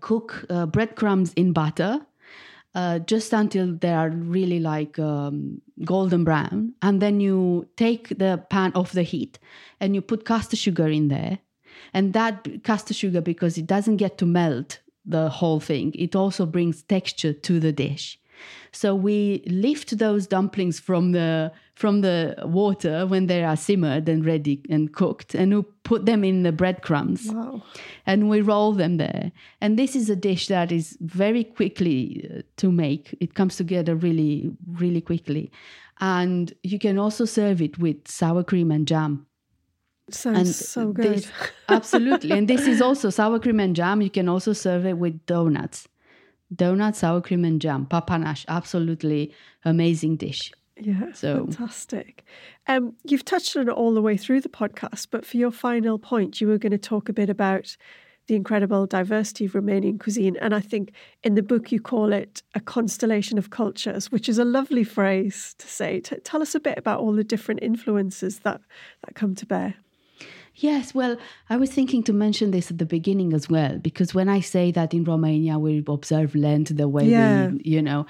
cook 0.00 0.44
uh, 0.50 0.66
breadcrumbs 0.66 1.32
in 1.34 1.52
butter. 1.52 1.92
Uh, 2.74 2.98
just 2.98 3.32
until 3.32 3.72
they 3.76 3.92
are 3.92 4.10
really 4.10 4.58
like 4.58 4.98
um, 4.98 5.62
golden 5.84 6.24
brown. 6.24 6.74
And 6.82 7.00
then 7.00 7.20
you 7.20 7.68
take 7.76 8.08
the 8.18 8.44
pan 8.50 8.72
off 8.74 8.90
the 8.90 9.04
heat 9.04 9.38
and 9.78 9.94
you 9.94 10.02
put 10.02 10.24
caster 10.24 10.56
sugar 10.56 10.88
in 10.88 11.06
there. 11.06 11.38
And 11.92 12.12
that 12.14 12.64
caster 12.64 12.92
sugar, 12.92 13.20
because 13.20 13.56
it 13.56 13.68
doesn't 13.68 13.98
get 13.98 14.18
to 14.18 14.26
melt 14.26 14.80
the 15.06 15.28
whole 15.28 15.60
thing, 15.60 15.92
it 15.94 16.16
also 16.16 16.46
brings 16.46 16.82
texture 16.82 17.32
to 17.32 17.60
the 17.60 17.70
dish. 17.70 18.18
So 18.74 18.94
we 18.94 19.42
lift 19.46 19.98
those 19.98 20.26
dumplings 20.26 20.80
from 20.80 21.12
the 21.12 21.52
from 21.74 22.00
the 22.02 22.34
water 22.44 23.06
when 23.06 23.26
they 23.26 23.42
are 23.44 23.56
simmered 23.56 24.08
and 24.08 24.24
ready 24.26 24.60
and 24.70 24.92
cooked, 24.92 25.34
and 25.34 25.54
we 25.54 25.62
put 25.82 26.06
them 26.06 26.22
in 26.24 26.42
the 26.44 26.52
breadcrumbs 26.52 27.26
Wow. 27.32 27.62
and 28.06 28.28
we 28.28 28.40
roll 28.40 28.72
them 28.72 28.96
there. 28.96 29.32
And 29.60 29.76
this 29.78 29.96
is 29.96 30.08
a 30.10 30.16
dish 30.16 30.46
that 30.48 30.70
is 30.72 30.96
very 31.00 31.44
quickly 31.44 32.30
uh, 32.30 32.42
to 32.58 32.70
make. 32.70 33.16
It 33.20 33.34
comes 33.34 33.56
together 33.56 33.94
really, 33.96 34.50
really 34.78 35.00
quickly. 35.00 35.50
And 36.00 36.52
you 36.62 36.78
can 36.78 36.98
also 36.98 37.24
serve 37.24 37.60
it 37.62 37.78
with 37.78 38.06
sour 38.08 38.44
cream 38.44 38.70
and 38.70 38.86
jam. 38.86 39.26
Sounds 40.10 40.38
and 40.38 40.48
so 40.48 40.92
good. 40.92 41.04
this- 41.16 41.28
absolutely. 41.68 42.30
And 42.32 42.46
this 42.48 42.66
is 42.66 42.80
also 42.82 43.10
sour 43.10 43.38
cream 43.40 43.60
and 43.60 43.74
jam. 43.76 44.00
You 44.02 44.10
can 44.10 44.28
also 44.28 44.52
serve 44.52 44.86
it 44.86 44.98
with 44.98 45.24
donuts. 45.26 45.88
Donuts, 46.54 46.98
sour 46.98 47.20
cream 47.20 47.44
and 47.44 47.60
jam. 47.60 47.86
Papanași, 47.86 48.44
absolutely 48.48 49.32
amazing 49.64 50.16
dish. 50.16 50.52
Yeah, 50.76 51.12
So- 51.12 51.46
fantastic. 51.46 52.24
Um, 52.66 52.94
you've 53.04 53.24
touched 53.24 53.56
on 53.56 53.68
it 53.68 53.72
all 53.72 53.94
the 53.94 54.02
way 54.02 54.16
through 54.16 54.40
the 54.40 54.48
podcast, 54.48 55.08
but 55.10 55.24
for 55.24 55.36
your 55.36 55.52
final 55.52 55.98
point, 55.98 56.40
you 56.40 56.48
were 56.48 56.58
going 56.58 56.72
to 56.72 56.78
talk 56.78 57.08
a 57.08 57.12
bit 57.12 57.30
about 57.30 57.76
the 58.26 58.34
incredible 58.34 58.86
diversity 58.86 59.44
of 59.44 59.52
Romanian 59.52 60.00
cuisine. 60.00 60.36
And 60.40 60.54
I 60.54 60.60
think 60.60 60.92
in 61.22 61.34
the 61.34 61.42
book 61.42 61.70
you 61.70 61.78
call 61.80 62.12
it 62.12 62.42
a 62.54 62.60
constellation 62.60 63.36
of 63.38 63.50
cultures, 63.50 64.10
which 64.10 64.28
is 64.28 64.38
a 64.38 64.44
lovely 64.44 64.82
phrase 64.82 65.54
to 65.58 65.68
say. 65.68 66.00
T- 66.00 66.16
tell 66.24 66.40
us 66.40 66.54
a 66.54 66.60
bit 66.60 66.78
about 66.78 67.00
all 67.00 67.12
the 67.12 67.22
different 67.24 67.62
influences 67.62 68.40
that, 68.40 68.60
that 69.04 69.14
come 69.14 69.34
to 69.34 69.46
bear. 69.46 69.74
Yes, 70.56 70.94
well, 70.94 71.16
I 71.50 71.56
was 71.56 71.70
thinking 71.70 72.02
to 72.04 72.12
mention 72.12 72.50
this 72.52 72.70
at 72.70 72.78
the 72.78 72.86
beginning 72.86 73.32
as 73.32 73.48
well, 73.48 73.78
because 73.78 74.14
when 74.14 74.28
I 74.28 74.40
say 74.40 74.70
that 74.72 74.94
in 74.94 75.04
Romania 75.04 75.58
we 75.58 75.82
observe 75.86 76.34
Lent 76.34 76.76
the 76.76 76.88
way 76.88 77.06
Yeah. 77.08 77.48
we, 77.48 77.60
you 77.64 77.82
know, 77.82 78.06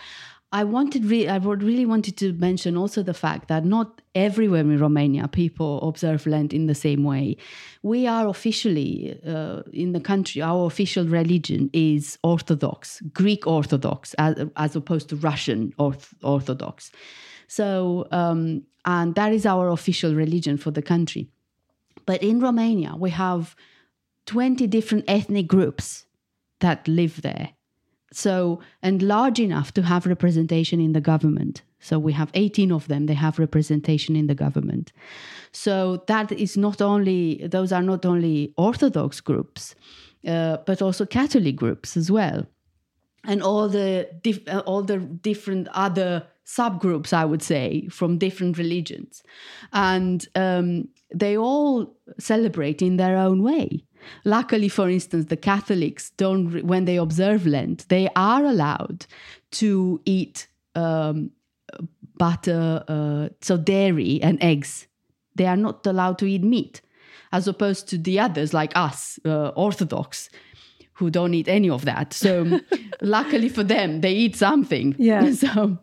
I 0.53 0.63
wanted, 0.63 1.05
re- 1.07 1.27
I 1.27 1.39
really 1.39 1.85
wanted 1.85 2.17
to 2.19 2.33
mention 2.35 2.77
also 2.77 3.03
the 3.03 3.15
fact 3.15 3.49
that 3.49 3.65
not 3.65 4.01
everywhere 4.15 4.61
in 4.61 4.79
Romania 4.79 5.27
people 5.27 5.81
observe 5.89 6.27
Lent 6.27 6.53
in 6.53 6.67
the 6.67 6.77
same 6.77 7.03
way. 7.03 7.37
We 7.83 8.07
are 8.07 8.29
officially 8.29 9.19
uh, 9.27 9.63
in 9.73 9.93
the 9.95 10.01
country. 10.01 10.43
Our 10.43 10.67
official 10.67 11.07
religion 11.07 11.71
is 11.73 12.19
Orthodox, 12.23 13.01
Greek 13.13 13.47
Orthodox, 13.49 14.15
as, 14.15 14.47
as 14.57 14.77
opposed 14.77 15.09
to 15.09 15.17
Russian 15.17 15.73
Orth- 15.79 16.15
Orthodox. 16.23 16.93
So, 17.49 18.07
um, 18.13 18.63
and 18.85 19.15
that 19.17 19.33
is 19.33 19.47
our 19.47 19.69
official 19.71 20.15
religion 20.15 20.57
for 20.57 20.71
the 20.71 20.83
country. 20.83 21.31
But 22.07 22.23
in 22.23 22.41
Romania, 22.41 22.95
we 22.99 23.11
have 23.11 23.57
20 24.27 24.67
different 24.67 25.05
ethnic 25.09 25.47
groups 25.47 26.07
that 26.61 26.87
live 26.89 27.23
there. 27.23 27.51
So, 28.13 28.61
and 28.81 29.03
large 29.03 29.41
enough 29.41 29.75
to 29.75 29.83
have 29.83 30.07
representation 30.07 30.81
in 30.81 30.93
the 30.93 31.01
government. 31.01 31.63
So, 31.81 31.99
we 31.99 32.13
have 32.13 32.31
18 32.35 32.71
of 32.71 32.87
them, 32.87 33.07
they 33.07 33.15
have 33.15 33.39
representation 33.39 34.15
in 34.15 34.29
the 34.29 34.35
government. 34.35 34.93
So, 35.53 36.05
that 36.07 36.31
is 36.31 36.57
not 36.57 36.81
only, 36.81 37.47
those 37.47 37.73
are 37.73 37.83
not 37.83 38.07
only 38.07 38.55
Orthodox 38.57 39.21
groups, 39.21 39.75
uh, 40.27 40.59
but 40.65 40.81
also 40.81 41.05
Catholic 41.05 41.57
groups 41.57 41.97
as 41.97 42.11
well 42.11 42.47
and 43.27 43.43
all 43.43 43.69
the 43.69 44.09
dif- 44.23 44.47
uh, 44.49 44.63
all 44.67 44.83
the 44.83 44.99
different 44.99 45.69
other 45.69 46.27
subgroups 46.47 47.13
i 47.13 47.25
would 47.25 47.43
say 47.43 47.87
from 47.89 48.19
different 48.19 48.59
religions 48.59 49.23
and 49.73 50.29
um, 50.35 50.89
they 51.15 51.37
all 51.37 51.97
celebrate 52.19 52.83
in 52.83 52.97
their 52.97 53.17
own 53.17 53.43
way 53.43 53.85
luckily 54.25 54.69
for 54.69 54.89
instance 54.89 55.27
the 55.27 55.37
catholics 55.37 56.11
don't 56.17 56.65
when 56.65 56.85
they 56.85 56.97
observe 56.97 57.47
lent 57.47 57.89
they 57.89 58.09
are 58.17 58.45
allowed 58.45 59.07
to 59.51 60.01
eat 60.05 60.47
um, 60.75 61.31
butter 62.19 62.85
uh, 62.89 63.29
so 63.41 63.57
dairy 63.57 64.21
and 64.23 64.43
eggs 64.43 64.87
they 65.35 65.47
are 65.47 65.57
not 65.57 65.87
allowed 65.87 66.19
to 66.19 66.27
eat 66.27 66.43
meat 66.43 66.81
as 67.33 67.49
opposed 67.49 67.89
to 67.89 67.99
the 67.99 68.21
others 68.21 68.53
like 68.53 68.73
us 68.77 69.19
uh, 69.25 69.49
orthodox 69.49 70.29
who 70.95 71.11
don't 71.11 71.35
eat 71.35 71.49
any 71.49 71.69
of 71.69 71.85
that. 71.85 72.13
So 72.13 72.61
luckily 73.03 73.49
for 73.49 73.65
them, 73.65 74.01
they 74.01 74.13
eat 74.13 74.37
something. 74.37 74.95
Yeah. 74.99 75.33
So. 75.45 75.79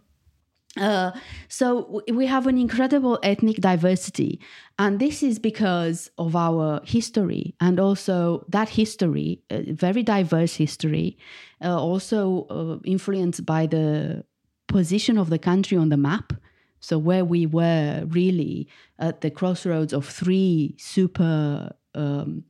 Uh, 0.77 1.11
so 1.49 2.01
we 2.13 2.25
have 2.25 2.47
an 2.47 2.57
incredible 2.57 3.19
ethnic 3.23 3.57
diversity, 3.57 4.39
and 4.79 4.99
this 4.99 5.21
is 5.21 5.37
because 5.37 6.09
of 6.17 6.33
our 6.33 6.79
history, 6.85 7.53
and 7.59 7.77
also 7.77 8.45
that 8.47 8.69
history, 8.69 9.41
uh, 9.49 9.63
very 9.67 10.01
diverse 10.01 10.55
history, 10.55 11.17
uh, 11.61 11.77
also 11.77 12.47
uh, 12.49 12.79
influenced 12.85 13.45
by 13.45 13.67
the 13.67 14.23
position 14.67 15.17
of 15.17 15.29
the 15.29 15.39
country 15.39 15.77
on 15.77 15.89
the 15.89 15.97
map. 15.97 16.31
So 16.79 16.97
where 16.97 17.25
we 17.25 17.45
were 17.45 18.05
really 18.07 18.67
at 18.97 19.21
the 19.21 19.29
crossroads 19.29 19.93
of 19.93 20.07
three 20.07 20.75
super 20.79 21.75
um, 21.93 22.45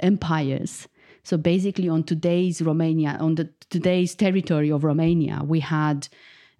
empires. 0.00 0.88
So 1.22 1.36
basically, 1.36 1.88
on 1.88 2.02
today's 2.02 2.60
Romania, 2.60 3.16
on 3.20 3.36
the 3.36 3.48
today's 3.70 4.14
territory 4.14 4.70
of 4.70 4.84
Romania, 4.84 5.42
we 5.44 5.60
had 5.60 6.08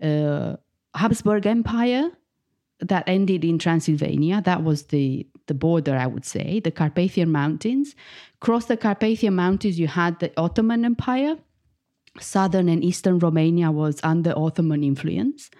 uh, 0.03 0.57
Habsburg 0.95 1.47
Empire 1.47 2.11
that 2.81 3.05
ended 3.07 3.45
in 3.45 3.59
Transylvania. 3.59 4.41
That 4.45 4.65
was 4.65 4.85
the 4.85 5.27
the 5.47 5.55
border, 5.55 5.97
I 5.97 6.07
would 6.07 6.25
say, 6.25 6.61
the 6.61 6.71
Carpathian 6.71 7.33
Mountains. 7.33 7.97
Across 8.41 8.67
the 8.67 8.77
Carpathian 8.77 9.35
Mountains, 9.35 9.81
you 9.81 9.89
had 9.89 10.21
the 10.21 10.33
Ottoman 10.37 10.85
Empire. 10.85 11.37
Southern 12.21 12.69
and 12.69 12.85
Eastern 12.85 13.19
Romania 13.19 13.71
was 13.71 14.01
under 14.03 14.33
Ottoman 14.37 14.85
influence. 14.85 15.51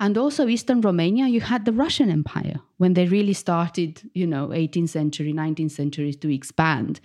And 0.00 0.16
also 0.16 0.46
Eastern 0.46 0.80
Romania, 0.80 1.26
you 1.26 1.40
had 1.40 1.64
the 1.64 1.72
Russian 1.72 2.10
Empire 2.10 2.60
when 2.76 2.94
they 2.94 3.06
really 3.06 3.32
started, 3.32 4.08
you 4.14 4.26
know, 4.26 4.48
18th 4.48 4.90
century, 4.90 5.32
19th 5.32 5.72
century 5.72 6.14
to 6.14 6.32
expand 6.32 7.00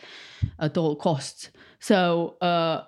at 0.59 0.77
all 0.77 0.95
costs. 0.95 1.49
So 1.79 2.37
uh, 2.41 2.83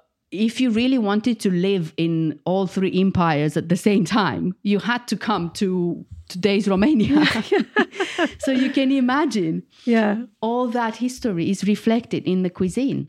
if 0.48 0.60
you 0.62 0.70
really 0.72 0.98
wanted 0.98 1.40
to 1.42 1.50
live 1.50 1.94
in 1.98 2.40
all 2.46 2.68
three 2.68 2.92
empires 3.00 3.58
at 3.58 3.70
the 3.70 3.78
same 3.78 4.04
time, 4.06 4.56
you 4.64 4.80
had 4.80 5.08
to 5.08 5.18
come 5.18 5.50
to 5.52 6.06
today's 6.30 6.68
Romania. 6.68 7.26
so 8.40 8.52
you 8.52 8.70
can 8.72 8.92
imagine 8.92 9.64
Yeah. 9.86 10.26
all 10.42 10.68
that 10.68 10.96
history 10.98 11.50
is 11.50 11.64
reflected 11.64 12.26
in 12.28 12.44
the 12.44 12.50
cuisine 12.50 13.08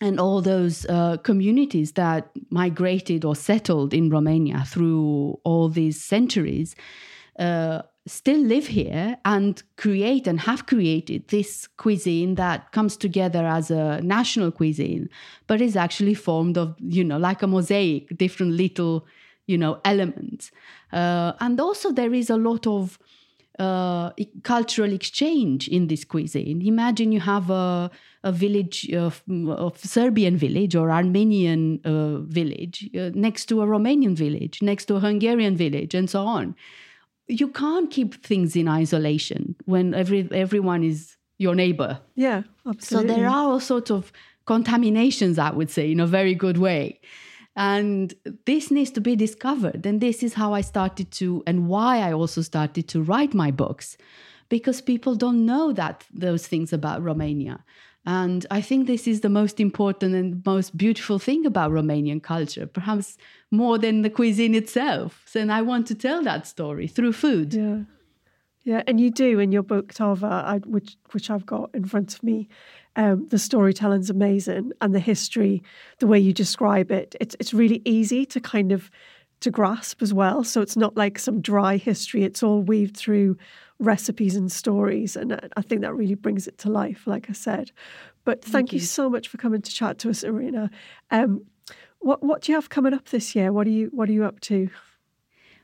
and 0.00 0.18
all 0.20 0.40
those 0.42 0.86
uh, 0.86 1.16
communities 1.18 1.92
that 1.92 2.30
migrated 2.50 3.24
or 3.24 3.34
settled 3.36 3.94
in 3.94 4.10
Romania 4.10 4.64
through 4.66 5.38
all 5.44 5.68
these 5.68 6.02
centuries 6.02 6.74
uh, 7.38 7.82
still 8.06 8.40
live 8.40 8.66
here 8.66 9.16
and 9.24 9.62
create 9.76 10.26
and 10.26 10.40
have 10.40 10.66
created 10.66 11.26
this 11.28 11.66
cuisine 11.78 12.34
that 12.34 12.70
comes 12.72 12.96
together 12.96 13.46
as 13.46 13.70
a 13.70 14.00
national 14.02 14.50
cuisine, 14.50 15.08
but 15.46 15.60
is 15.60 15.76
actually 15.76 16.14
formed 16.14 16.58
of, 16.58 16.74
you 16.78 17.02
know, 17.02 17.16
like 17.16 17.42
a 17.42 17.46
mosaic, 17.46 18.16
different 18.18 18.52
little, 18.52 19.06
you 19.46 19.56
know, 19.56 19.80
elements. 19.84 20.50
Uh, 20.92 21.32
and 21.40 21.58
also 21.60 21.92
there 21.92 22.12
is 22.12 22.28
a 22.28 22.36
lot 22.36 22.66
of 22.66 22.98
uh, 23.58 24.10
cultural 24.42 24.92
exchange 24.92 25.68
in 25.68 25.86
this 25.86 26.04
cuisine. 26.04 26.60
Imagine 26.60 27.12
you 27.12 27.20
have 27.20 27.48
a, 27.50 27.90
a 28.22 28.32
village 28.32 28.90
of, 28.92 29.22
of 29.48 29.78
Serbian 29.78 30.36
village 30.36 30.74
or 30.74 30.90
Armenian 30.90 31.80
uh, 31.84 32.18
village 32.18 32.90
uh, 32.98 33.10
next 33.14 33.46
to 33.46 33.62
a 33.62 33.66
Romanian 33.66 34.14
village, 34.14 34.60
next 34.60 34.86
to 34.86 34.96
a 34.96 35.00
Hungarian 35.00 35.56
village, 35.56 35.94
and 35.94 36.10
so 36.10 36.26
on. 36.26 36.54
You 37.28 37.48
can't 37.48 37.90
keep 37.90 38.22
things 38.24 38.56
in 38.56 38.68
isolation 38.68 39.56
when 39.64 39.94
every 39.94 40.28
everyone 40.30 40.84
is 40.84 41.16
your 41.38 41.54
neighbor. 41.54 42.00
Yeah, 42.14 42.42
absolutely. 42.66 43.08
So 43.08 43.14
there 43.14 43.26
are 43.28 43.50
all 43.50 43.60
sorts 43.60 43.90
of 43.90 44.12
contaminations, 44.46 45.38
I 45.38 45.50
would 45.50 45.70
say, 45.70 45.90
in 45.90 46.00
a 46.00 46.06
very 46.06 46.34
good 46.34 46.58
way. 46.58 47.00
And 47.56 48.14
this 48.46 48.70
needs 48.70 48.90
to 48.92 49.00
be 49.00 49.16
discovered. 49.16 49.86
And 49.86 50.00
this 50.00 50.22
is 50.22 50.34
how 50.34 50.54
I 50.54 50.60
started 50.60 51.10
to, 51.12 51.42
and 51.46 51.68
why 51.68 52.00
I 52.00 52.12
also 52.12 52.42
started 52.42 52.88
to 52.88 53.02
write 53.02 53.32
my 53.32 53.50
books, 53.50 53.96
because 54.48 54.80
people 54.80 55.14
don't 55.14 55.46
know 55.46 55.72
that 55.72 56.04
those 56.12 56.46
things 56.46 56.72
about 56.72 57.02
Romania. 57.02 57.64
And 58.06 58.46
I 58.50 58.60
think 58.60 58.86
this 58.86 59.08
is 59.08 59.22
the 59.22 59.30
most 59.30 59.60
important 59.60 60.14
and 60.14 60.44
most 60.44 60.76
beautiful 60.76 61.18
thing 61.18 61.46
about 61.46 61.70
Romanian 61.70 62.22
culture, 62.22 62.66
perhaps 62.66 63.16
more 63.50 63.78
than 63.78 64.02
the 64.02 64.10
cuisine 64.10 64.54
itself. 64.54 65.34
And 65.34 65.50
I 65.50 65.62
want 65.62 65.86
to 65.86 65.94
tell 65.94 66.22
that 66.22 66.46
story 66.46 66.86
through 66.86 67.12
food. 67.12 67.54
Yeah. 67.54 67.78
Yeah, 68.64 68.82
and 68.86 68.98
you 68.98 69.10
do 69.10 69.38
in 69.40 69.52
your 69.52 69.62
book 69.62 69.92
Tava, 69.92 70.58
which 70.64 70.96
which 71.12 71.28
I've 71.30 71.44
got 71.44 71.70
in 71.74 71.84
front 71.84 72.14
of 72.14 72.22
me. 72.22 72.48
Um, 72.96 73.26
the 73.28 73.38
storytelling's 73.38 74.08
amazing, 74.08 74.72
and 74.80 74.94
the 74.94 75.00
history, 75.00 75.62
the 75.98 76.06
way 76.06 76.18
you 76.18 76.32
describe 76.32 76.90
it, 76.90 77.14
it's 77.20 77.36
it's 77.38 77.52
really 77.52 77.82
easy 77.84 78.24
to 78.24 78.40
kind 78.40 78.72
of 78.72 78.90
to 79.40 79.50
grasp 79.50 80.00
as 80.00 80.14
well. 80.14 80.44
So 80.44 80.62
it's 80.62 80.78
not 80.78 80.96
like 80.96 81.18
some 81.18 81.42
dry 81.42 81.76
history; 81.76 82.24
it's 82.24 82.42
all 82.42 82.62
weaved 82.62 82.96
through 82.96 83.36
recipes 83.78 84.36
and 84.36 84.50
stories, 84.50 85.16
and 85.16 85.48
I 85.56 85.62
think 85.62 85.82
that 85.82 85.94
really 85.94 86.14
brings 86.14 86.46
it 86.46 86.58
to 86.58 86.70
life. 86.70 87.06
Like 87.06 87.28
I 87.28 87.32
said, 87.32 87.72
but 88.24 88.42
thank, 88.42 88.52
thank 88.52 88.72
you. 88.72 88.78
you. 88.78 88.84
so 88.84 89.10
much 89.10 89.28
for 89.28 89.36
coming 89.36 89.62
to 89.62 89.70
chat 89.70 89.98
to 90.00 90.10
us, 90.10 90.22
Irina. 90.22 90.70
Um, 91.10 91.46
what 91.98 92.22
what 92.22 92.42
do 92.42 92.52
you 92.52 92.56
have 92.56 92.68
coming 92.68 92.94
up 92.94 93.08
this 93.08 93.34
year? 93.34 93.52
What 93.52 93.66
are 93.66 93.70
you 93.70 93.90
what 93.92 94.08
are 94.08 94.12
you 94.12 94.24
up 94.24 94.40
to? 94.40 94.70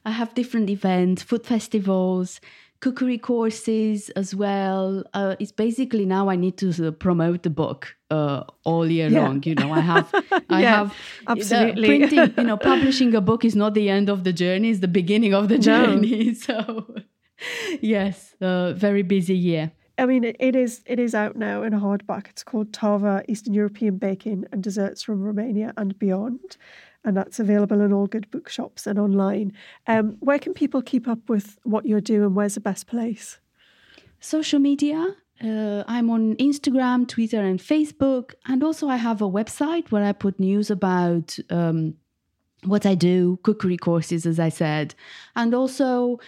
I 0.04 0.12
have 0.12 0.34
different 0.34 0.70
events, 0.70 1.22
food 1.22 1.44
festivals, 1.44 2.40
cookery 2.80 3.18
courses 3.18 4.10
as 4.10 4.34
well. 4.34 5.04
Uh, 5.12 5.36
it's 5.38 5.52
basically 5.52 6.06
now 6.06 6.28
I 6.28 6.36
need 6.36 6.56
to 6.58 6.88
uh, 6.88 6.90
promote 6.90 7.42
the 7.42 7.50
book 7.50 7.96
uh, 8.10 8.44
all 8.64 8.90
year 8.90 9.08
yeah. 9.08 9.20
long. 9.20 9.42
You 9.44 9.54
know, 9.54 9.72
I 9.72 9.80
have, 9.80 10.08
I 10.48 10.62
yeah, 10.62 10.76
have 10.76 10.94
absolutely 11.28 11.88
printing. 11.88 12.34
you 12.36 12.44
know, 12.44 12.56
publishing 12.72 13.14
a 13.14 13.20
book 13.20 13.44
is 13.44 13.54
not 13.54 13.74
the 13.74 13.88
end 13.90 14.08
of 14.08 14.24
the 14.24 14.32
journey; 14.32 14.70
it's 14.70 14.80
the 14.80 14.88
beginning 14.88 15.34
of 15.34 15.48
the 15.48 15.58
journey. 15.58 16.24
No. 16.24 16.32
So, 16.40 16.86
yes, 17.80 18.34
uh, 18.40 18.72
very 18.72 19.02
busy 19.02 19.36
year. 19.36 19.72
I 19.98 20.06
mean, 20.06 20.24
it, 20.24 20.36
it 20.40 20.56
is 20.56 20.82
it 20.86 20.98
is 20.98 21.14
out 21.14 21.36
now 21.36 21.62
in 21.62 21.74
a 21.74 21.80
hardback. 21.80 22.28
It's 22.28 22.42
called 22.42 22.72
Tava: 22.72 23.22
Eastern 23.28 23.54
European 23.54 23.98
Baking 23.98 24.46
and 24.50 24.62
Desserts 24.62 25.02
from 25.02 25.22
Romania 25.22 25.72
and 25.76 25.98
Beyond 25.98 26.56
and 27.04 27.16
that's 27.16 27.40
available 27.40 27.80
in 27.80 27.92
all 27.92 28.06
good 28.06 28.30
bookshops 28.30 28.86
and 28.86 28.98
online. 28.98 29.52
Um, 29.86 30.16
where 30.20 30.38
can 30.38 30.52
people 30.52 30.82
keep 30.82 31.08
up 31.08 31.28
with 31.28 31.58
what 31.62 31.86
you're 31.86 32.00
doing? 32.00 32.34
Where's 32.34 32.54
the 32.54 32.60
best 32.60 32.86
place? 32.86 33.38
Social 34.20 34.58
media. 34.58 35.16
Uh, 35.42 35.82
I'm 35.88 36.10
on 36.10 36.36
Instagram, 36.36 37.08
Twitter, 37.08 37.40
and 37.40 37.58
Facebook. 37.58 38.34
And 38.46 38.62
also, 38.62 38.88
I 38.88 38.96
have 38.96 39.22
a 39.22 39.30
website 39.30 39.90
where 39.90 40.04
I 40.04 40.12
put 40.12 40.38
news 40.38 40.70
about 40.70 41.38
um, 41.48 41.94
what 42.64 42.84
I 42.84 42.94
do, 42.94 43.38
cookery 43.42 43.78
courses, 43.78 44.26
as 44.26 44.38
I 44.38 44.50
said, 44.50 44.94
and 45.34 45.54
also 45.54 46.20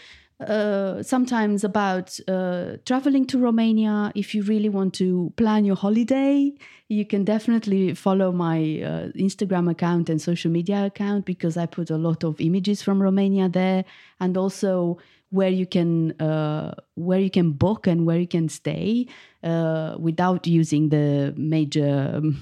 uh, 0.49 1.03
sometimes 1.03 1.65
about 1.65 2.19
uh, 2.29 2.77
traveling 2.85 3.27
to 3.27 3.39
Romania. 3.39 4.13
If 4.15 4.35
you 4.35 4.43
really 4.43 4.69
want 4.69 4.95
to 4.95 5.33
plan 5.37 5.65
your 5.65 5.77
holiday, 5.77 6.53
you 6.89 7.05
can 7.05 7.25
definitely 7.25 7.95
follow 7.95 8.33
my 8.33 8.59
uh, 8.59 9.09
Instagram 9.17 9.71
account 9.71 10.09
and 10.11 10.21
social 10.21 10.51
media 10.51 10.87
account 10.87 11.25
because 11.25 11.57
I 11.57 11.67
put 11.67 11.91
a 11.91 11.97
lot 11.97 12.25
of 12.25 12.41
images 12.41 12.83
from 12.83 13.03
Romania 13.03 13.49
there, 13.49 13.85
and 14.21 14.37
also 14.37 14.99
where 15.31 15.49
you 15.49 15.67
can 15.67 16.13
uh, 16.21 16.75
where 16.95 17.21
you 17.21 17.31
can 17.31 17.53
book 17.53 17.87
and 17.87 18.07
where 18.07 18.19
you 18.19 18.29
can 18.29 18.49
stay 18.49 19.07
uh, 19.43 19.97
without 19.99 20.47
using 20.47 20.91
the 20.91 21.35
major. 21.37 22.13
Um, 22.15 22.41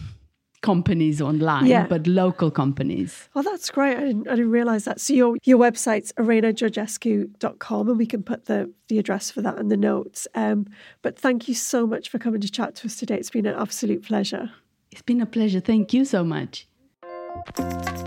companies 0.63 1.21
online, 1.21 1.67
yeah. 1.67 1.87
but 1.87 2.07
local 2.07 2.51
companies. 2.51 3.29
Oh, 3.35 3.43
that's 3.43 3.71
great. 3.71 3.97
I 3.97 4.01
didn't, 4.01 4.29
I 4.29 4.37
didn't 4.37 4.51
realize 4.51 4.85
that. 4.85 5.01
So 5.01 5.15
your, 5.15 5.37
your 5.45 5.59
website's 5.59 6.13
irinageorgescu.com 6.13 7.89
and 7.89 7.99
we 7.99 8.07
can 8.07 8.23
put 8.23 8.47
the, 8.47 8.73
the 8.89 8.99
address 8.99 9.31
for 9.31 9.43
that 9.43 9.59
in 9.59 9.69
the 9.69 9.77
notes. 9.77 10.27
Um, 10.35 10.67
but 11.03 11.19
thank 11.19 11.49
you 11.49 11.55
so 11.55 11.87
much 11.87 12.09
for 12.09 12.19
coming 12.19 12.41
to 12.41 12.51
chat 12.51 12.75
to 12.77 12.87
us 12.87 12.97
today. 12.97 13.17
It's 13.17 13.31
been 13.31 13.47
an 13.47 13.59
absolute 13.59 14.05
pleasure. 14.05 14.51
It's 14.91 15.03
been 15.03 15.21
a 15.21 15.27
pleasure. 15.27 15.61
Thank 15.61 15.95
you 15.95 16.05
so 16.05 16.25
much. 16.25 16.67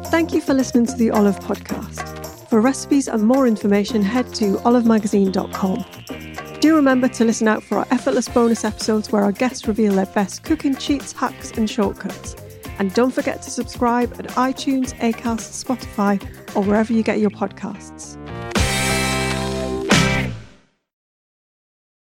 Thank 0.07 0.33
you 0.33 0.41
for 0.41 0.53
listening 0.53 0.85
to 0.87 0.93
the 0.93 1.11
Olive 1.11 1.39
Podcast. 1.39 2.49
For 2.49 2.59
recipes 2.61 3.07
and 3.07 3.23
more 3.23 3.47
information, 3.47 4.03
head 4.03 4.31
to 4.35 4.57
olivemagazine.com. 4.57 6.59
Do 6.59 6.75
remember 6.75 7.07
to 7.07 7.25
listen 7.25 7.47
out 7.47 7.63
for 7.63 7.79
our 7.79 7.87
effortless 7.91 8.29
bonus 8.29 8.63
episodes 8.63 9.11
where 9.11 9.23
our 9.23 9.31
guests 9.31 9.67
reveal 9.67 9.93
their 9.93 10.05
best 10.05 10.43
cooking 10.43 10.75
cheats, 10.75 11.11
hacks, 11.11 11.51
and 11.51 11.67
shortcuts. 11.69 12.35
And 12.79 12.93
don't 12.93 13.11
forget 13.11 13.41
to 13.43 13.49
subscribe 13.49 14.13
at 14.13 14.27
iTunes, 14.29 14.93
Acast, 14.99 15.63
Spotify, 15.63 16.21
or 16.55 16.63
wherever 16.63 16.93
you 16.93 17.03
get 17.03 17.19
your 17.19 17.29
podcasts. 17.29 18.22